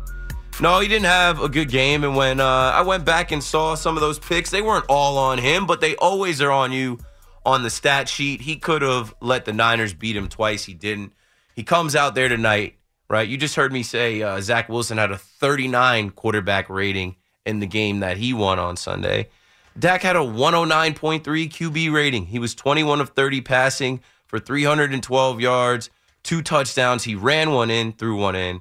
No, 0.61 0.79
he 0.79 0.87
didn't 0.87 1.07
have 1.07 1.43
a 1.43 1.49
good 1.49 1.69
game. 1.69 2.05
And 2.05 2.15
when 2.15 2.39
uh, 2.39 2.47
I 2.47 2.83
went 2.83 3.05
back 3.05 3.33
and 3.33 3.43
saw 3.43 3.75
some 3.75 3.97
of 3.97 4.01
those 4.01 4.21
picks, 4.21 4.51
they 4.51 4.63
weren't 4.63 4.85
all 4.89 5.19
on 5.19 5.39
him, 5.39 5.67
but 5.67 5.81
they 5.81 5.97
always 5.97 6.41
are 6.41 6.53
on 6.53 6.71
you 6.71 7.01
on 7.45 7.65
the 7.65 7.71
stat 7.71 8.09
sheet. 8.09 8.41
He 8.41 8.57
could 8.57 8.83
have 8.83 9.15
let 9.21 9.47
the 9.47 9.53
Niners 9.53 9.95
beat 9.95 10.17
him 10.17 10.29
twice. 10.29 10.65
He 10.65 10.73
didn't. 10.73 11.13
He 11.57 11.65
comes 11.65 11.97
out 11.97 12.15
there 12.15 12.29
tonight, 12.29 12.77
right? 13.11 13.29
You 13.29 13.37
just 13.37 13.57
heard 13.57 13.73
me 13.73 13.83
say 13.83 14.23
uh, 14.23 14.41
Zach 14.41 14.69
Wilson 14.69 14.97
had 14.97 15.11
a 15.11 15.19
39 15.19 16.11
quarterback 16.11 16.71
rating 16.71 17.17
in 17.45 17.59
the 17.59 17.67
game 17.67 18.01
that 18.01 18.17
he 18.17 18.33
won 18.33 18.61
on 18.61 18.77
Sunday. 18.77 19.29
Dak 19.77 20.03
had 20.03 20.15
a 20.15 20.21
109.3 20.21 21.21
QB 21.23 21.93
rating. 21.93 22.27
He 22.27 22.39
was 22.39 22.55
21 22.55 23.01
of 23.01 23.11
30 23.11 23.41
passing 23.41 24.01
for 24.27 24.39
312 24.39 25.41
yards, 25.41 25.91
two 26.23 26.43
touchdowns. 26.43 27.03
He 27.03 27.17
ran 27.17 27.51
one 27.51 27.71
in, 27.71 27.93
threw 27.93 28.17
one 28.17 28.37
in 28.37 28.61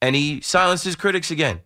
and 0.00 0.14
he 0.14 0.40
silenced 0.40 0.84
his 0.84 0.96
critics 0.96 1.30
again 1.30 1.60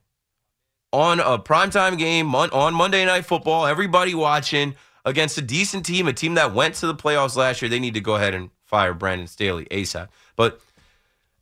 on 0.93 1.21
a 1.21 1.38
primetime 1.38 1.99
game 1.99 2.35
on 2.35 2.75
Monday 2.75 3.05
Night 3.05 3.27
Football. 3.27 3.67
Everybody 3.67 4.14
watching 4.14 4.75
against 5.05 5.38
a 5.38 5.43
decent 5.43 5.85
team, 5.85 6.09
a 6.09 6.12
team 6.12 6.35
that 6.35 6.55
went 6.55 6.75
to 6.77 6.87
the 6.87 6.95
playoffs 6.95 7.37
last 7.37 7.62
year. 7.62 7.69
They 7.69 7.81
need 7.81 7.95
to 7.95 8.01
go 8.01 8.17
ahead 8.17 8.35
and 8.35 8.51
fire 8.64 8.95
Brandon 8.95 9.27
Staley 9.27 9.67
ASAP. 9.67 10.09
But, 10.37 10.61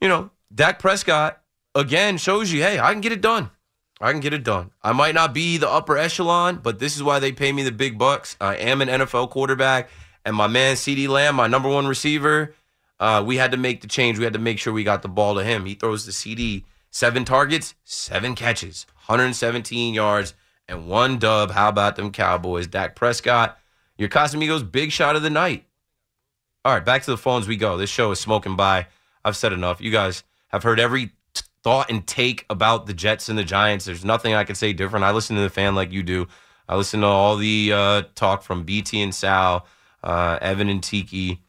you 0.00 0.08
know, 0.08 0.30
Dak 0.54 0.78
Prescott 0.78 1.40
again 1.74 2.18
shows 2.18 2.52
you, 2.52 2.62
hey, 2.62 2.78
I 2.78 2.92
can 2.92 3.00
get 3.00 3.12
it 3.12 3.20
done. 3.20 3.50
I 4.00 4.12
can 4.12 4.20
get 4.20 4.34
it 4.34 4.44
done. 4.44 4.72
I 4.82 4.92
might 4.92 5.14
not 5.14 5.32
be 5.32 5.56
the 5.56 5.68
upper 5.68 5.96
echelon, 5.96 6.60
but 6.62 6.78
this 6.78 6.96
is 6.96 7.02
why 7.02 7.18
they 7.18 7.32
pay 7.32 7.50
me 7.50 7.62
the 7.62 7.72
big 7.72 7.98
bucks. 7.98 8.36
I 8.40 8.56
am 8.56 8.82
an 8.82 8.88
NFL 8.88 9.30
quarterback, 9.30 9.88
and 10.24 10.36
my 10.36 10.48
man 10.48 10.76
CeeDee 10.76 11.08
Lamb, 11.08 11.36
my 11.36 11.46
number 11.46 11.68
one 11.68 11.86
receiver, 11.86 12.54
uh, 13.00 13.22
we 13.26 13.36
had 13.36 13.52
to 13.52 13.56
make 13.56 13.80
the 13.80 13.86
change. 13.86 14.18
We 14.18 14.24
had 14.24 14.34
to 14.34 14.38
make 14.38 14.58
sure 14.58 14.72
we 14.72 14.84
got 14.84 15.02
the 15.02 15.08
ball 15.08 15.34
to 15.36 15.44
him. 15.44 15.64
He 15.64 15.74
throws 15.74 16.04
the 16.04 16.12
CeeDee 16.12 16.64
Seven 16.96 17.26
targets, 17.26 17.74
seven 17.84 18.34
catches, 18.34 18.86
117 19.04 19.92
yards, 19.92 20.32
and 20.66 20.88
one 20.88 21.18
dub. 21.18 21.50
How 21.50 21.68
about 21.68 21.96
them 21.96 22.10
Cowboys? 22.10 22.66
Dak 22.66 22.96
Prescott, 22.96 23.58
your 23.98 24.08
Casamigos 24.08 24.72
big 24.72 24.90
shot 24.90 25.14
of 25.14 25.20
the 25.20 25.28
night. 25.28 25.66
All 26.64 26.72
right, 26.72 26.82
back 26.82 27.02
to 27.02 27.10
the 27.10 27.18
phones 27.18 27.46
we 27.46 27.58
go. 27.58 27.76
This 27.76 27.90
show 27.90 28.12
is 28.12 28.18
smoking 28.18 28.56
by. 28.56 28.86
I've 29.22 29.36
said 29.36 29.52
enough. 29.52 29.78
You 29.78 29.90
guys 29.90 30.24
have 30.48 30.62
heard 30.62 30.80
every 30.80 31.12
t- 31.34 31.42
thought 31.62 31.90
and 31.90 32.06
take 32.06 32.46
about 32.48 32.86
the 32.86 32.94
Jets 32.94 33.28
and 33.28 33.38
the 33.38 33.44
Giants. 33.44 33.84
There's 33.84 34.02
nothing 34.02 34.32
I 34.32 34.44
can 34.44 34.54
say 34.54 34.72
different. 34.72 35.04
I 35.04 35.10
listen 35.10 35.36
to 35.36 35.42
the 35.42 35.50
fan 35.50 35.74
like 35.74 35.92
you 35.92 36.02
do. 36.02 36.26
I 36.66 36.76
listen 36.76 37.02
to 37.02 37.08
all 37.08 37.36
the 37.36 37.72
uh, 37.74 38.02
talk 38.14 38.42
from 38.42 38.64
BT 38.64 39.02
and 39.02 39.14
Sal, 39.14 39.66
uh, 40.02 40.38
Evan 40.40 40.70
and 40.70 40.82
Tiki. 40.82 41.42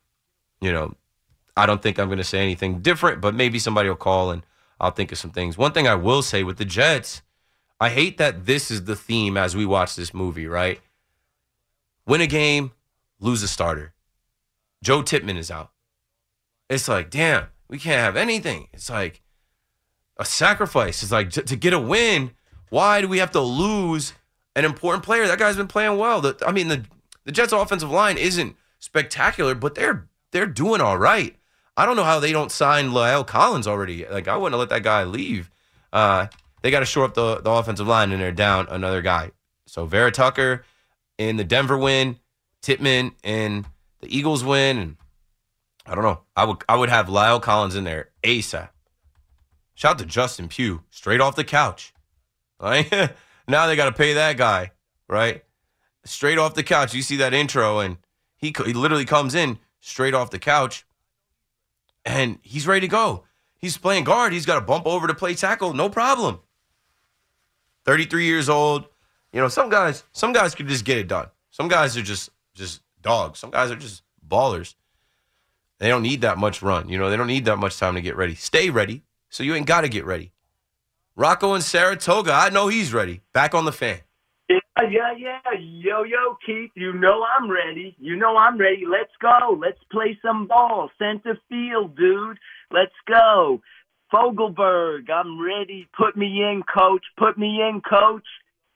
You 0.60 0.74
know, 0.74 0.94
I 1.56 1.66
don't 1.66 1.82
think 1.82 2.00
I'm 2.00 2.10
going 2.10 2.18
to 2.18 2.26
say 2.26 2.40
anything 2.40 2.82
different, 2.82 3.22
but 3.22 3.34
maybe 3.34 3.60
somebody 3.60 3.88
will 3.88 3.96
call 3.96 4.32
and 4.32 4.44
I'll 4.80 4.92
think 4.92 5.12
of 5.12 5.18
some 5.18 5.32
things. 5.32 5.58
One 5.58 5.72
thing 5.72 5.88
I 5.88 5.96
will 5.96 6.22
say 6.22 6.44
with 6.44 6.58
the 6.58 6.66
Jets, 6.66 7.22
I 7.80 7.90
hate 7.90 8.18
that 8.18 8.46
this 8.46 8.72
is 8.72 8.86
the 8.86 8.96
theme 8.96 9.38
as 9.38 9.56
we 9.56 9.66
watch 9.66 9.96
this 9.96 10.14
movie, 10.14 10.48
right? 10.48 10.80
Win 12.06 12.22
a 12.22 12.28
game, 12.28 12.72
lose 13.20 13.44
a 13.44 13.48
starter. 13.48 13.94
Joe 14.84 15.02
Tippmann 15.02 15.38
is 15.38 15.52
out. 15.52 15.72
It's 16.70 16.88
like, 16.88 17.10
damn, 17.10 17.48
we 17.68 17.78
can't 17.78 18.00
have 18.00 18.16
anything. 18.16 18.68
It's 18.74 18.90
like 18.90 19.22
a 20.18 20.26
sacrifice. 20.26 21.04
It's 21.04 21.12
like 21.12 21.32
to, 21.32 21.42
to 21.44 21.56
get 21.56 21.74
a 21.74 21.80
win, 21.80 22.32
why 22.70 23.02
do 23.02 23.08
we 23.08 23.20
have 23.20 23.32
to 23.32 23.42
lose 23.42 24.14
an 24.56 24.66
important 24.66 25.04
player? 25.04 25.28
That 25.28 25.40
guy's 25.40 25.56
been 25.56 25.68
playing 25.68 25.98
well. 25.98 26.22
The, 26.22 26.38
I 26.46 26.52
mean, 26.52 26.68
the 26.68 26.86
the 27.24 27.32
Jets 27.32 27.52
offensive 27.52 27.92
line 27.92 28.18
isn't 28.18 28.56
spectacular, 28.80 29.54
but 29.54 29.76
they're 29.76 30.08
they're 30.32 30.46
doing 30.46 30.82
all 30.82 30.98
right. 30.98 31.36
I 31.78 31.86
don't 31.86 31.96
know 31.96 32.04
how 32.04 32.20
they 32.20 32.32
don't 32.32 32.52
sign 32.52 32.92
Lyle 32.92 33.24
Collins 33.24 33.68
already. 33.68 34.06
Like 34.08 34.28
I 34.28 34.36
wouldn't 34.36 34.54
have 34.54 34.60
let 34.60 34.70
that 34.70 34.84
guy 34.84 35.04
leave. 35.04 35.52
Uh, 35.94 36.28
they 36.64 36.72
got 36.72 36.80
to 36.80 36.86
shore 36.86 37.06
up 37.06 37.14
the, 37.14 37.40
the 37.40 37.52
offensive 37.52 37.88
line, 37.88 38.12
and 38.12 38.20
they're 38.20 38.32
down 38.32 38.68
another 38.70 39.04
guy. 39.04 39.32
So 39.68 39.86
Vera 39.86 40.12
Tucker 40.12 40.66
in 41.20 41.38
the 41.38 41.44
Denver 41.44 41.78
win, 41.78 42.18
Tippmann 42.64 43.14
in 43.24 43.66
the 44.02 44.16
Eagles 44.16 44.44
win, 44.44 44.78
and 44.80 44.96
I 45.86 45.94
don't 45.94 46.04
know. 46.04 46.22
I 46.36 46.46
would 46.46 46.58
I 46.68 46.76
would 46.76 46.90
have 46.90 47.10
Lyle 47.10 47.40
Collins 47.40 47.76
in 47.76 47.84
there 47.84 48.10
ASAP. 48.24 48.70
Shout 49.76 49.92
out 49.92 50.00
to 50.00 50.06
Justin 50.06 50.48
Pugh, 50.48 50.82
straight 50.90 51.22
off 51.22 51.36
the 51.36 51.44
couch. 51.44 51.94
Right? 52.60 52.92
now 53.48 53.68
they 53.68 53.76
got 53.76 53.86
to 53.86 53.92
pay 53.92 54.14
that 54.14 54.36
guy, 54.36 54.72
right? 55.08 55.44
Straight 56.06 56.40
off 56.40 56.56
the 56.56 56.64
couch. 56.64 56.96
You 56.96 57.04
see 57.04 57.18
that 57.18 57.36
intro, 57.36 57.80
and 57.80 57.98
he 58.36 58.48
he 58.66 58.74
literally 58.74 59.06
comes 59.06 59.36
in 59.36 59.60
straight 59.80 60.16
off 60.16 60.32
the 60.32 60.40
couch, 60.40 60.87
and 62.08 62.40
he's 62.42 62.66
ready 62.66 62.82
to 62.82 62.88
go. 62.88 63.26
He's 63.60 63.78
playing 63.78 64.06
guard. 64.06 64.32
He's 64.32 64.46
got 64.46 64.56
to 64.56 64.62
bump 64.62 64.88
over 64.88 65.08
to 65.08 65.14
play 65.14 65.36
tackle, 65.36 65.74
no 65.74 65.90
problem. 65.90 66.40
Thirty 67.86 68.06
three 68.06 68.26
years 68.26 68.50
old. 68.50 68.86
You 69.34 69.42
know, 69.42 69.50
some 69.50 69.70
guys 69.70 70.04
some 70.14 70.34
guys 70.34 70.56
could 70.56 70.68
just 70.68 70.86
get 70.86 70.98
it 70.98 71.08
done. 71.08 71.28
Some 71.52 71.68
guys 71.68 71.98
are 71.98 72.02
just 72.02 72.30
just 72.56 72.82
dogs. 73.02 73.40
Some 73.40 73.52
guys 73.52 73.70
are 73.70 73.76
just 73.76 74.04
ballers. 74.28 74.76
They 75.80 75.90
don't 75.90 76.02
need 76.02 76.22
that 76.22 76.38
much 76.38 76.62
run. 76.62 76.90
You 76.90 76.98
know, 76.98 77.10
they 77.10 77.18
don't 77.18 77.28
need 77.28 77.46
that 77.46 77.58
much 77.58 77.78
time 77.78 77.96
to 77.96 78.02
get 78.02 78.16
ready. 78.16 78.36
Stay 78.36 78.70
ready. 78.70 79.04
So 79.30 79.44
you 79.44 79.54
ain't 79.54 79.68
got 79.68 79.82
to 79.82 79.90
get 79.90 80.06
ready. 80.06 80.32
Rocco 81.16 81.54
in 81.54 81.62
Saratoga, 81.62 82.32
I 82.32 82.50
know 82.50 82.68
he's 82.68 82.94
ready. 82.94 83.22
Back 83.34 83.54
on 83.54 83.66
the 83.66 83.72
fan. 83.72 84.00
Yeah, 84.50 84.60
yeah, 84.90 85.14
yeah. 85.18 85.60
Yo, 85.60 86.04
yo, 86.04 86.38
Keith, 86.46 86.72
you 86.76 86.94
know 86.94 87.24
I'm 87.38 87.50
ready. 87.50 87.96
You 88.00 88.16
know 88.16 88.38
I'm 88.38 88.58
ready. 88.58 88.84
Let's 88.90 89.12
go. 89.22 89.58
Let's 89.60 89.80
play 89.92 90.18
some 90.24 90.48
ball. 90.48 90.90
Center 90.98 91.38
field, 91.50 91.98
dude. 91.98 92.38
Let's 92.72 92.96
go. 93.08 93.62
Fogelberg, 94.14 95.10
I'm 95.10 95.42
ready. 95.42 95.88
Put 95.98 96.16
me 96.16 96.28
in, 96.28 96.64
coach. 96.74 97.04
Put 97.18 97.38
me 97.38 97.62
in, 97.62 97.82
coach. 97.82 98.26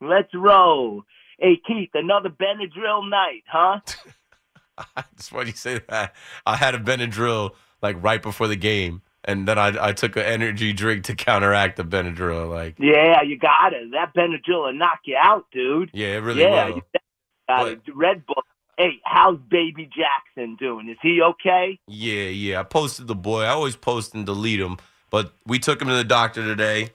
Let's 0.01 0.33
roll. 0.33 1.03
Hey, 1.39 1.59
Keith, 1.65 1.91
another 1.93 2.29
Benadryl 2.29 3.09
night, 3.09 3.43
huh? 3.47 3.79
That's 4.95 5.29
funny 5.29 5.51
you 5.51 5.55
say 5.55 5.79
that. 5.89 6.15
I 6.45 6.55
had 6.55 6.75
a 6.75 6.79
Benadryl 6.79 7.51
like 7.81 8.01
right 8.03 8.21
before 8.21 8.47
the 8.47 8.55
game, 8.55 9.01
and 9.25 9.47
then 9.47 9.57
I 9.57 9.89
I 9.89 9.93
took 9.93 10.15
an 10.15 10.23
energy 10.23 10.73
drink 10.73 11.03
to 11.05 11.15
counteract 11.15 11.77
the 11.77 11.83
Benadryl. 11.83 12.49
Like, 12.49 12.75
Yeah, 12.79 13.21
you 13.21 13.37
got 13.37 13.73
it. 13.73 13.91
That 13.91 14.13
Benadryl 14.15 14.65
will 14.65 14.73
knock 14.73 14.99
you 15.05 15.17
out, 15.21 15.45
dude. 15.51 15.91
yeah, 15.93 16.15
it 16.17 16.19
really 16.19 16.41
yeah, 16.41 16.67
will. 16.69 16.75
you 16.77 16.81
got 17.47 17.67
it. 17.67 17.81
Red 17.93 18.25
Bull. 18.25 18.43
Hey, 18.77 18.99
how's 19.03 19.37
Baby 19.49 19.87
Jackson 19.95 20.55
doing? 20.59 20.89
Is 20.89 20.97
he 21.03 21.21
okay? 21.21 21.77
Yeah, 21.87 22.23
yeah. 22.23 22.61
I 22.61 22.63
posted 22.63 23.07
the 23.07 23.15
boy. 23.15 23.43
I 23.43 23.49
always 23.49 23.75
post 23.75 24.15
and 24.15 24.25
delete 24.25 24.59
him, 24.59 24.77
but 25.11 25.33
we 25.45 25.59
took 25.59 25.81
him 25.81 25.87
to 25.89 25.93
the 25.93 26.03
doctor 26.03 26.43
today. 26.43 26.89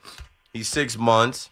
He's 0.53 0.67
six 0.69 0.99
months, 0.99 1.49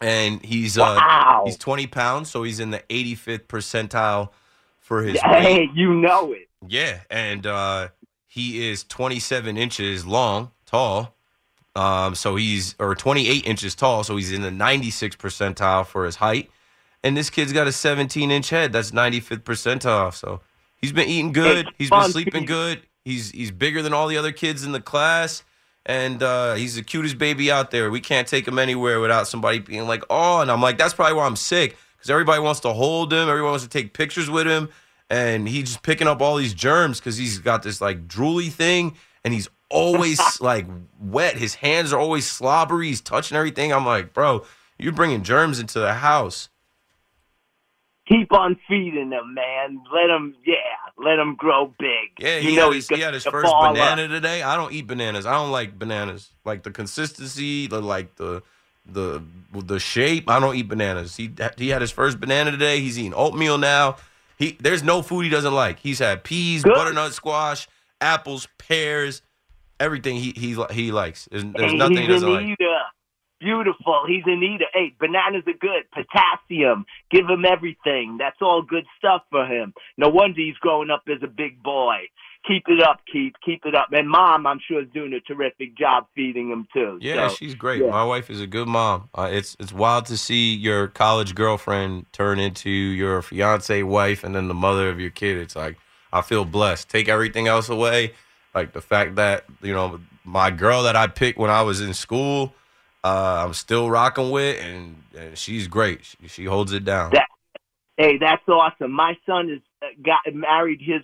and 0.00 0.44
he's 0.44 0.76
uh 0.76 1.00
he's 1.46 1.56
twenty 1.56 1.86
pounds, 1.86 2.30
so 2.30 2.42
he's 2.42 2.60
in 2.60 2.70
the 2.70 2.82
eighty 2.90 3.14
fifth 3.14 3.48
percentile 3.48 4.30
for 4.80 5.02
his 5.02 5.20
Hey, 5.22 5.60
weight. 5.60 5.70
you 5.74 5.94
know 5.94 6.32
it. 6.32 6.48
Yeah, 6.68 7.00
and 7.10 7.46
uh, 7.46 7.88
he 8.36 8.68
is 8.68 8.84
27 8.84 9.56
inches 9.56 10.04
long, 10.04 10.50
tall. 10.66 11.14
Um, 11.74 12.14
so 12.14 12.36
he's 12.36 12.74
or 12.78 12.94
28 12.94 13.46
inches 13.46 13.74
tall, 13.74 14.04
so 14.04 14.14
he's 14.16 14.30
in 14.30 14.42
the 14.42 14.50
96th 14.50 15.16
percentile 15.16 15.86
for 15.86 16.04
his 16.04 16.16
height. 16.16 16.50
And 17.02 17.16
this 17.16 17.30
kid's 17.30 17.54
got 17.54 17.66
a 17.66 17.72
17 17.72 18.30
inch 18.30 18.50
head. 18.50 18.74
That's 18.74 18.90
95th 18.90 19.42
percentile. 19.42 20.12
So 20.12 20.40
he's 20.76 20.92
been 20.92 21.08
eating 21.08 21.32
good. 21.32 21.66
He's 21.78 21.88
been 21.88 22.10
sleeping 22.10 22.44
good. 22.44 22.82
He's 23.06 23.30
he's 23.30 23.50
bigger 23.50 23.80
than 23.80 23.94
all 23.94 24.06
the 24.06 24.18
other 24.18 24.32
kids 24.32 24.64
in 24.64 24.72
the 24.72 24.82
class. 24.82 25.42
And 25.86 26.22
uh, 26.22 26.54
he's 26.56 26.74
the 26.74 26.82
cutest 26.82 27.16
baby 27.16 27.50
out 27.50 27.70
there. 27.70 27.90
We 27.90 28.00
can't 28.00 28.28
take 28.28 28.46
him 28.46 28.58
anywhere 28.58 29.00
without 29.00 29.28
somebody 29.28 29.60
being 29.60 29.86
like, 29.86 30.02
oh, 30.10 30.42
and 30.42 30.50
I'm 30.50 30.60
like, 30.60 30.76
that's 30.76 30.92
probably 30.92 31.14
why 31.14 31.24
I'm 31.24 31.36
sick. 31.36 31.78
Because 31.96 32.10
everybody 32.10 32.42
wants 32.42 32.60
to 32.60 32.74
hold 32.74 33.14
him, 33.14 33.30
everyone 33.30 33.52
wants 33.52 33.64
to 33.64 33.70
take 33.70 33.94
pictures 33.94 34.28
with 34.28 34.46
him. 34.46 34.68
And 35.08 35.48
he's 35.48 35.64
just 35.64 35.82
picking 35.82 36.08
up 36.08 36.20
all 36.20 36.36
these 36.36 36.54
germs 36.54 36.98
because 36.98 37.16
he's 37.16 37.38
got 37.38 37.62
this 37.62 37.80
like 37.80 38.08
drooly 38.08 38.50
thing 38.50 38.96
and 39.24 39.32
he's 39.32 39.48
always 39.70 40.20
like 40.40 40.66
wet. 41.00 41.36
His 41.36 41.54
hands 41.56 41.92
are 41.92 41.98
always 41.98 42.28
slobbery. 42.28 42.88
He's 42.88 43.00
touching 43.00 43.36
everything. 43.36 43.72
I'm 43.72 43.86
like, 43.86 44.12
bro, 44.12 44.44
you're 44.78 44.92
bringing 44.92 45.22
germs 45.22 45.60
into 45.60 45.78
the 45.78 45.94
house. 45.94 46.48
Keep 48.08 48.32
on 48.32 48.56
feeding 48.68 49.10
him, 49.10 49.34
man. 49.34 49.82
Let 49.92 50.10
him, 50.10 50.36
yeah, 50.46 50.54
let 50.96 51.18
him 51.18 51.34
grow 51.34 51.74
big. 51.78 52.10
Yeah, 52.20 52.38
you 52.38 52.50
he, 52.50 52.56
know 52.56 52.66
had 52.66 52.74
he's 52.74 52.88
he 52.88 53.00
had 53.00 53.14
his 53.14 53.24
first 53.24 53.52
banana 53.60 54.04
up. 54.04 54.10
today. 54.10 54.42
I 54.42 54.54
don't 54.54 54.72
eat 54.72 54.86
bananas. 54.86 55.26
I 55.26 55.32
don't 55.32 55.50
like 55.50 55.76
bananas. 55.76 56.30
Like 56.44 56.62
the 56.62 56.70
consistency, 56.70 57.66
the 57.66 57.80
like 57.80 58.14
the 58.14 58.44
the 58.86 59.24
the 59.52 59.80
shape. 59.80 60.30
I 60.30 60.38
don't 60.38 60.54
eat 60.54 60.68
bananas. 60.68 61.16
He 61.16 61.32
he 61.58 61.70
had 61.70 61.80
his 61.80 61.90
first 61.90 62.20
banana 62.20 62.52
today. 62.52 62.78
He's 62.78 62.96
eating 62.96 63.14
oatmeal 63.14 63.58
now. 63.58 63.96
He 64.36 64.56
there's 64.60 64.82
no 64.82 65.02
food 65.02 65.22
he 65.22 65.30
doesn't 65.30 65.54
like. 65.54 65.78
He's 65.78 65.98
had 65.98 66.22
peas, 66.24 66.62
butternut 66.74 67.12
squash, 67.14 67.68
apples, 68.00 68.48
pears, 68.58 69.22
everything 69.80 70.16
he 70.16 70.32
he 70.36 70.56
he 70.70 70.92
likes. 70.92 71.28
There's, 71.30 71.44
there's 71.44 71.72
nothing 71.72 71.96
he 71.98 72.06
doesn't 72.06 72.28
like. 72.32 72.56
Beautiful. 73.46 74.00
He's 74.08 74.24
an 74.26 74.42
eater. 74.42 74.64
Hey, 74.74 74.92
bananas 74.98 75.44
are 75.46 75.52
good. 75.60 75.84
Potassium. 75.94 76.84
Give 77.12 77.26
him 77.28 77.44
everything. 77.44 78.16
That's 78.18 78.38
all 78.40 78.62
good 78.62 78.84
stuff 78.98 79.22
for 79.30 79.46
him. 79.46 79.72
No 79.96 80.08
wonder 80.08 80.40
he's 80.40 80.56
growing 80.56 80.90
up 80.90 81.02
as 81.08 81.22
a 81.22 81.28
big 81.28 81.62
boy. 81.62 81.96
Keep 82.48 82.64
it 82.68 82.82
up, 82.82 83.00
Keith. 83.12 83.34
Keep 83.44 83.64
it 83.66 83.74
up. 83.76 83.88
And 83.92 84.08
mom, 84.08 84.46
I'm 84.48 84.58
sure, 84.66 84.82
is 84.82 84.88
doing 84.92 85.12
a 85.12 85.20
terrific 85.20 85.76
job 85.78 86.06
feeding 86.16 86.50
him 86.50 86.66
too. 86.72 86.98
Yeah, 87.00 87.28
So, 87.28 87.34
she's 87.36 87.54
great. 87.54 87.82
yeah. 87.82 87.90
My 87.90 88.04
wife 88.04 88.30
is 88.30 88.40
a 88.40 88.46
good 88.48 88.66
mom. 88.68 89.08
Uh, 89.14 89.28
it's 89.30 89.56
it's 89.60 89.72
wild 89.72 90.06
to 90.06 90.16
see 90.16 90.54
your 90.54 90.88
college 90.88 91.34
girlfriend 91.36 92.06
turn 92.12 92.38
into 92.40 92.68
your 92.70 93.22
fiance 93.22 93.80
wife 93.84 94.24
and 94.24 94.34
then 94.34 94.48
the 94.48 94.54
mother 94.54 94.88
of 94.90 94.98
your 94.98 95.10
kid. 95.10 95.36
It's 95.38 95.54
like 95.54 95.76
I 96.12 96.20
feel 96.20 96.44
blessed. 96.44 96.88
Take 96.88 97.08
everything 97.08 97.46
else 97.46 97.68
away, 97.68 98.12
like 98.56 98.72
the 98.72 98.80
fact 98.80 99.14
that 99.16 99.44
you 99.62 99.72
know 99.72 100.00
my 100.24 100.50
girl 100.50 100.82
that 100.84 100.96
I 100.96 101.06
picked 101.06 101.38
when 101.38 101.50
I 101.50 101.62
was 101.62 101.80
in 101.80 101.94
school, 101.94 102.54
uh, 103.06 103.44
I'm 103.46 103.54
still 103.54 103.88
rocking 103.90 104.30
with, 104.30 104.62
and, 104.64 105.02
and 105.16 105.38
she's 105.38 105.68
great. 105.68 106.04
She, 106.04 106.28
she 106.28 106.44
holds 106.44 106.72
it 106.72 106.84
down. 106.84 107.10
That, 107.12 107.28
hey, 107.96 108.18
that's 108.18 108.42
awesome. 108.48 108.92
My 108.92 109.14
son 109.24 109.48
has 109.48 109.60
uh, 109.82 109.86
got 110.04 110.34
married 110.34 110.80
his 110.80 111.02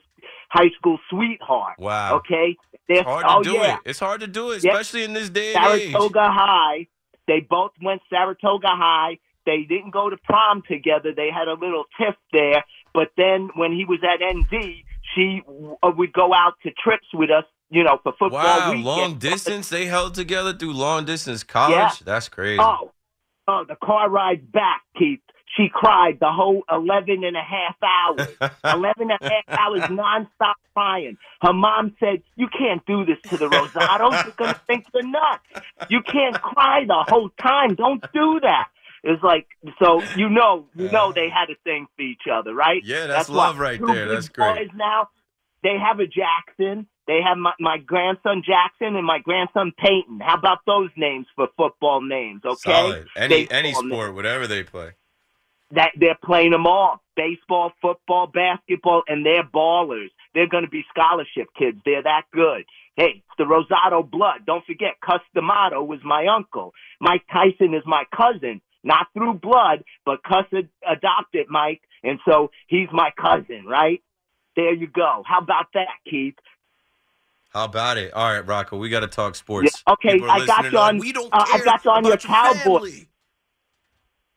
high 0.50 0.70
school 0.76 0.98
sweetheart. 1.10 1.78
Wow. 1.78 2.16
Okay. 2.16 2.56
They're, 2.88 2.98
It's 2.98 3.06
hard 3.06 3.24
oh, 3.28 3.42
to 3.42 3.50
do 3.50 3.56
yeah. 3.56 3.74
it. 3.74 3.80
It's 3.84 4.00
hard 4.00 4.20
to 4.20 4.26
do 4.26 4.50
it, 4.50 4.64
Yeah. 4.64 4.72
especially 4.72 5.04
in 5.04 5.12
this 5.12 5.30
day 5.30 5.54
and 5.54 5.64
age. 5.80 5.92
Saratoga 5.92 6.28
High. 6.32 6.86
They 7.28 7.40
both 7.40 7.70
went 7.80 8.02
Saratoga 8.10 8.68
High. 8.68 9.18
They 9.46 9.62
didn't 9.68 9.92
go 9.92 10.10
to 10.10 10.16
prom 10.16 10.62
together. 10.68 11.12
They 11.14 11.30
had 11.30 11.48
a 11.48 11.54
little 11.54 11.84
tiff 11.98 12.16
there. 12.32 12.64
But 12.92 13.08
then 13.16 13.50
when 13.54 13.72
he 13.72 13.84
was 13.84 14.00
at 14.02 14.20
ND, 14.22 14.84
she 15.14 15.42
uh, 15.82 15.90
would 15.96 16.12
go 16.12 16.34
out 16.34 16.54
to 16.64 16.70
trips 16.82 17.06
with 17.14 17.30
us, 17.30 17.44
you 17.72 17.82
know, 17.82 17.98
for 18.02 18.12
football 18.18 18.30
Wow, 18.30 18.70
weekend. 18.70 18.84
long 18.84 19.18
distance. 19.18 19.68
They 19.70 19.86
held 19.86 20.14
together 20.14 20.52
through 20.52 20.74
long 20.74 21.04
distance 21.06 21.42
college. 21.42 21.74
Yeah. 21.74 21.90
That's 22.04 22.28
crazy. 22.28 22.60
Oh, 22.62 22.92
oh, 23.48 23.64
the 23.66 23.76
car 23.82 24.08
ride 24.10 24.52
back, 24.52 24.82
Keith. 24.98 25.20
She 25.56 25.68
cried 25.72 26.18
the 26.20 26.30
whole 26.30 26.62
11 26.70 27.24
and 27.24 27.36
a 27.36 27.42
half 27.42 27.76
hours. 27.82 28.28
11 28.64 29.10
and 29.10 29.18
a 29.20 29.28
half 29.48 29.58
hours 29.58 29.80
nonstop 29.82 30.54
crying. 30.74 31.16
Her 31.42 31.52
mom 31.52 31.94
said, 32.00 32.22
You 32.36 32.48
can't 32.48 32.84
do 32.86 33.04
this 33.04 33.18
to 33.30 33.36
the 33.36 33.46
Rosados. 33.48 34.24
You're 34.24 34.34
going 34.38 34.54
to 34.54 34.60
think 34.66 34.86
you're 34.94 35.06
nuts. 35.06 35.66
You 35.90 36.00
can't 36.02 36.40
cry 36.40 36.84
the 36.86 37.04
whole 37.06 37.30
time. 37.40 37.74
Don't 37.74 38.02
do 38.12 38.40
that. 38.42 38.68
It's 39.04 39.22
like, 39.22 39.46
so 39.82 40.00
you 40.16 40.28
know, 40.30 40.66
you 40.76 40.90
know 40.90 41.12
they 41.12 41.28
had 41.28 41.50
a 41.50 41.56
thing 41.64 41.86
for 41.96 42.02
each 42.02 42.22
other, 42.32 42.54
right? 42.54 42.82
Yeah, 42.84 43.06
that's 43.08 43.28
why 43.28 43.48
love 43.48 43.58
right 43.58 43.80
there. 43.84 44.08
That's 44.08 44.28
great. 44.28 44.74
Now, 44.74 45.08
they 45.62 45.76
have 45.76 45.98
a 46.00 46.06
Jackson. 46.06 46.86
They 47.12 47.20
have 47.22 47.36
my, 47.36 47.52
my 47.60 47.76
grandson 47.76 48.42
Jackson 48.42 48.96
and 48.96 49.04
my 49.06 49.18
grandson 49.18 49.72
Peyton. 49.76 50.20
How 50.20 50.36
about 50.38 50.60
those 50.66 50.88
names 50.96 51.26
for 51.36 51.48
football 51.58 52.00
names? 52.00 52.40
Okay, 52.42 52.72
Solid. 52.72 53.06
Any 53.14 53.40
Baseball 53.40 53.58
any 53.58 53.72
names 53.72 53.86
sport, 53.86 54.14
whatever 54.14 54.46
they 54.46 54.62
play. 54.62 54.92
that 55.72 55.90
they're 56.00 56.18
playing 56.24 56.52
them 56.52 56.66
all 56.66 57.02
baseball, 57.14 57.72
football, 57.82 58.26
basketball, 58.26 59.02
and 59.06 59.26
they're 59.26 59.44
ballers. 59.44 60.08
They're 60.34 60.48
going 60.48 60.64
to 60.64 60.70
be 60.70 60.82
scholarship 60.88 61.48
kids. 61.58 61.76
They're 61.84 62.02
that 62.02 62.22
good. 62.32 62.64
Hey, 62.96 63.12
it's 63.22 63.36
the 63.36 63.44
Rosado 63.44 64.10
blood. 64.10 64.46
Don't 64.46 64.64
forget, 64.64 64.92
Cus 65.04 65.20
D'Amato 65.34 65.82
was 65.82 66.00
my 66.02 66.26
uncle. 66.34 66.72
Mike 66.98 67.24
Tyson 67.30 67.74
is 67.74 67.82
my 67.84 68.04
cousin, 68.16 68.62
not 68.82 69.08
through 69.12 69.34
blood, 69.34 69.84
but 70.06 70.22
Cus 70.22 70.46
ad- 70.56 70.70
adopted 70.90 71.46
Mike, 71.50 71.82
and 72.02 72.18
so 72.26 72.50
he's 72.66 72.88
my 72.90 73.10
cousin, 73.20 73.66
right? 73.66 74.02
There 74.56 74.74
you 74.74 74.86
go. 74.86 75.22
How 75.26 75.40
about 75.40 75.66
that, 75.74 75.88
Keith? 76.08 76.34
How 77.52 77.64
about 77.64 77.98
it? 77.98 78.12
All 78.14 78.32
right, 78.32 78.46
Rocco, 78.46 78.78
we 78.78 78.88
got 78.88 79.00
to 79.00 79.06
talk 79.08 79.34
sports. 79.34 79.82
Yeah, 79.86 79.92
okay, 79.94 80.20
I 80.26 80.46
got 80.46 80.64
you 80.64 80.70
like, 80.70 80.94
on. 80.94 80.98
we 80.98 81.12
don't 81.12 81.28
uh, 81.32 81.44
I 81.52 81.60
got 81.64 81.84
you 81.84 81.90
on 81.90 82.04
your 82.04 82.16
Cowboys. 82.16 82.62
family." 82.62 83.08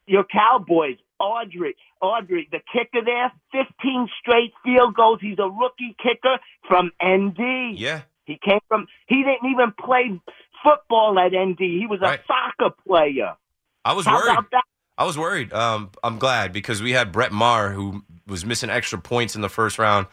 Your 0.08 0.24
Cowboys, 0.26 0.98
Aubrey, 1.20 1.76
Aubrey, 2.02 2.48
the 2.52 2.60
kicker 2.72 3.04
there, 3.04 3.32
15 3.52 4.08
straight 4.20 4.54
field 4.64 4.96
goals. 4.96 5.20
He's 5.22 5.40
a 5.40 5.50
rookie 5.50 5.96
kicker 6.02 6.38
from 6.68 6.92
ND. 7.04 7.80
Yeah. 7.80 8.02
He 8.26 8.38
came 8.44 8.60
from. 8.68 8.86
He 9.08 9.24
didn't 9.24 9.50
even 9.52 9.72
play 9.80 10.20
football 10.64 11.18
at 11.18 11.32
ND. 11.34 11.58
He 11.60 11.88
was 11.90 12.00
a 12.02 12.06
Right. 12.06 12.20
soccer 12.28 12.76
player. 12.88 13.36
I 13.84 13.94
was 13.94 14.06
How 14.06 14.16
worried. 14.16 14.32
about 14.34 14.52
that? 14.52 14.64
I 14.98 15.06
was 15.06 15.18
worried. 15.18 15.52
Um, 15.54 15.90
I'm 16.04 16.20
glad 16.20 16.54
because 16.54 16.82
we 16.84 16.92
had 16.92 17.12
Brett 17.12 17.32
Maher 17.32 17.72
who 17.72 18.04
was 18.28 18.46
missing 18.46 18.70
extra 18.70 19.00
points 19.00 19.36
in 19.36 19.42
the 19.42 19.50
first 19.50 19.78
round 19.80 20.08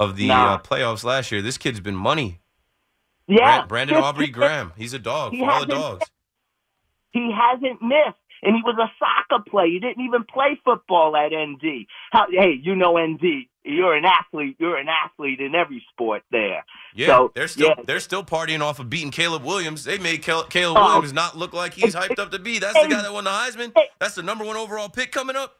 of 0.00 0.16
the 0.16 0.26
Nah. 0.26 0.54
uh, 0.54 0.58
playoffs 0.58 1.04
last 1.04 1.30
year. 1.30 1.40
This 1.42 1.56
kid's 1.58 1.78
been 1.78 1.94
money. 1.94 2.40
Yeah, 3.28 3.64
Brandon 3.66 3.98
Aubrey 3.98 4.26
Graham. 4.26 4.72
He's 4.76 4.92
a 4.92 4.98
dog. 4.98 5.32
He 5.32 5.38
For 5.38 5.48
all 5.50 5.60
the 5.60 5.66
dogs. 5.66 6.10
He 7.12 7.30
hasn't 7.32 7.80
missed, 7.82 8.18
and 8.42 8.56
he 8.56 8.62
was 8.64 8.76
a 8.80 8.90
soccer 8.98 9.44
player. 9.48 9.66
He 9.68 9.78
didn't 9.78 10.04
even 10.04 10.24
play 10.24 10.58
football 10.64 11.16
at 11.16 11.32
ND. 11.32 11.86
How, 12.10 12.26
hey, 12.30 12.58
you 12.60 12.74
know 12.74 12.98
ND. 12.98 13.46
You're 13.62 13.94
an 13.94 14.04
athlete. 14.06 14.56
You're 14.58 14.78
an 14.78 14.88
athlete 14.88 15.38
in 15.40 15.54
every 15.54 15.84
sport 15.92 16.22
there. 16.32 16.64
Yeah, 16.94 17.06
So, 17.08 17.32
they're 17.34 17.46
still 17.46 17.74
yeah. 17.76 17.82
they're 17.84 18.00
still 18.00 18.24
partying 18.24 18.62
off 18.62 18.80
of 18.80 18.88
beating 18.88 19.10
Caleb 19.10 19.44
Williams. 19.44 19.84
They 19.84 19.98
made 19.98 20.22
Cal- 20.22 20.44
Caleb 20.44 20.78
Oh. 20.80 20.86
Williams 20.86 21.12
not 21.12 21.36
look 21.36 21.52
like 21.52 21.74
he's 21.74 21.94
hyped 21.94 22.18
up 22.18 22.30
to 22.30 22.38
be. 22.38 22.58
That's 22.58 22.80
the 22.80 22.88
guy 22.88 23.02
that 23.02 23.12
won 23.12 23.24
the 23.24 23.30
Heisman. 23.30 23.74
That's 24.00 24.14
the 24.14 24.22
number 24.22 24.44
one 24.44 24.56
overall 24.56 24.88
pick 24.88 25.12
coming 25.12 25.36
up. 25.36 25.59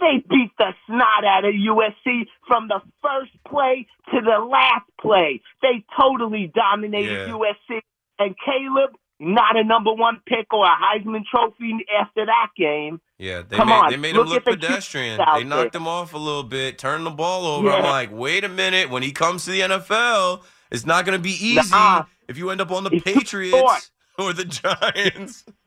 They 0.00 0.24
beat 0.28 0.50
the 0.58 0.72
snot 0.86 1.24
out 1.24 1.44
of 1.44 1.52
USC 1.54 2.26
from 2.46 2.68
the 2.68 2.80
first 3.02 3.32
play 3.46 3.86
to 4.12 4.20
the 4.20 4.38
last 4.44 4.86
play. 5.00 5.42
They 5.62 5.84
totally 6.00 6.50
dominated 6.54 7.28
Yeah. 7.28 7.34
USC. 7.34 7.80
And 8.18 8.34
Caleb, 8.44 8.96
not 9.18 9.56
a 9.56 9.64
number 9.64 9.92
one 9.92 10.20
pick 10.26 10.52
or 10.52 10.64
a 10.64 10.70
Heisman 10.70 11.24
Trophy 11.30 11.86
after 12.00 12.24
that 12.26 12.48
game. 12.56 13.00
Yeah, 13.18 13.42
they 13.46 13.56
Come 13.56 13.68
made 13.68 13.74
on, 13.74 13.90
they 13.90 13.96
made 13.98 14.14
look 14.16 14.26
him 14.28 14.32
look 14.32 14.44
the 14.46 14.50
pedestrian. 14.52 15.18
They 15.34 15.44
knocked 15.44 15.72
there. 15.72 15.80
him 15.82 15.86
off 15.88 16.14
a 16.14 16.18
little 16.18 16.42
bit, 16.42 16.78
turned 16.78 17.04
the 17.04 17.10
ball 17.10 17.44
over. 17.46 17.70
I'm 17.70 17.82
like, 17.84 18.10
wait 18.10 18.44
a 18.44 18.48
minute. 18.48 18.88
When 18.88 19.02
he 19.02 19.12
comes 19.12 19.44
to 19.44 19.50
the 19.50 19.60
NFL, 19.60 20.42
it's 20.70 20.86
not 20.86 21.04
going 21.04 21.18
to 21.18 21.22
be 21.22 21.32
easy 21.32 21.70
Nah. 21.70 22.04
if 22.28 22.38
you 22.38 22.48
end 22.50 22.62
up 22.62 22.70
on 22.70 22.84
the 22.84 22.90
Patriots 23.00 23.90
or 24.18 24.32
the 24.32 24.46
Giants. 24.46 25.44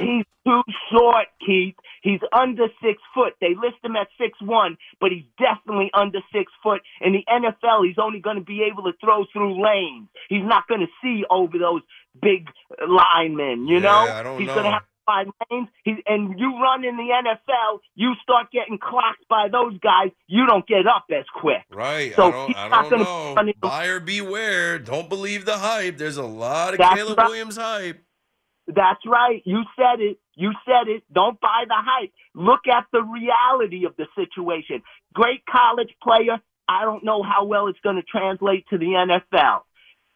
He's 0.00 0.24
too 0.46 0.62
short, 0.90 1.26
Keith. 1.44 1.74
He's 2.04 2.20
under 2.32 2.68
six 2.84 3.02
foot. 3.14 3.34
They 3.40 3.56
list 3.56 3.82
him 3.82 3.96
at 3.96 4.08
six 4.20 4.38
one, 4.42 4.76
but 5.00 5.10
he's 5.12 5.26
definitely 5.40 5.90
under 5.94 6.20
six 6.32 6.52
foot. 6.62 6.82
In 7.00 7.14
the 7.14 7.24
NFL, 7.28 7.86
he's 7.86 7.98
only 7.98 8.20
going 8.20 8.38
to 8.38 8.44
be 8.44 8.62
able 8.70 8.84
to 8.84 8.92
throw 9.00 9.24
through 9.32 9.56
lanes. 9.64 10.08
He's 10.28 10.44
not 10.44 10.68
going 10.68 10.82
to 10.82 10.92
see 11.02 11.24
over 11.30 11.58
those 11.58 11.82
big 12.20 12.48
linemen. 12.80 13.66
You 13.68 13.80
Yeah, 13.80 13.90
know, 13.90 14.14
I 14.14 14.22
don't 14.22 14.38
he's 14.38 14.46
know. 14.46 14.54
going 14.54 14.66
to 14.66 14.72
have 14.72 14.82
to 14.82 14.88
find 15.06 15.32
lanes. 15.50 15.68
He, 15.84 15.94
and 16.06 16.38
you 16.38 16.52
run 16.60 16.84
in 16.84 16.96
the 16.96 17.08
NFL, 17.10 17.80
you 17.96 18.14
start 18.22 18.52
getting 18.52 18.78
clocked 18.78 19.26
by 19.28 19.48
those 19.50 19.78
guys. 19.80 20.10
You 20.28 20.46
don't 20.46 20.66
get 20.66 20.86
up 20.86 21.06
as 21.10 21.24
quick. 21.34 21.64
Right. 21.72 22.14
So 22.16 22.22
I 22.22 22.30
don't, 22.30 22.48
he's 22.48 22.56
I 22.56 22.68
not 22.70 22.90
know. 22.90 23.34
run 23.36 23.52
Buyer 23.60 24.00
beware. 24.00 24.78
Don't 24.78 25.08
believe 25.08 25.46
the 25.46 25.58
hype. 25.58 25.96
There's 25.98 26.16
a 26.18 26.24
lot 26.24 26.74
of 26.74 26.78
That's 26.78 26.96
Caleb 26.96 27.18
right. 27.18 27.26
Williams 27.26 27.56
hype. 27.56 28.04
That's 28.66 29.00
right. 29.06 29.42
You 29.44 29.62
said 29.76 30.00
it. 30.00 30.18
You 30.36 30.52
said 30.64 30.88
it. 30.88 31.02
Don't 31.12 31.40
buy 31.40 31.64
the 31.66 31.76
hype. 31.76 32.12
Look 32.34 32.66
at 32.66 32.86
the 32.92 33.02
reality 33.02 33.86
of 33.86 33.94
the 33.96 34.06
situation. 34.16 34.82
Great 35.12 35.42
college 35.46 35.94
player. 36.02 36.40
I 36.68 36.84
don't 36.84 37.04
know 37.04 37.22
how 37.22 37.44
well 37.44 37.68
it's 37.68 37.80
going 37.80 37.96
to 37.96 38.02
translate 38.02 38.66
to 38.70 38.78
the 38.78 38.86
NFL. 38.86 39.60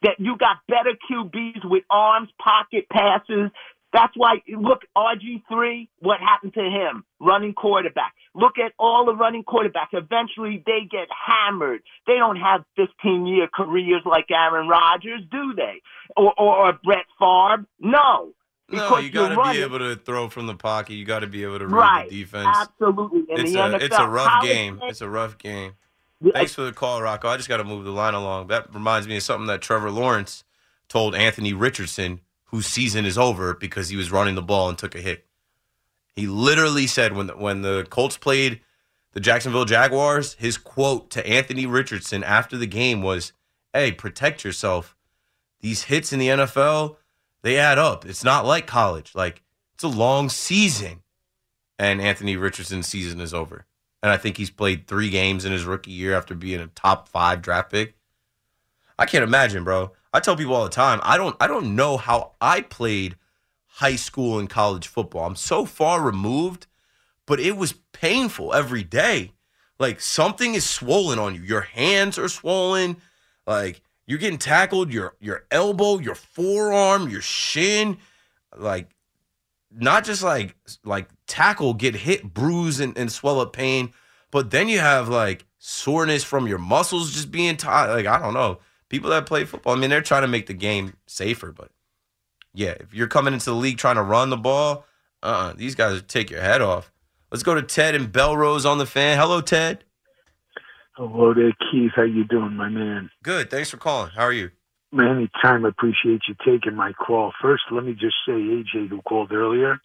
That 0.01 0.15
you 0.17 0.37
got 0.37 0.57
better 0.67 0.95
QBs 1.09 1.69
with 1.69 1.83
arms, 1.89 2.29
pocket 2.41 2.87
passes. 2.89 3.51
That's 3.91 4.13
why, 4.15 4.35
look, 4.47 4.81
RG3, 4.95 5.89
what 5.99 6.19
happened 6.19 6.53
to 6.53 6.61
him? 6.61 7.03
Running 7.19 7.53
quarterback. 7.53 8.13
Look 8.35 8.59
at 8.63 8.73
all 8.77 9.05
the 9.05 9.15
running 9.15 9.43
quarterbacks. 9.43 9.93
Eventually, 9.93 10.63
they 10.65 10.87
get 10.89 11.07
hammered. 11.09 11.81
They 12.05 12.15
don't 12.15 12.37
have 12.37 12.63
15 12.75 13.25
year 13.25 13.49
careers 13.53 14.03
like 14.05 14.27
Aaron 14.29 14.67
Rodgers, 14.67 15.21
do 15.31 15.53
they? 15.55 15.81
Or, 16.15 16.33
or, 16.37 16.67
or 16.67 16.79
Brett 16.83 17.05
Favre? 17.19 17.65
No. 17.79 18.33
No, 18.71 18.89
Because 18.89 19.03
you 19.03 19.09
got 19.11 19.29
to 19.29 19.51
be 19.53 19.61
able 19.61 19.79
to 19.79 19.95
throw 19.95 20.29
from 20.29 20.47
the 20.47 20.55
pocket. 20.55 20.93
You 20.93 21.05
got 21.05 21.19
to 21.19 21.27
be 21.27 21.43
able 21.43 21.59
to 21.59 21.65
read 21.67 21.73
Right. 21.75 22.09
the 22.09 22.23
defense. 22.23 22.47
Absolutely. 22.55 23.21
It's 23.29 23.51
a 23.53 23.57
NFL, 23.57 23.81
it's 23.81 23.97
a 23.97 24.07
rough 24.07 24.43
game. 24.43 24.79
game- 24.79 24.89
It's 24.89 25.01
a 25.01 25.09
rough 25.09 25.37
game. 25.37 25.73
Thanks 26.33 26.53
for 26.53 26.61
the 26.63 26.73
call, 26.73 27.01
Rocco. 27.01 27.29
I 27.29 27.37
just 27.37 27.47
got 27.49 27.57
to 27.57 27.63
move 27.63 27.85
the 27.85 27.91
line 27.91 28.13
along. 28.13 28.47
That 28.47 28.73
reminds 28.73 29.07
me 29.07 29.17
of 29.17 29.23
something 29.23 29.47
that 29.47 29.61
Trevor 29.61 29.89
Lawrence 29.89 30.43
told 30.89 31.15
Anthony 31.15 31.53
Richardson, 31.53 32.19
whose 32.45 32.65
season 32.67 33.05
is 33.05 33.17
over 33.17 33.53
because 33.53 33.89
he 33.89 33.95
was 33.95 34.11
running 34.11 34.35
the 34.35 34.41
ball 34.41 34.67
and 34.69 34.77
took 34.77 34.95
a 34.95 34.99
hit. 34.99 35.25
He 36.15 36.27
literally 36.27 36.87
said 36.87 37.15
when 37.15 37.27
the, 37.27 37.37
when 37.37 37.61
the 37.61 37.87
Colts 37.89 38.17
played 38.17 38.59
the 39.13 39.19
Jacksonville 39.21 39.65
Jaguars, 39.65 40.33
his 40.33 40.57
quote 40.57 41.09
to 41.11 41.25
Anthony 41.25 41.65
Richardson 41.65 42.23
after 42.23 42.57
the 42.57 42.67
game 42.67 43.01
was, 43.01 43.31
"Hey, 43.73 43.91
protect 43.93 44.43
yourself. 44.43 44.95
These 45.61 45.83
hits 45.83 46.11
in 46.11 46.19
the 46.19 46.27
NFL, 46.27 46.97
they 47.41 47.57
add 47.57 47.77
up. 47.77 48.05
It's 48.05 48.23
not 48.23 48.45
like 48.45 48.67
college. 48.67 49.13
Like 49.15 49.41
it's 49.73 49.83
a 49.83 49.87
long 49.87 50.29
season." 50.29 51.01
And 51.77 52.01
Anthony 52.01 52.35
Richardson's 52.35 52.87
season 52.87 53.21
is 53.21 53.33
over. 53.33 53.65
And 54.03 54.11
I 54.11 54.17
think 54.17 54.37
he's 54.37 54.49
played 54.49 54.87
three 54.87 55.09
games 55.09 55.45
in 55.45 55.51
his 55.51 55.65
rookie 55.65 55.91
year 55.91 56.15
after 56.15 56.35
being 56.35 56.59
a 56.59 56.67
top 56.67 57.07
five 57.07 57.41
draft 57.41 57.71
pick. 57.71 57.95
I 58.97 59.05
can't 59.05 59.23
imagine, 59.23 59.63
bro. 59.63 59.91
I 60.13 60.19
tell 60.19 60.35
people 60.35 60.55
all 60.55 60.63
the 60.63 60.69
time, 60.69 60.99
I 61.03 61.17
don't 61.17 61.35
I 61.39 61.47
don't 61.47 61.75
know 61.75 61.97
how 61.97 62.33
I 62.41 62.61
played 62.61 63.15
high 63.65 63.95
school 63.95 64.39
and 64.39 64.49
college 64.49 64.87
football. 64.87 65.25
I'm 65.25 65.35
so 65.35 65.65
far 65.65 66.01
removed, 66.01 66.67
but 67.25 67.39
it 67.39 67.55
was 67.55 67.73
painful 67.93 68.53
every 68.53 68.83
day. 68.83 69.33
Like 69.77 70.01
something 70.01 70.55
is 70.55 70.67
swollen 70.67 71.19
on 71.19 71.35
you. 71.35 71.41
Your 71.41 71.61
hands 71.61 72.17
are 72.17 72.27
swollen. 72.27 72.97
Like 73.47 73.81
you're 74.09 74.19
getting 74.19 74.39
tackled, 74.39 74.91
your 74.91 75.15
your 75.21 75.45
elbow, 75.51 75.99
your 75.99 76.15
forearm, 76.15 77.07
your 77.07 77.21
shin, 77.21 77.99
like 78.57 78.89
not 79.71 80.03
just 80.03 80.23
like 80.23 80.55
like 80.83 81.09
tackle 81.27 81.73
get 81.73 81.95
hit 81.95 82.33
bruise 82.33 82.79
and, 82.79 82.97
and 82.97 83.11
swell 83.11 83.39
up 83.39 83.53
pain 83.53 83.93
but 84.31 84.51
then 84.51 84.67
you 84.67 84.79
have 84.79 85.07
like 85.07 85.45
soreness 85.59 86.23
from 86.23 86.47
your 86.47 86.57
muscles 86.57 87.13
just 87.13 87.31
being 87.31 87.55
tight 87.57 87.91
like 87.93 88.05
i 88.05 88.17
don't 88.19 88.33
know. 88.33 88.59
People 88.89 89.11
that 89.11 89.27
play 89.27 89.45
football 89.45 89.75
i 89.75 89.79
mean 89.79 89.89
they're 89.89 90.01
trying 90.01 90.23
to 90.23 90.27
make 90.27 90.47
the 90.47 90.53
game 90.53 90.95
safer 91.05 91.51
but 91.51 91.69
yeah 92.53 92.71
if 92.79 92.93
you're 92.93 93.07
coming 93.07 93.33
into 93.33 93.45
the 93.45 93.55
league 93.55 93.77
trying 93.77 93.95
to 93.95 94.01
run 94.01 94.29
the 94.29 94.37
ball 94.37 94.85
uh 95.21 95.27
uh, 95.51 95.53
these 95.53 95.75
guys 95.75 96.01
take 96.03 96.31
your 96.31 96.41
head 96.41 96.61
off. 96.61 96.91
Let's 97.29 97.43
go 97.43 97.53
to 97.53 97.61
ted 97.61 97.93
and 97.93 98.11
Bellerose 98.11 98.65
on 98.65 98.77
the 98.77 98.85
fan. 98.85 99.17
Hello 99.17 99.41
ted 99.41 99.83
Hello 100.99 101.33
there, 101.33 101.53
Keith. 101.71 101.93
How 101.95 102.03
you 102.03 102.25
doing, 102.25 102.57
my 102.57 102.67
man? 102.67 103.09
good 103.23 103.49
thanks 103.49 103.69
for 103.69 103.77
calling 103.77 104.11
how 104.11 104.23
are 104.23 104.33
you 104.33 104.51
Man, 104.91 105.15
anytime. 105.15 105.63
Appreciate 105.63 106.23
you 106.27 106.35
taking 106.45 106.75
my 106.75 106.91
call. 106.91 107.31
First, 107.41 107.63
let 107.71 107.85
me 107.85 107.93
just 107.93 108.15
say, 108.25 108.33
AJ, 108.33 108.89
who 108.89 109.01
called 109.03 109.31
earlier, 109.31 109.79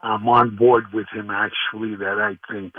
I'm 0.00 0.26
on 0.26 0.56
board 0.56 0.84
with 0.94 1.06
him, 1.12 1.30
actually, 1.30 1.96
that 1.96 2.18
I 2.18 2.38
think 2.50 2.72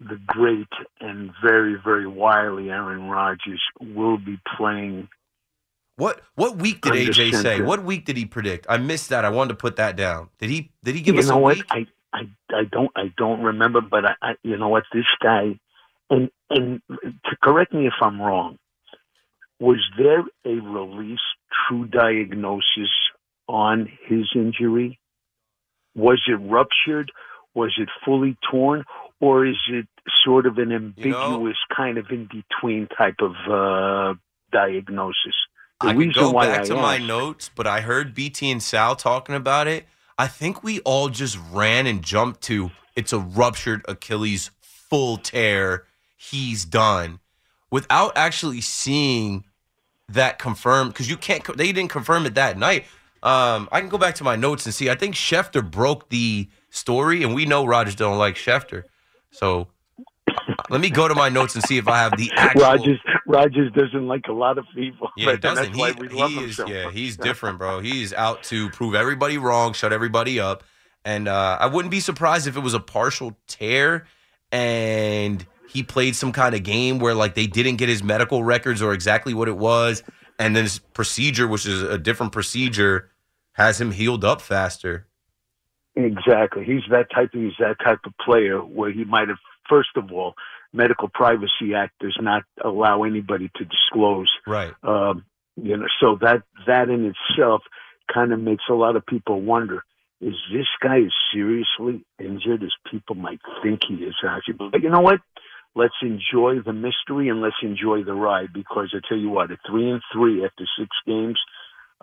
the 0.00 0.18
great 0.26 0.66
and 1.00 1.30
very, 1.40 1.76
very 1.84 2.08
wily 2.08 2.70
Aaron 2.70 3.08
Rodgers 3.08 3.62
will 3.80 4.18
be 4.18 4.36
playing. 4.56 5.06
what 5.96 6.20
what 6.34 6.56
week 6.56 6.80
did 6.80 6.94
aj 6.94 7.42
say 7.42 7.60
what 7.60 7.84
week 7.84 8.04
did 8.04 8.16
he 8.16 8.26
predict 8.26 8.66
i 8.68 8.76
missed 8.76 9.08
that 9.08 9.24
i 9.24 9.30
wanted 9.30 9.50
to 9.50 9.54
put 9.54 9.76
that 9.76 9.96
down 9.96 10.28
did 10.38 10.50
he 10.50 10.70
did 10.82 10.94
he 10.96 11.00
give 11.00 11.14
you 11.14 11.20
us 11.20 11.28
know 11.28 11.36
a 11.36 11.38
what? 11.38 11.56
week 11.56 11.64
I, 11.70 11.86
I, 12.12 12.28
I 12.50 12.64
don't, 12.64 12.90
I 12.96 13.12
don't 13.16 13.42
remember, 13.42 13.80
but 13.80 14.04
I, 14.04 14.14
I, 14.22 14.34
you 14.42 14.56
know 14.56 14.68
what? 14.68 14.84
This 14.92 15.04
guy, 15.22 15.58
and 16.10 16.30
and 16.50 16.80
to 16.88 17.36
correct 17.42 17.72
me 17.72 17.86
if 17.86 17.94
I'm 18.00 18.20
wrong, 18.20 18.58
was 19.58 19.78
there 19.98 20.24
a 20.44 20.60
release, 20.60 21.18
true 21.68 21.86
diagnosis 21.86 22.90
on 23.48 23.88
his 24.06 24.30
injury? 24.34 24.98
Was 25.94 26.20
it 26.28 26.34
ruptured? 26.34 27.10
Was 27.54 27.74
it 27.78 27.88
fully 28.04 28.36
torn? 28.50 28.84
Or 29.20 29.46
is 29.46 29.56
it 29.68 29.86
sort 30.24 30.46
of 30.46 30.58
an 30.58 30.72
ambiguous 30.72 31.56
kind 31.74 31.96
of 31.96 32.06
in 32.10 32.28
between 32.30 32.86
type 32.86 33.16
of 33.20 33.32
uh, 33.50 34.14
diagnosis? 34.52 35.34
The 35.80 35.88
I 35.88 35.92
could 35.92 35.98
reason 35.98 36.22
go 36.22 36.32
back 36.32 36.60
I 36.60 36.64
to 36.64 36.74
my 36.74 36.98
notes, 36.98 37.50
but 37.54 37.66
I 37.66 37.80
heard 37.80 38.14
BT 38.14 38.50
and 38.50 38.62
Sal 38.62 38.94
talking 38.94 39.34
about 39.34 39.66
it. 39.66 39.86
I 40.18 40.26
think 40.26 40.62
we 40.62 40.80
all 40.80 41.08
just 41.08 41.38
ran 41.52 41.86
and 41.86 42.02
jumped 42.02 42.42
to 42.42 42.70
it's 42.94 43.12
a 43.12 43.18
ruptured 43.18 43.84
Achilles 43.86 44.50
full 44.60 45.18
tear. 45.18 45.84
He's 46.16 46.64
done 46.64 47.20
without 47.70 48.16
actually 48.16 48.60
seeing 48.60 49.44
that 50.08 50.38
confirmed 50.38 50.92
because 50.92 51.08
you 51.10 51.16
can't. 51.16 51.44
They 51.56 51.72
didn't 51.72 51.90
confirm 51.90 52.26
it 52.26 52.34
that 52.34 52.58
night. 52.58 52.84
Um, 53.22 53.68
I 53.72 53.80
can 53.80 53.88
go 53.88 53.98
back 53.98 54.14
to 54.16 54.24
my 54.24 54.36
notes 54.36 54.66
and 54.66 54.74
see. 54.74 54.88
I 54.88 54.94
think 54.94 55.14
Schefter 55.14 55.68
broke 55.68 56.10
the 56.10 56.48
story, 56.70 57.22
and 57.22 57.34
we 57.34 57.44
know 57.44 57.66
Rodgers 57.66 57.96
don't 57.96 58.18
like 58.18 58.36
Schefter. 58.36 58.84
So 59.30 59.68
let 60.70 60.80
me 60.80 60.90
go 60.90 61.08
to 61.08 61.14
my 61.14 61.28
notes 61.28 61.54
and 61.54 61.64
see 61.64 61.76
if 61.76 61.88
I 61.88 61.98
have 61.98 62.16
the 62.16 62.30
actual. 62.36 62.62
Rodgers 62.62 63.00
Rodgers 63.26 63.72
doesn't 63.72 64.06
like 64.06 64.26
a 64.28 64.32
lot 64.32 64.58
of 64.58 64.64
people. 64.74 65.10
Yeah, 65.16 65.32
he 65.32 65.36
doesn't. 65.38 65.76
That's 65.76 66.14
why 66.14 66.28
He, 66.28 66.34
he 66.34 66.44
is, 66.44 66.56
so 66.56 66.66
yeah, 66.66 66.90
he's 66.90 67.16
different, 67.16 67.58
bro. 67.58 67.80
He's 67.80 68.12
out 68.12 68.44
to 68.44 68.70
prove 68.70 68.94
everybody 68.94 69.38
wrong, 69.38 69.72
shut 69.72 69.92
everybody 69.92 70.38
up. 70.38 70.62
And 71.04 71.28
uh, 71.28 71.58
I 71.60 71.66
wouldn't 71.66 71.90
be 71.90 72.00
surprised 72.00 72.46
if 72.46 72.56
it 72.56 72.60
was 72.60 72.74
a 72.74 72.80
partial 72.80 73.36
tear 73.46 74.06
and 74.50 75.44
he 75.68 75.82
played 75.82 76.16
some 76.16 76.32
kind 76.32 76.54
of 76.54 76.62
game 76.62 76.98
where 76.98 77.14
like 77.14 77.34
they 77.34 77.46
didn't 77.46 77.76
get 77.76 77.88
his 77.88 78.02
medical 78.02 78.44
records 78.44 78.82
or 78.82 78.92
exactly 78.92 79.34
what 79.34 79.48
it 79.48 79.56
was. 79.56 80.02
and 80.38 80.54
then 80.54 80.64
his 80.64 80.78
procedure, 80.78 81.48
which 81.48 81.66
is 81.66 81.82
a 81.82 81.98
different 81.98 82.32
procedure, 82.32 83.10
has 83.52 83.80
him 83.80 83.90
healed 83.90 84.24
up 84.24 84.40
faster. 84.40 85.06
Exactly. 85.96 86.64
He's 86.64 86.82
that 86.90 87.10
type. 87.10 87.30
He's 87.32 87.54
that 87.58 87.76
type 87.82 88.00
of 88.04 88.12
player 88.22 88.58
where 88.58 88.92
he 88.92 89.04
might 89.04 89.28
have. 89.28 89.38
First 89.68 89.96
of 89.96 90.12
all, 90.12 90.34
Medical 90.72 91.08
Privacy 91.08 91.74
Act 91.74 91.94
does 92.00 92.16
not 92.20 92.42
allow 92.62 93.02
anybody 93.04 93.50
to 93.56 93.64
disclose. 93.64 94.30
Right. 94.46 94.74
Um, 94.82 95.24
you 95.60 95.76
know, 95.76 95.86
so 96.00 96.18
that 96.20 96.42
that 96.66 96.90
in 96.90 97.14
itself 97.14 97.62
kind 98.12 98.32
of 98.32 98.40
makes 98.40 98.64
a 98.68 98.74
lot 98.74 98.94
of 98.94 99.06
people 99.06 99.40
wonder: 99.40 99.84
Is 100.20 100.34
this 100.52 100.66
guy 100.82 100.98
as 100.98 101.12
seriously 101.32 102.04
injured 102.18 102.62
as 102.62 102.72
people 102.90 103.16
might 103.16 103.40
think 103.62 103.80
he 103.88 103.94
is? 103.94 104.14
Actually, 104.22 104.68
but 104.70 104.82
you 104.82 104.90
know 104.90 105.00
what? 105.00 105.20
Let's 105.76 105.94
enjoy 106.02 106.62
the 106.64 106.72
mystery 106.72 107.28
and 107.28 107.40
let's 107.40 107.62
enjoy 107.62 108.02
the 108.02 108.14
ride. 108.14 108.52
Because 108.52 108.92
I 108.94 109.06
tell 109.08 109.18
you 109.18 109.28
what, 109.28 109.50
at 109.52 109.58
three 109.68 109.90
and 109.90 110.02
three 110.12 110.44
after 110.44 110.64
six 110.78 110.88
games, 111.06 111.38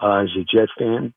uh, 0.02 0.24
as 0.24 0.30
a 0.40 0.46
Jet 0.46 0.70
fan, 0.78 1.14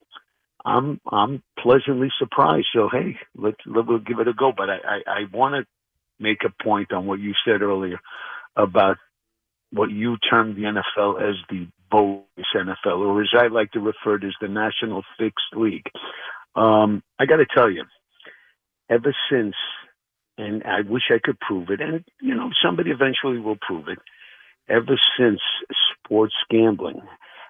I'm 0.64 1.00
I'm 1.10 1.42
pleasantly 1.58 2.08
surprised. 2.18 2.66
So 2.74 2.88
hey, 2.90 3.16
let's 3.36 3.58
let, 3.66 3.86
we'll 3.86 3.98
give 3.98 4.18
it 4.18 4.28
a 4.28 4.32
go. 4.32 4.52
But 4.56 4.70
I 4.70 4.78
I, 4.84 5.00
I 5.06 5.20
want 5.32 5.54
to 5.54 5.66
make 6.18 6.38
a 6.44 6.64
point 6.64 6.92
on 6.92 7.06
what 7.06 7.20
you 7.20 7.34
said 7.46 7.62
earlier 7.62 8.00
about 8.56 8.96
what 9.70 9.90
you 9.90 10.16
termed 10.30 10.56
the 10.56 10.62
NFL 10.62 11.20
as 11.20 11.36
the 11.50 11.68
bogus 11.90 12.46
NFL, 12.54 12.98
or 12.98 13.22
as 13.22 13.30
I 13.36 13.48
like 13.48 13.72
to 13.72 13.80
refer 13.80 14.18
to 14.18 14.26
as 14.26 14.34
the 14.40 14.48
National 14.48 15.02
Fixed 15.18 15.54
League. 15.54 15.86
Um, 16.54 17.02
I 17.18 17.26
got 17.26 17.36
to 17.36 17.46
tell 17.54 17.70
you, 17.70 17.84
ever 18.90 19.14
since, 19.30 19.54
and 20.38 20.62
I 20.64 20.82
wish 20.82 21.04
I 21.10 21.18
could 21.22 21.38
prove 21.40 21.70
it, 21.70 21.80
and 21.80 22.04
you 22.20 22.34
know 22.34 22.50
somebody 22.64 22.90
eventually 22.90 23.38
will 23.38 23.58
prove 23.60 23.88
it. 23.88 23.98
Ever 24.68 24.98
since 25.18 25.40
sports 26.04 26.34
gambling 26.50 27.00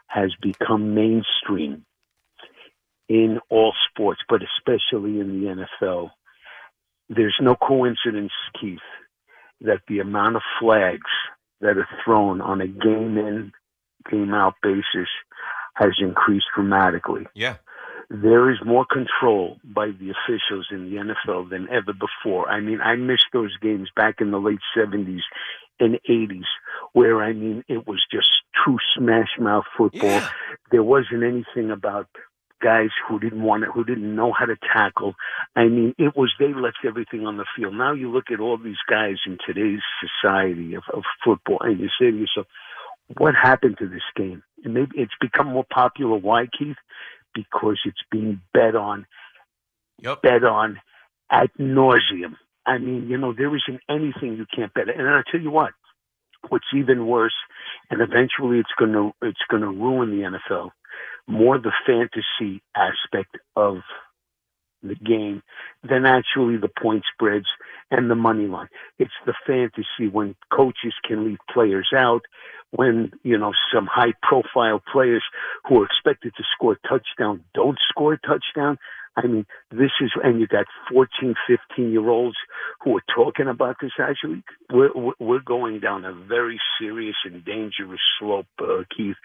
has 0.08 0.32
become 0.40 0.94
mainstream 0.94 1.84
in 3.08 3.40
all 3.48 3.72
sports, 3.90 4.20
but 4.28 4.40
especially 4.42 5.20
in 5.20 5.40
the 5.40 5.66
NFL, 5.82 6.10
there's 7.08 7.36
no 7.40 7.54
coincidence, 7.54 8.32
Keith, 8.60 8.78
that 9.60 9.80
the 9.88 10.00
amount 10.00 10.36
of 10.36 10.42
flags 10.60 11.10
that 11.60 11.78
are 11.78 11.88
thrown 12.04 12.40
on 12.40 12.60
a 12.60 12.66
game 12.66 13.16
in, 13.16 13.52
game 14.10 14.34
out 14.34 14.54
basis 14.62 15.08
has 15.74 15.92
increased 16.00 16.46
dramatically. 16.54 17.26
Yeah. 17.34 17.56
There 18.08 18.50
is 18.50 18.58
more 18.64 18.86
control 18.86 19.58
by 19.64 19.86
the 19.86 20.10
officials 20.10 20.68
in 20.70 20.90
the 20.90 20.96
NFL 20.96 21.50
than 21.50 21.68
ever 21.70 21.92
before. 21.92 22.48
I 22.48 22.60
mean, 22.60 22.80
I 22.80 22.94
missed 22.96 23.26
those 23.32 23.56
games 23.60 23.88
back 23.96 24.20
in 24.20 24.30
the 24.30 24.38
late 24.38 24.60
70s 24.76 25.22
and 25.80 25.98
80s 26.08 26.44
where, 26.92 27.22
I 27.22 27.32
mean, 27.32 27.64
it 27.68 27.86
was 27.86 28.04
just 28.10 28.28
true 28.54 28.78
smash 28.96 29.30
mouth 29.38 29.64
football. 29.76 30.08
Yeah. 30.08 30.28
There 30.70 30.82
wasn't 30.82 31.24
anything 31.24 31.70
about 31.70 32.08
guys 32.62 32.90
who 33.06 33.18
didn't 33.18 33.42
want 33.42 33.64
it, 33.64 33.70
who 33.74 33.84
didn't 33.84 34.14
know 34.14 34.32
how 34.32 34.46
to 34.46 34.56
tackle. 34.72 35.14
I 35.54 35.64
mean, 35.64 35.94
it 35.98 36.16
was 36.16 36.32
they 36.38 36.54
left 36.54 36.78
everything 36.86 37.26
on 37.26 37.36
the 37.36 37.44
field. 37.56 37.74
Now 37.74 37.92
you 37.92 38.10
look 38.10 38.30
at 38.32 38.40
all 38.40 38.56
these 38.56 38.82
guys 38.88 39.16
in 39.26 39.38
today's 39.46 39.82
society 40.00 40.74
of, 40.74 40.82
of 40.92 41.02
football, 41.24 41.58
and 41.60 41.78
you 41.78 41.88
say 42.00 42.10
to 42.10 42.16
yourself, 42.16 42.46
"What 43.18 43.34
happened 43.34 43.76
to 43.78 43.88
this 43.88 44.02
game?" 44.14 44.42
And 44.64 44.74
maybe 44.74 44.92
it's 44.94 45.12
become 45.20 45.48
more 45.48 45.66
popular. 45.70 46.16
Why, 46.16 46.46
Keith? 46.58 46.76
Because 47.36 47.78
it's 47.84 48.02
being 48.10 48.40
bet 48.52 48.74
on, 48.74 49.06
Yep. 50.00 50.22
bet 50.22 50.44
on 50.44 50.80
ad 51.30 51.50
nauseum. 51.60 52.36
I 52.66 52.78
mean, 52.78 53.08
you 53.08 53.18
know, 53.18 53.32
there 53.32 53.54
isn't 53.54 53.80
anything 53.88 54.36
you 54.36 54.46
can't 54.54 54.74
bet. 54.74 54.88
And 54.88 55.08
I 55.08 55.22
tell 55.30 55.40
you 55.40 55.50
what, 55.50 55.72
what's 56.48 56.66
even 56.74 57.06
worse, 57.06 57.36
and 57.90 58.00
eventually 58.00 58.58
it's 58.58 58.72
going 58.78 58.92
to 58.92 59.12
it's 59.22 59.44
going 59.50 59.62
to 59.62 59.68
ruin 59.68 60.10
the 60.10 60.38
NFL 60.38 60.70
more 61.26 61.58
the 61.58 61.72
fantasy 61.86 62.62
aspect 62.74 63.36
of 63.56 63.78
the 64.88 64.94
game 64.94 65.42
than 65.82 66.06
actually 66.06 66.56
the 66.56 66.70
point 66.80 67.04
spreads 67.12 67.46
and 67.90 68.10
the 68.10 68.14
money 68.14 68.46
line. 68.46 68.68
It's 68.98 69.12
the 69.24 69.34
fantasy 69.46 70.08
when 70.10 70.34
coaches 70.50 70.94
can 71.06 71.24
leave 71.24 71.38
players 71.52 71.88
out, 71.96 72.22
when, 72.70 73.12
you 73.22 73.38
know, 73.38 73.52
some 73.72 73.86
high 73.86 74.12
profile 74.22 74.82
players 74.92 75.22
who 75.68 75.82
are 75.82 75.86
expected 75.86 76.32
to 76.36 76.44
score 76.54 76.72
a 76.72 76.88
touchdown 76.88 77.44
don't 77.54 77.78
score 77.88 78.14
a 78.14 78.18
touchdown. 78.18 78.78
I 79.16 79.26
mean, 79.26 79.46
this 79.70 79.90
is, 80.02 80.12
and 80.22 80.40
you 80.40 80.46
got 80.46 80.66
14, 80.92 81.34
15 81.48 81.90
year 81.90 82.08
olds 82.08 82.36
who 82.82 82.96
are 82.98 83.04
talking 83.14 83.48
about 83.48 83.76
this. 83.80 83.92
Actually, 83.98 84.42
we're, 84.70 84.90
we're 85.18 85.40
going 85.40 85.80
down 85.80 86.04
a 86.04 86.12
very 86.12 86.60
serious 86.80 87.16
and 87.24 87.44
dangerous 87.44 88.00
slope, 88.18 88.46
uh, 88.60 88.82
Keith. 88.94 89.16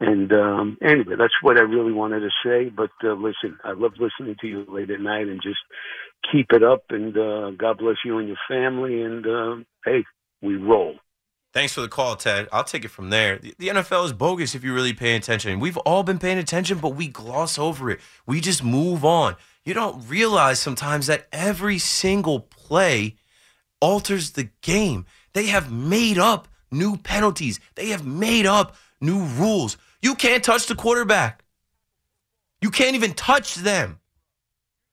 And 0.00 0.32
um, 0.32 0.78
anyway, 0.82 1.14
that's 1.18 1.34
what 1.42 1.58
I 1.58 1.62
really 1.62 1.92
wanted 1.92 2.20
to 2.20 2.30
say. 2.44 2.70
But 2.70 2.90
uh, 3.04 3.14
listen, 3.14 3.58
I 3.64 3.72
love 3.72 3.92
listening 4.00 4.36
to 4.40 4.46
you 4.48 4.66
late 4.68 4.90
at 4.90 5.00
night 5.00 5.28
and 5.28 5.40
just 5.42 5.60
keep 6.32 6.48
it 6.52 6.64
up. 6.64 6.84
And 6.90 7.16
uh, 7.16 7.50
God 7.52 7.78
bless 7.78 7.96
you 8.04 8.18
and 8.18 8.28
your 8.28 8.38
family. 8.48 9.02
And 9.02 9.26
uh, 9.26 9.64
hey, 9.84 10.04
we 10.42 10.56
roll. 10.56 10.96
Thanks 11.56 11.72
for 11.72 11.80
the 11.80 11.88
call, 11.88 12.16
Ted. 12.16 12.50
I'll 12.52 12.64
take 12.64 12.84
it 12.84 12.90
from 12.90 13.08
there. 13.08 13.38
The, 13.38 13.54
NFL 13.68 14.04
is 14.04 14.12
bogus 14.12 14.54
if 14.54 14.62
you 14.62 14.74
really 14.74 14.92
pay 14.92 15.16
attention. 15.16 15.58
We've 15.58 15.78
all 15.78 16.02
been 16.02 16.18
paying 16.18 16.36
attention, 16.36 16.80
but 16.80 16.90
we 16.90 17.08
gloss 17.08 17.58
over 17.58 17.88
it. 17.90 18.00
We 18.26 18.42
just 18.42 18.62
move 18.62 19.06
on. 19.06 19.36
You 19.64 19.72
don't 19.72 20.06
realize 20.06 20.60
sometimes 20.60 21.06
that 21.06 21.28
every 21.32 21.78
single 21.78 22.40
play 22.40 23.16
alters 23.80 24.32
the 24.32 24.50
game. 24.60 25.06
They 25.32 25.46
have 25.46 25.72
made 25.72 26.18
up 26.18 26.46
new 26.70 26.98
penalties, 26.98 27.58
they 27.74 27.88
have 27.88 28.04
made 28.04 28.44
up 28.44 28.76
new 29.00 29.24
rules. 29.24 29.78
You 30.02 30.14
can't 30.14 30.44
touch 30.44 30.66
the 30.66 30.74
quarterback, 30.74 31.42
you 32.60 32.70
can't 32.70 32.96
even 32.96 33.14
touch 33.14 33.54
them. 33.54 33.98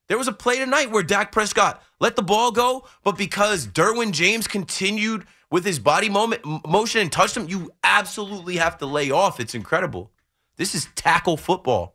There 0.07 0.17
was 0.17 0.29
a 0.29 0.33
play 0.33 0.59
tonight 0.59 0.91
where 0.91 1.03
Dak 1.03 1.33
Prescott 1.33 1.83
let 1.99 2.15
the 2.15 2.23
ball 2.23 2.51
go, 2.51 2.85
but 3.03 3.17
because 3.17 3.67
Derwin 3.67 4.13
James 4.13 4.47
continued 4.47 5.25
with 5.53 5.65
his 5.65 5.77
body 5.77 6.09
moment, 6.09 6.41
motion 6.67 7.01
and 7.01 7.11
touched 7.11 7.37
him, 7.37 7.47
you 7.47 7.69
absolutely 7.83 8.57
have 8.57 8.75
to 8.79 8.87
lay 8.87 9.11
off. 9.11 9.39
It's 9.39 9.53
incredible. 9.53 10.11
This 10.55 10.73
is 10.73 10.87
tackle 10.95 11.37
football. 11.37 11.93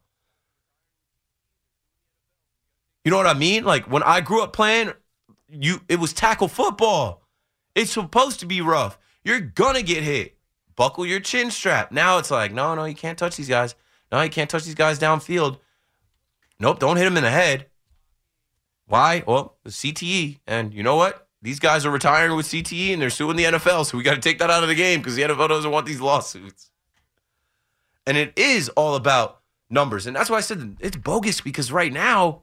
You 3.04 3.11
know 3.11 3.16
what 3.16 3.26
I 3.26 3.34
mean? 3.34 3.64
Like 3.64 3.90
when 3.90 4.04
I 4.04 4.20
grew 4.20 4.44
up 4.44 4.52
playing, 4.52 4.92
you 5.48 5.80
it 5.88 5.98
was 5.98 6.12
tackle 6.12 6.46
football. 6.46 7.26
It's 7.74 7.90
supposed 7.90 8.38
to 8.40 8.46
be 8.46 8.61
rough. 8.61 8.96
You're 9.24 9.40
gonna 9.40 9.82
get 9.82 10.04
hit. 10.04 10.36
Buckle 10.76 11.04
your 11.04 11.18
chin 11.18 11.50
strap. 11.50 11.90
Now 11.90 12.18
it's 12.18 12.30
like, 12.30 12.52
no, 12.52 12.76
no, 12.76 12.84
you 12.84 12.94
can't 12.94 13.18
touch 13.18 13.34
these 13.36 13.48
guys. 13.48 13.74
No, 14.12 14.20
you 14.20 14.30
can't 14.30 14.48
touch 14.48 14.66
these 14.66 14.76
guys 14.76 15.00
downfield. 15.00 15.59
Nope, 16.61 16.78
don't 16.78 16.96
hit 16.96 17.06
them 17.06 17.16
in 17.16 17.24
the 17.24 17.30
head. 17.30 17.66
Why? 18.86 19.24
Well, 19.26 19.56
the 19.64 19.70
CTE. 19.70 20.38
And 20.46 20.72
you 20.72 20.84
know 20.84 20.94
what? 20.94 21.28
These 21.41 21.61
guys 21.61 21.86
are 21.86 21.91
retiring 21.91 22.36
with 22.36 22.47
CTE 22.47 22.93
and 22.93 23.01
they're 23.01 23.11
suing 23.11 23.36
the 23.36 23.45
NFL. 23.45 23.86
So 23.86 23.97
we 23.97 24.03
got 24.03 24.14
to 24.14 24.20
take 24.20 24.39
that 24.41 24.51
out 24.51 24.62
of 24.62 24.68
the 24.68 24.74
game 24.74 25.01
because 25.01 25.14
the 25.14 25.22
NFL 25.22 25.49
doesn't 25.49 25.70
want 25.70 25.86
these 25.86 26.01
lawsuits. 26.01 26.70
And 28.07 28.16
it 28.16 28.32
is 28.36 28.68
all 28.70 28.97
about 28.97 29.41
numbers. 29.70 30.07
And 30.07 30.16
that's 30.16 30.30
why 30.30 30.39
I 30.39 30.41
said 30.41 30.76
it's 30.80 30.97
bogus 30.97 31.41
because 31.41 31.70
right 31.70 31.93
now, 31.93 32.43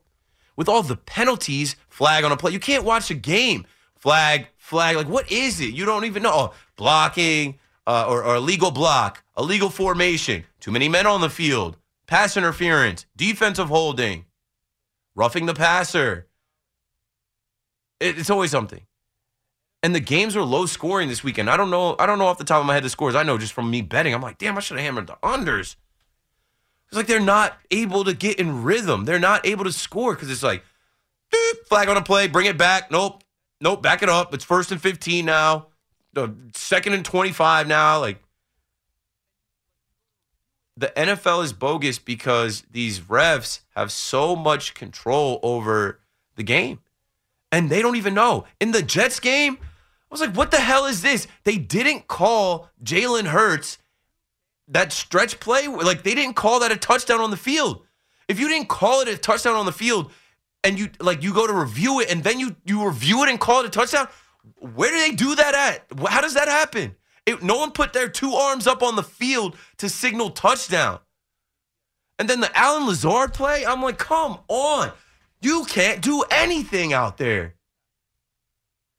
with 0.55 0.69
all 0.69 0.81
the 0.83 0.95
penalties, 0.95 1.75
flag 1.89 2.23
on 2.23 2.31
a 2.31 2.37
play, 2.37 2.51
you 2.51 2.59
can't 2.59 2.85
watch 2.85 3.11
a 3.11 3.15
game. 3.15 3.65
Flag, 3.95 4.47
flag. 4.57 4.95
Like, 4.95 5.09
what 5.09 5.29
is 5.31 5.59
it? 5.59 5.73
You 5.73 5.85
don't 5.85 6.05
even 6.05 6.23
know. 6.23 6.31
Oh, 6.33 6.53
blocking 6.77 7.59
uh, 7.87 8.05
or, 8.07 8.23
or 8.23 8.35
illegal 8.35 8.71
block, 8.71 9.23
illegal 9.37 9.69
formation, 9.69 10.45
too 10.59 10.71
many 10.71 10.89
men 10.89 11.05
on 11.07 11.21
the 11.21 11.29
field, 11.29 11.77
pass 12.07 12.37
interference, 12.37 13.05
defensive 13.15 13.67
holding, 13.69 14.25
roughing 15.15 15.45
the 15.45 15.53
passer. 15.53 16.27
It, 17.99 18.17
it's 18.17 18.29
always 18.29 18.51
something. 18.51 18.81
And 19.83 19.93
the 19.93 19.99
games 19.99 20.35
were 20.35 20.43
low 20.43 20.65
scoring 20.65 21.09
this 21.09 21.23
weekend. 21.23 21.49
I 21.49 21.57
don't 21.57 21.69
know. 21.69 21.95
I 21.99 22.05
don't 22.05 22.17
know 22.17 22.25
off 22.25 22.37
the 22.37 22.43
top 22.43 22.59
of 22.59 22.65
my 22.65 22.73
head 22.73 22.83
the 22.83 22.89
scores. 22.89 23.13
I 23.13 23.23
know 23.23 23.37
just 23.37 23.53
from 23.53 23.69
me 23.69 23.81
betting. 23.81 24.13
I'm 24.13 24.21
like, 24.21 24.37
damn, 24.37 24.57
I 24.57 24.59
should 24.59 24.77
have 24.77 24.85
hammered 24.85 25.07
the 25.07 25.17
unders. 25.21 25.75
It's 26.87 26.97
like 26.97 27.07
they're 27.07 27.19
not 27.19 27.57
able 27.71 28.03
to 28.03 28.13
get 28.13 28.39
in 28.39 28.63
rhythm. 28.63 29.05
They're 29.05 29.19
not 29.19 29.45
able 29.45 29.63
to 29.63 29.71
score 29.71 30.13
because 30.13 30.31
it's 30.31 30.43
like, 30.43 30.63
doop, 31.31 31.67
flag 31.67 31.87
on 31.89 31.97
a 31.97 32.01
play, 32.01 32.27
bring 32.27 32.45
it 32.47 32.57
back. 32.57 32.89
Nope, 32.89 33.23
nope, 33.61 33.81
back 33.81 34.01
it 34.01 34.09
up. 34.09 34.33
It's 34.33 34.43
first 34.43 34.71
and 34.71 34.81
15 34.81 35.25
now. 35.25 35.67
The 36.13 36.33
second 36.55 36.93
and 36.93 37.03
25 37.03 37.67
now. 37.67 37.99
Like 37.99 38.23
the 40.77 40.91
NFL 40.95 41.43
is 41.43 41.53
bogus 41.53 41.99
because 41.99 42.63
these 42.71 43.01
refs 43.01 43.61
have 43.75 43.91
so 43.91 44.35
much 44.35 44.73
control 44.73 45.39
over 45.43 45.99
the 46.35 46.43
game. 46.43 46.79
And 47.55 47.69
they 47.69 47.81
don't 47.81 47.95
even 47.95 48.13
know. 48.13 48.43
In 48.59 48.71
the 48.71 48.81
Jets 48.81 49.21
game, 49.21 49.57
I 49.61 49.65
was 50.11 50.19
like, 50.19 50.35
what 50.35 50.51
the 50.51 50.59
hell 50.59 50.87
is 50.87 51.01
this? 51.01 51.25
They 51.45 51.57
didn't 51.57 52.05
call 52.05 52.69
Jalen 52.83 53.27
Hurts 53.27 53.77
that 54.67 54.91
stretch 54.91 55.39
play. 55.39 55.65
Like, 55.69 56.03
they 56.03 56.13
didn't 56.15 56.35
call 56.35 56.59
that 56.59 56.73
a 56.73 56.75
touchdown 56.75 57.21
on 57.21 57.31
the 57.31 57.37
field. 57.37 57.85
If 58.27 58.41
you 58.41 58.49
didn't 58.49 58.67
call 58.67 58.99
it 58.99 59.07
a 59.07 59.17
touchdown 59.17 59.55
on 59.55 59.65
the 59.65 59.71
field 59.71 60.11
and 60.65 60.77
you 60.77 60.89
like 60.99 61.23
you 61.23 61.33
go 61.33 61.47
to 61.47 61.53
review 61.53 62.01
it 62.01 62.11
and 62.11 62.25
then 62.25 62.41
you 62.41 62.57
you 62.65 62.85
review 62.85 63.23
it 63.23 63.29
and 63.29 63.39
call 63.39 63.61
it 63.61 63.67
a 63.67 63.69
touchdown, 63.69 64.09
where 64.57 64.91
do 64.91 64.99
they 64.99 65.15
do 65.15 65.35
that 65.35 65.55
at? 65.55 66.09
How 66.09 66.19
does 66.19 66.33
that 66.33 66.49
happen? 66.49 66.97
It, 67.25 67.41
no 67.41 67.57
one 67.57 67.71
put 67.71 67.93
their 67.93 68.09
two 68.09 68.33
arms 68.33 68.67
up 68.67 68.83
on 68.83 68.97
the 68.97 69.03
field 69.03 69.55
to 69.77 69.87
signal 69.87 70.31
touchdown. 70.31 70.99
And 72.19 72.29
then 72.29 72.41
the 72.41 72.51
Allen 72.57 72.85
Lazard 72.85 73.33
play, 73.33 73.65
I'm 73.65 73.81
like, 73.81 73.97
come 73.97 74.39
on. 74.49 74.91
You 75.41 75.65
can't 75.65 76.01
do 76.01 76.23
anything 76.31 76.93
out 76.93 77.17
there. 77.17 77.55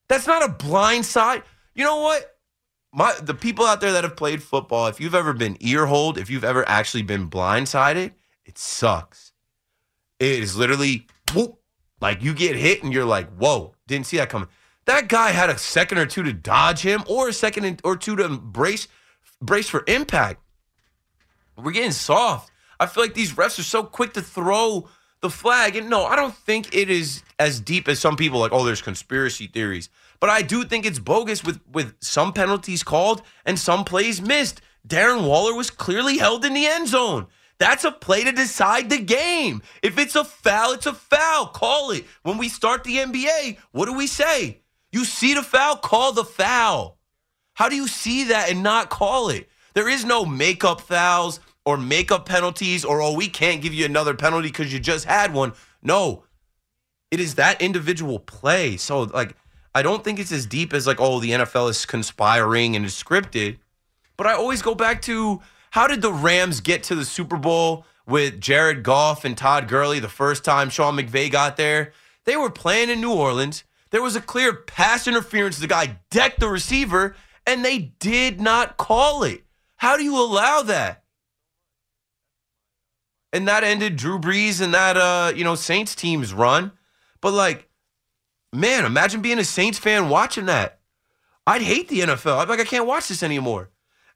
That's 0.09 0.27
not 0.27 0.45
a 0.45 0.49
blind 0.49 1.05
side. 1.05 1.43
You 1.75 1.85
know 1.85 2.01
what? 2.03 2.37
My 2.93 3.15
the 3.21 3.35
people 3.35 3.67
out 3.67 3.81
there 3.81 3.93
that 3.93 4.05
have 4.05 4.17
played 4.17 4.43
football, 4.43 4.87
if 4.87 5.01
you've 5.01 5.15
ever 5.15 5.33
been 5.33 5.57
earholed, 5.61 6.19
if 6.19 6.31
you've 6.31 6.45
ever 6.45 6.67
actually 6.69 7.03
been 7.03 7.29
blindsided, 7.29 8.13
it 8.45 8.59
sucks. 8.59 9.33
It 10.19 10.41
is 10.41 10.57
literally 10.57 11.07
whoop, 11.35 11.59
like 12.01 12.23
you 12.23 12.33
get 12.33 12.57
hit 12.57 12.83
and 12.83 12.93
you're 12.93 13.05
like, 13.05 13.29
whoa, 13.37 13.75
didn't 13.87 14.07
see 14.07 14.17
that 14.17 14.31
coming. 14.31 14.49
That 14.87 15.09
guy 15.09 15.33
had 15.33 15.51
a 15.51 15.59
second 15.59 15.99
or 15.99 16.07
two 16.07 16.23
to 16.23 16.33
dodge 16.33 16.81
him, 16.81 17.03
or 17.09 17.29
a 17.29 17.33
second 17.33 17.81
or 17.85 17.97
two 17.97 18.17
to 18.17 18.29
brace 18.29 18.89
brace 19.43 19.69
for 19.69 19.85
impact. 19.87 20.41
We're 21.57 21.73
getting 21.73 21.93
soft. 21.93 22.51
I 22.79 22.87
feel 22.87 23.03
like 23.03 23.15
these 23.15 23.33
refs 23.33 23.59
are 23.59 23.65
so 23.65 23.83
quick 23.83 24.13
to 24.15 24.23
throw 24.23 24.89
the 25.21 25.31
flag. 25.31 25.77
And 25.77 25.91
no, 25.91 26.05
I 26.05 26.17
don't 26.17 26.35
think 26.35 26.75
it 26.75 26.91
is 26.91 27.23
as 27.39 27.61
deep 27.61 27.89
as 27.89 27.99
some 27.99 28.17
people 28.17 28.41
like, 28.41 28.53
oh, 28.53 28.65
there's 28.65 28.83
conspiracy 28.83 29.47
theories. 29.47 29.89
But 30.21 30.31
I 30.31 30.43
do 30.43 30.65
think 30.65 30.87
it's 30.87 30.99
bogus 30.99 31.45
with 31.45 31.61
with 31.71 31.95
some 32.01 32.33
penalties 32.33 32.83
called 32.83 33.23
and 33.45 33.59
some 33.59 33.85
plays 33.85 34.21
missed. 34.21 34.61
Darren 34.87 35.27
Waller 35.27 35.55
was 35.55 35.71
clearly 35.71 36.19
held 36.19 36.45
in 36.45 36.55
the 36.55 36.67
end 36.67 36.89
zone. 36.89 37.27
That's 37.59 37.85
a 37.85 37.91
play 37.91 38.23
to 38.25 38.33
decide 38.33 38.91
the 38.91 38.99
game. 38.99 39.63
If 39.83 39.99
it's 39.99 40.15
a 40.15 40.25
foul, 40.25 40.73
it's 40.73 40.87
a 40.87 40.93
foul. 40.93 41.47
Call 41.47 41.91
it. 41.91 42.05
When 42.23 42.39
we 42.39 42.49
start 42.49 42.85
the 42.85 42.99
NBA, 42.99 43.59
what 43.73 43.87
do 43.87 43.95
we 43.95 44.07
say? 44.07 44.61
You 44.93 45.05
see 45.05 45.35
the 45.35 45.43
foul, 45.43 45.77
call 45.77 46.13
the 46.13 46.25
foul. 46.25 46.99
How 47.55 47.69
do 47.69 47.77
you 47.77 47.89
see 47.89 48.25
that 48.25 48.51
and 48.51 48.63
not 48.63 48.91
call 48.91 49.31
it? 49.31 49.49
There 49.73 49.89
is 49.89 50.05
no 50.05 50.25
makeup 50.25 50.81
fouls 50.83 51.41
or 51.67 51.77
make 51.77 52.13
up 52.13 52.27
penalties 52.27 52.85
or, 52.85 53.03
oh, 53.03 53.13
we 53.13 53.29
can't 53.29 53.61
give 53.61 53.75
you 53.75 53.85
another 53.85 54.15
penalty 54.15 54.49
because 54.49 54.73
you 54.73 54.79
just 54.79 55.05
had 55.05 55.35
one. 55.35 55.53
No, 55.83 56.23
it 57.11 57.19
is 57.19 57.35
that 57.35 57.61
individual 57.61 58.21
play. 58.21 58.77
So, 58.77 59.03
like, 59.03 59.37
I 59.75 59.83
don't 59.83 60.05
think 60.05 60.21
it's 60.21 60.33
as 60.33 60.47
deep 60.47 60.73
as, 60.73 60.87
like, 60.87 61.01
oh, 61.01 61.19
the 61.19 61.33
NFL 61.33 61.69
is 61.69 61.85
conspiring 61.85 62.77
and 62.77 62.87
is 62.87 62.95
scripted. 62.95 63.59
But 64.17 64.29
I 64.29 64.35
always 64.35 64.63
go 64.63 64.75
back 64.77 65.03
to 65.03 65.43
how 65.73 65.89
did 65.89 66.01
the 66.01 66.13
Rams 66.13 66.61
get 66.61 66.85
to 66.85 66.95
the 66.95 67.05
Super 67.05 67.37
Bowl 67.37 67.85
with 68.07 68.41
Jared 68.41 68.85
Goff 68.85 69.25
and 69.25 69.37
Todd 69.37 69.67
Gurley 69.67 69.99
the 69.99 70.09
first 70.09 70.45
time 70.45 70.71
Sean 70.71 70.97
McVay 70.97 71.31
got 71.31 71.57
there? 71.57 71.93
They 72.25 72.37
were 72.37 72.51
playing 72.51 72.91
in 72.91 73.01
New 73.01 73.13
Orleans. 73.13 73.65
There 73.91 74.03
was 74.03 74.17
a 74.17 74.21
clear 74.21 74.55
pass 74.55 75.09
interference. 75.09 75.59
The 75.59 75.67
guy 75.67 75.99
decked 76.11 76.41
the 76.41 76.49
receiver, 76.49 77.17
and 77.45 77.65
they 77.65 77.93
did 77.99 78.41
not 78.41 78.77
call 78.77 79.25
it. 79.25 79.43
How 79.77 79.97
do 79.97 80.05
you 80.05 80.17
allow 80.17 80.63
that? 80.63 81.03
And 83.37 83.47
that 83.49 83.65
ended 83.65 83.97
Drew 83.97 84.19
Brees 84.19 84.63
and 84.63 84.73
that 84.73 84.97
uh, 84.97 85.31
you 85.37 85.45
know, 85.45 85.57
Saints 85.57 85.95
team's 85.95 86.33
run. 86.33 86.73
But 87.21 87.35
like, 87.35 87.69
man, 88.51 88.87
imagine 88.87 89.21
being 89.21 89.39
a 89.39 89.45
Saints 89.45 89.79
fan 89.79 90.09
watching 90.09 90.47
that. 90.47 90.81
I'd 91.47 91.61
hate 91.61 91.89
the 91.89 92.01
NFL. 92.01 92.41
I'm 92.41 92.49
like, 92.49 92.61
I 92.61 92.65
can't 92.65 92.87
watch 92.87 93.09
this 93.09 93.23
anymore. 93.23 93.69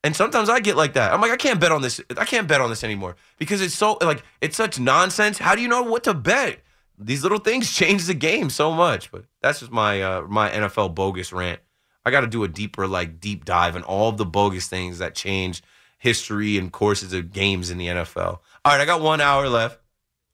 And 0.02 0.16
sometimes 0.16 0.48
I 0.48 0.60
get 0.60 0.74
like 0.74 0.94
that. 0.94 1.12
I'm 1.12 1.20
like, 1.20 1.32
I 1.32 1.36
can't 1.36 1.60
bet 1.60 1.70
on 1.70 1.82
this. 1.82 2.00
I 2.16 2.24
can't 2.24 2.48
bet 2.48 2.62
on 2.62 2.70
this 2.70 2.82
anymore 2.82 3.16
because 3.36 3.60
it's 3.60 3.74
so 3.74 3.98
like 4.00 4.22
it's 4.40 4.56
such 4.56 4.80
nonsense. 4.80 5.36
How 5.36 5.54
do 5.54 5.60
you 5.60 5.68
know 5.68 5.82
what 5.82 6.04
to 6.04 6.14
bet? 6.14 6.60
These 6.98 7.22
little 7.22 7.40
things 7.40 7.70
change 7.74 8.06
the 8.06 8.14
game 8.14 8.48
so 8.48 8.72
much. 8.72 9.12
But 9.12 9.26
that's 9.42 9.60
just 9.60 9.70
my 9.70 10.00
uh, 10.00 10.22
my 10.22 10.48
NFL 10.48 10.94
bogus 10.94 11.30
rant. 11.30 11.60
I 12.06 12.10
got 12.10 12.22
to 12.22 12.26
do 12.26 12.42
a 12.42 12.48
deeper 12.48 12.86
like 12.86 13.20
deep 13.20 13.44
dive 13.44 13.76
in 13.76 13.82
all 13.82 14.08
of 14.08 14.16
the 14.16 14.24
bogus 14.24 14.66
things 14.66 14.98
that 14.98 15.14
change 15.14 15.62
history 15.98 16.56
and 16.56 16.72
courses 16.72 17.12
of 17.12 17.30
games 17.30 17.68
in 17.68 17.76
the 17.76 17.88
NFL. 17.88 18.38
All 18.62 18.72
right, 18.72 18.80
I 18.82 18.84
got 18.84 19.00
one 19.00 19.22
hour 19.22 19.48
left. 19.48 19.80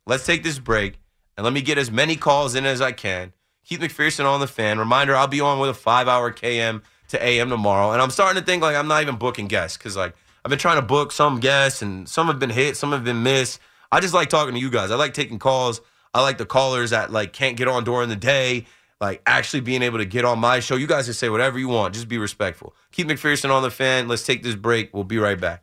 Let's 0.04 0.26
take 0.26 0.42
this 0.42 0.58
break 0.58 0.98
and 1.36 1.44
let 1.44 1.52
me 1.52 1.62
get 1.62 1.78
as 1.78 1.92
many 1.92 2.16
calls 2.16 2.56
in 2.56 2.66
as 2.66 2.80
I 2.80 2.90
can. 2.90 3.32
Keith 3.64 3.78
McPherson 3.78 4.24
on 4.24 4.40
the 4.40 4.48
fan. 4.48 4.80
Reminder: 4.80 5.14
I'll 5.14 5.28
be 5.28 5.40
on 5.40 5.60
with 5.60 5.70
a 5.70 5.74
five-hour 5.74 6.32
KM 6.32 6.82
to 7.08 7.24
AM 7.24 7.50
tomorrow. 7.50 7.92
And 7.92 8.02
I'm 8.02 8.10
starting 8.10 8.40
to 8.40 8.44
think 8.44 8.62
like 8.62 8.74
I'm 8.74 8.88
not 8.88 9.02
even 9.02 9.16
booking 9.16 9.46
guests 9.46 9.76
because 9.76 9.96
like 9.96 10.16
I've 10.44 10.50
been 10.50 10.58
trying 10.58 10.80
to 10.80 10.86
book 10.86 11.12
some 11.12 11.38
guests 11.38 11.82
and 11.82 12.08
some 12.08 12.26
have 12.26 12.40
been 12.40 12.50
hit, 12.50 12.76
some 12.76 12.90
have 12.92 13.04
been 13.04 13.22
missed. 13.22 13.60
I 13.92 14.00
just 14.00 14.14
like 14.14 14.28
talking 14.28 14.54
to 14.54 14.60
you 14.60 14.70
guys. 14.70 14.90
I 14.90 14.96
like 14.96 15.14
taking 15.14 15.38
calls. 15.38 15.80
I 16.12 16.22
like 16.22 16.38
the 16.38 16.46
callers 16.46 16.90
that 16.90 17.12
like 17.12 17.32
can't 17.32 17.56
get 17.56 17.68
on 17.68 17.84
during 17.84 18.08
the 18.08 18.16
day, 18.16 18.66
like 19.00 19.22
actually 19.26 19.60
being 19.60 19.82
able 19.82 19.98
to 19.98 20.04
get 20.04 20.24
on 20.24 20.40
my 20.40 20.58
show. 20.60 20.74
You 20.74 20.88
guys 20.88 21.04
can 21.04 21.14
say 21.14 21.28
whatever 21.28 21.58
you 21.60 21.68
want. 21.68 21.94
Just 21.94 22.08
be 22.08 22.18
respectful. 22.18 22.74
Keith 22.90 23.06
McPherson 23.06 23.50
on 23.50 23.62
the 23.62 23.70
fan. 23.70 24.08
Let's 24.08 24.24
take 24.24 24.42
this 24.42 24.56
break. 24.56 24.92
We'll 24.92 25.04
be 25.04 25.18
right 25.18 25.40
back. 25.40 25.62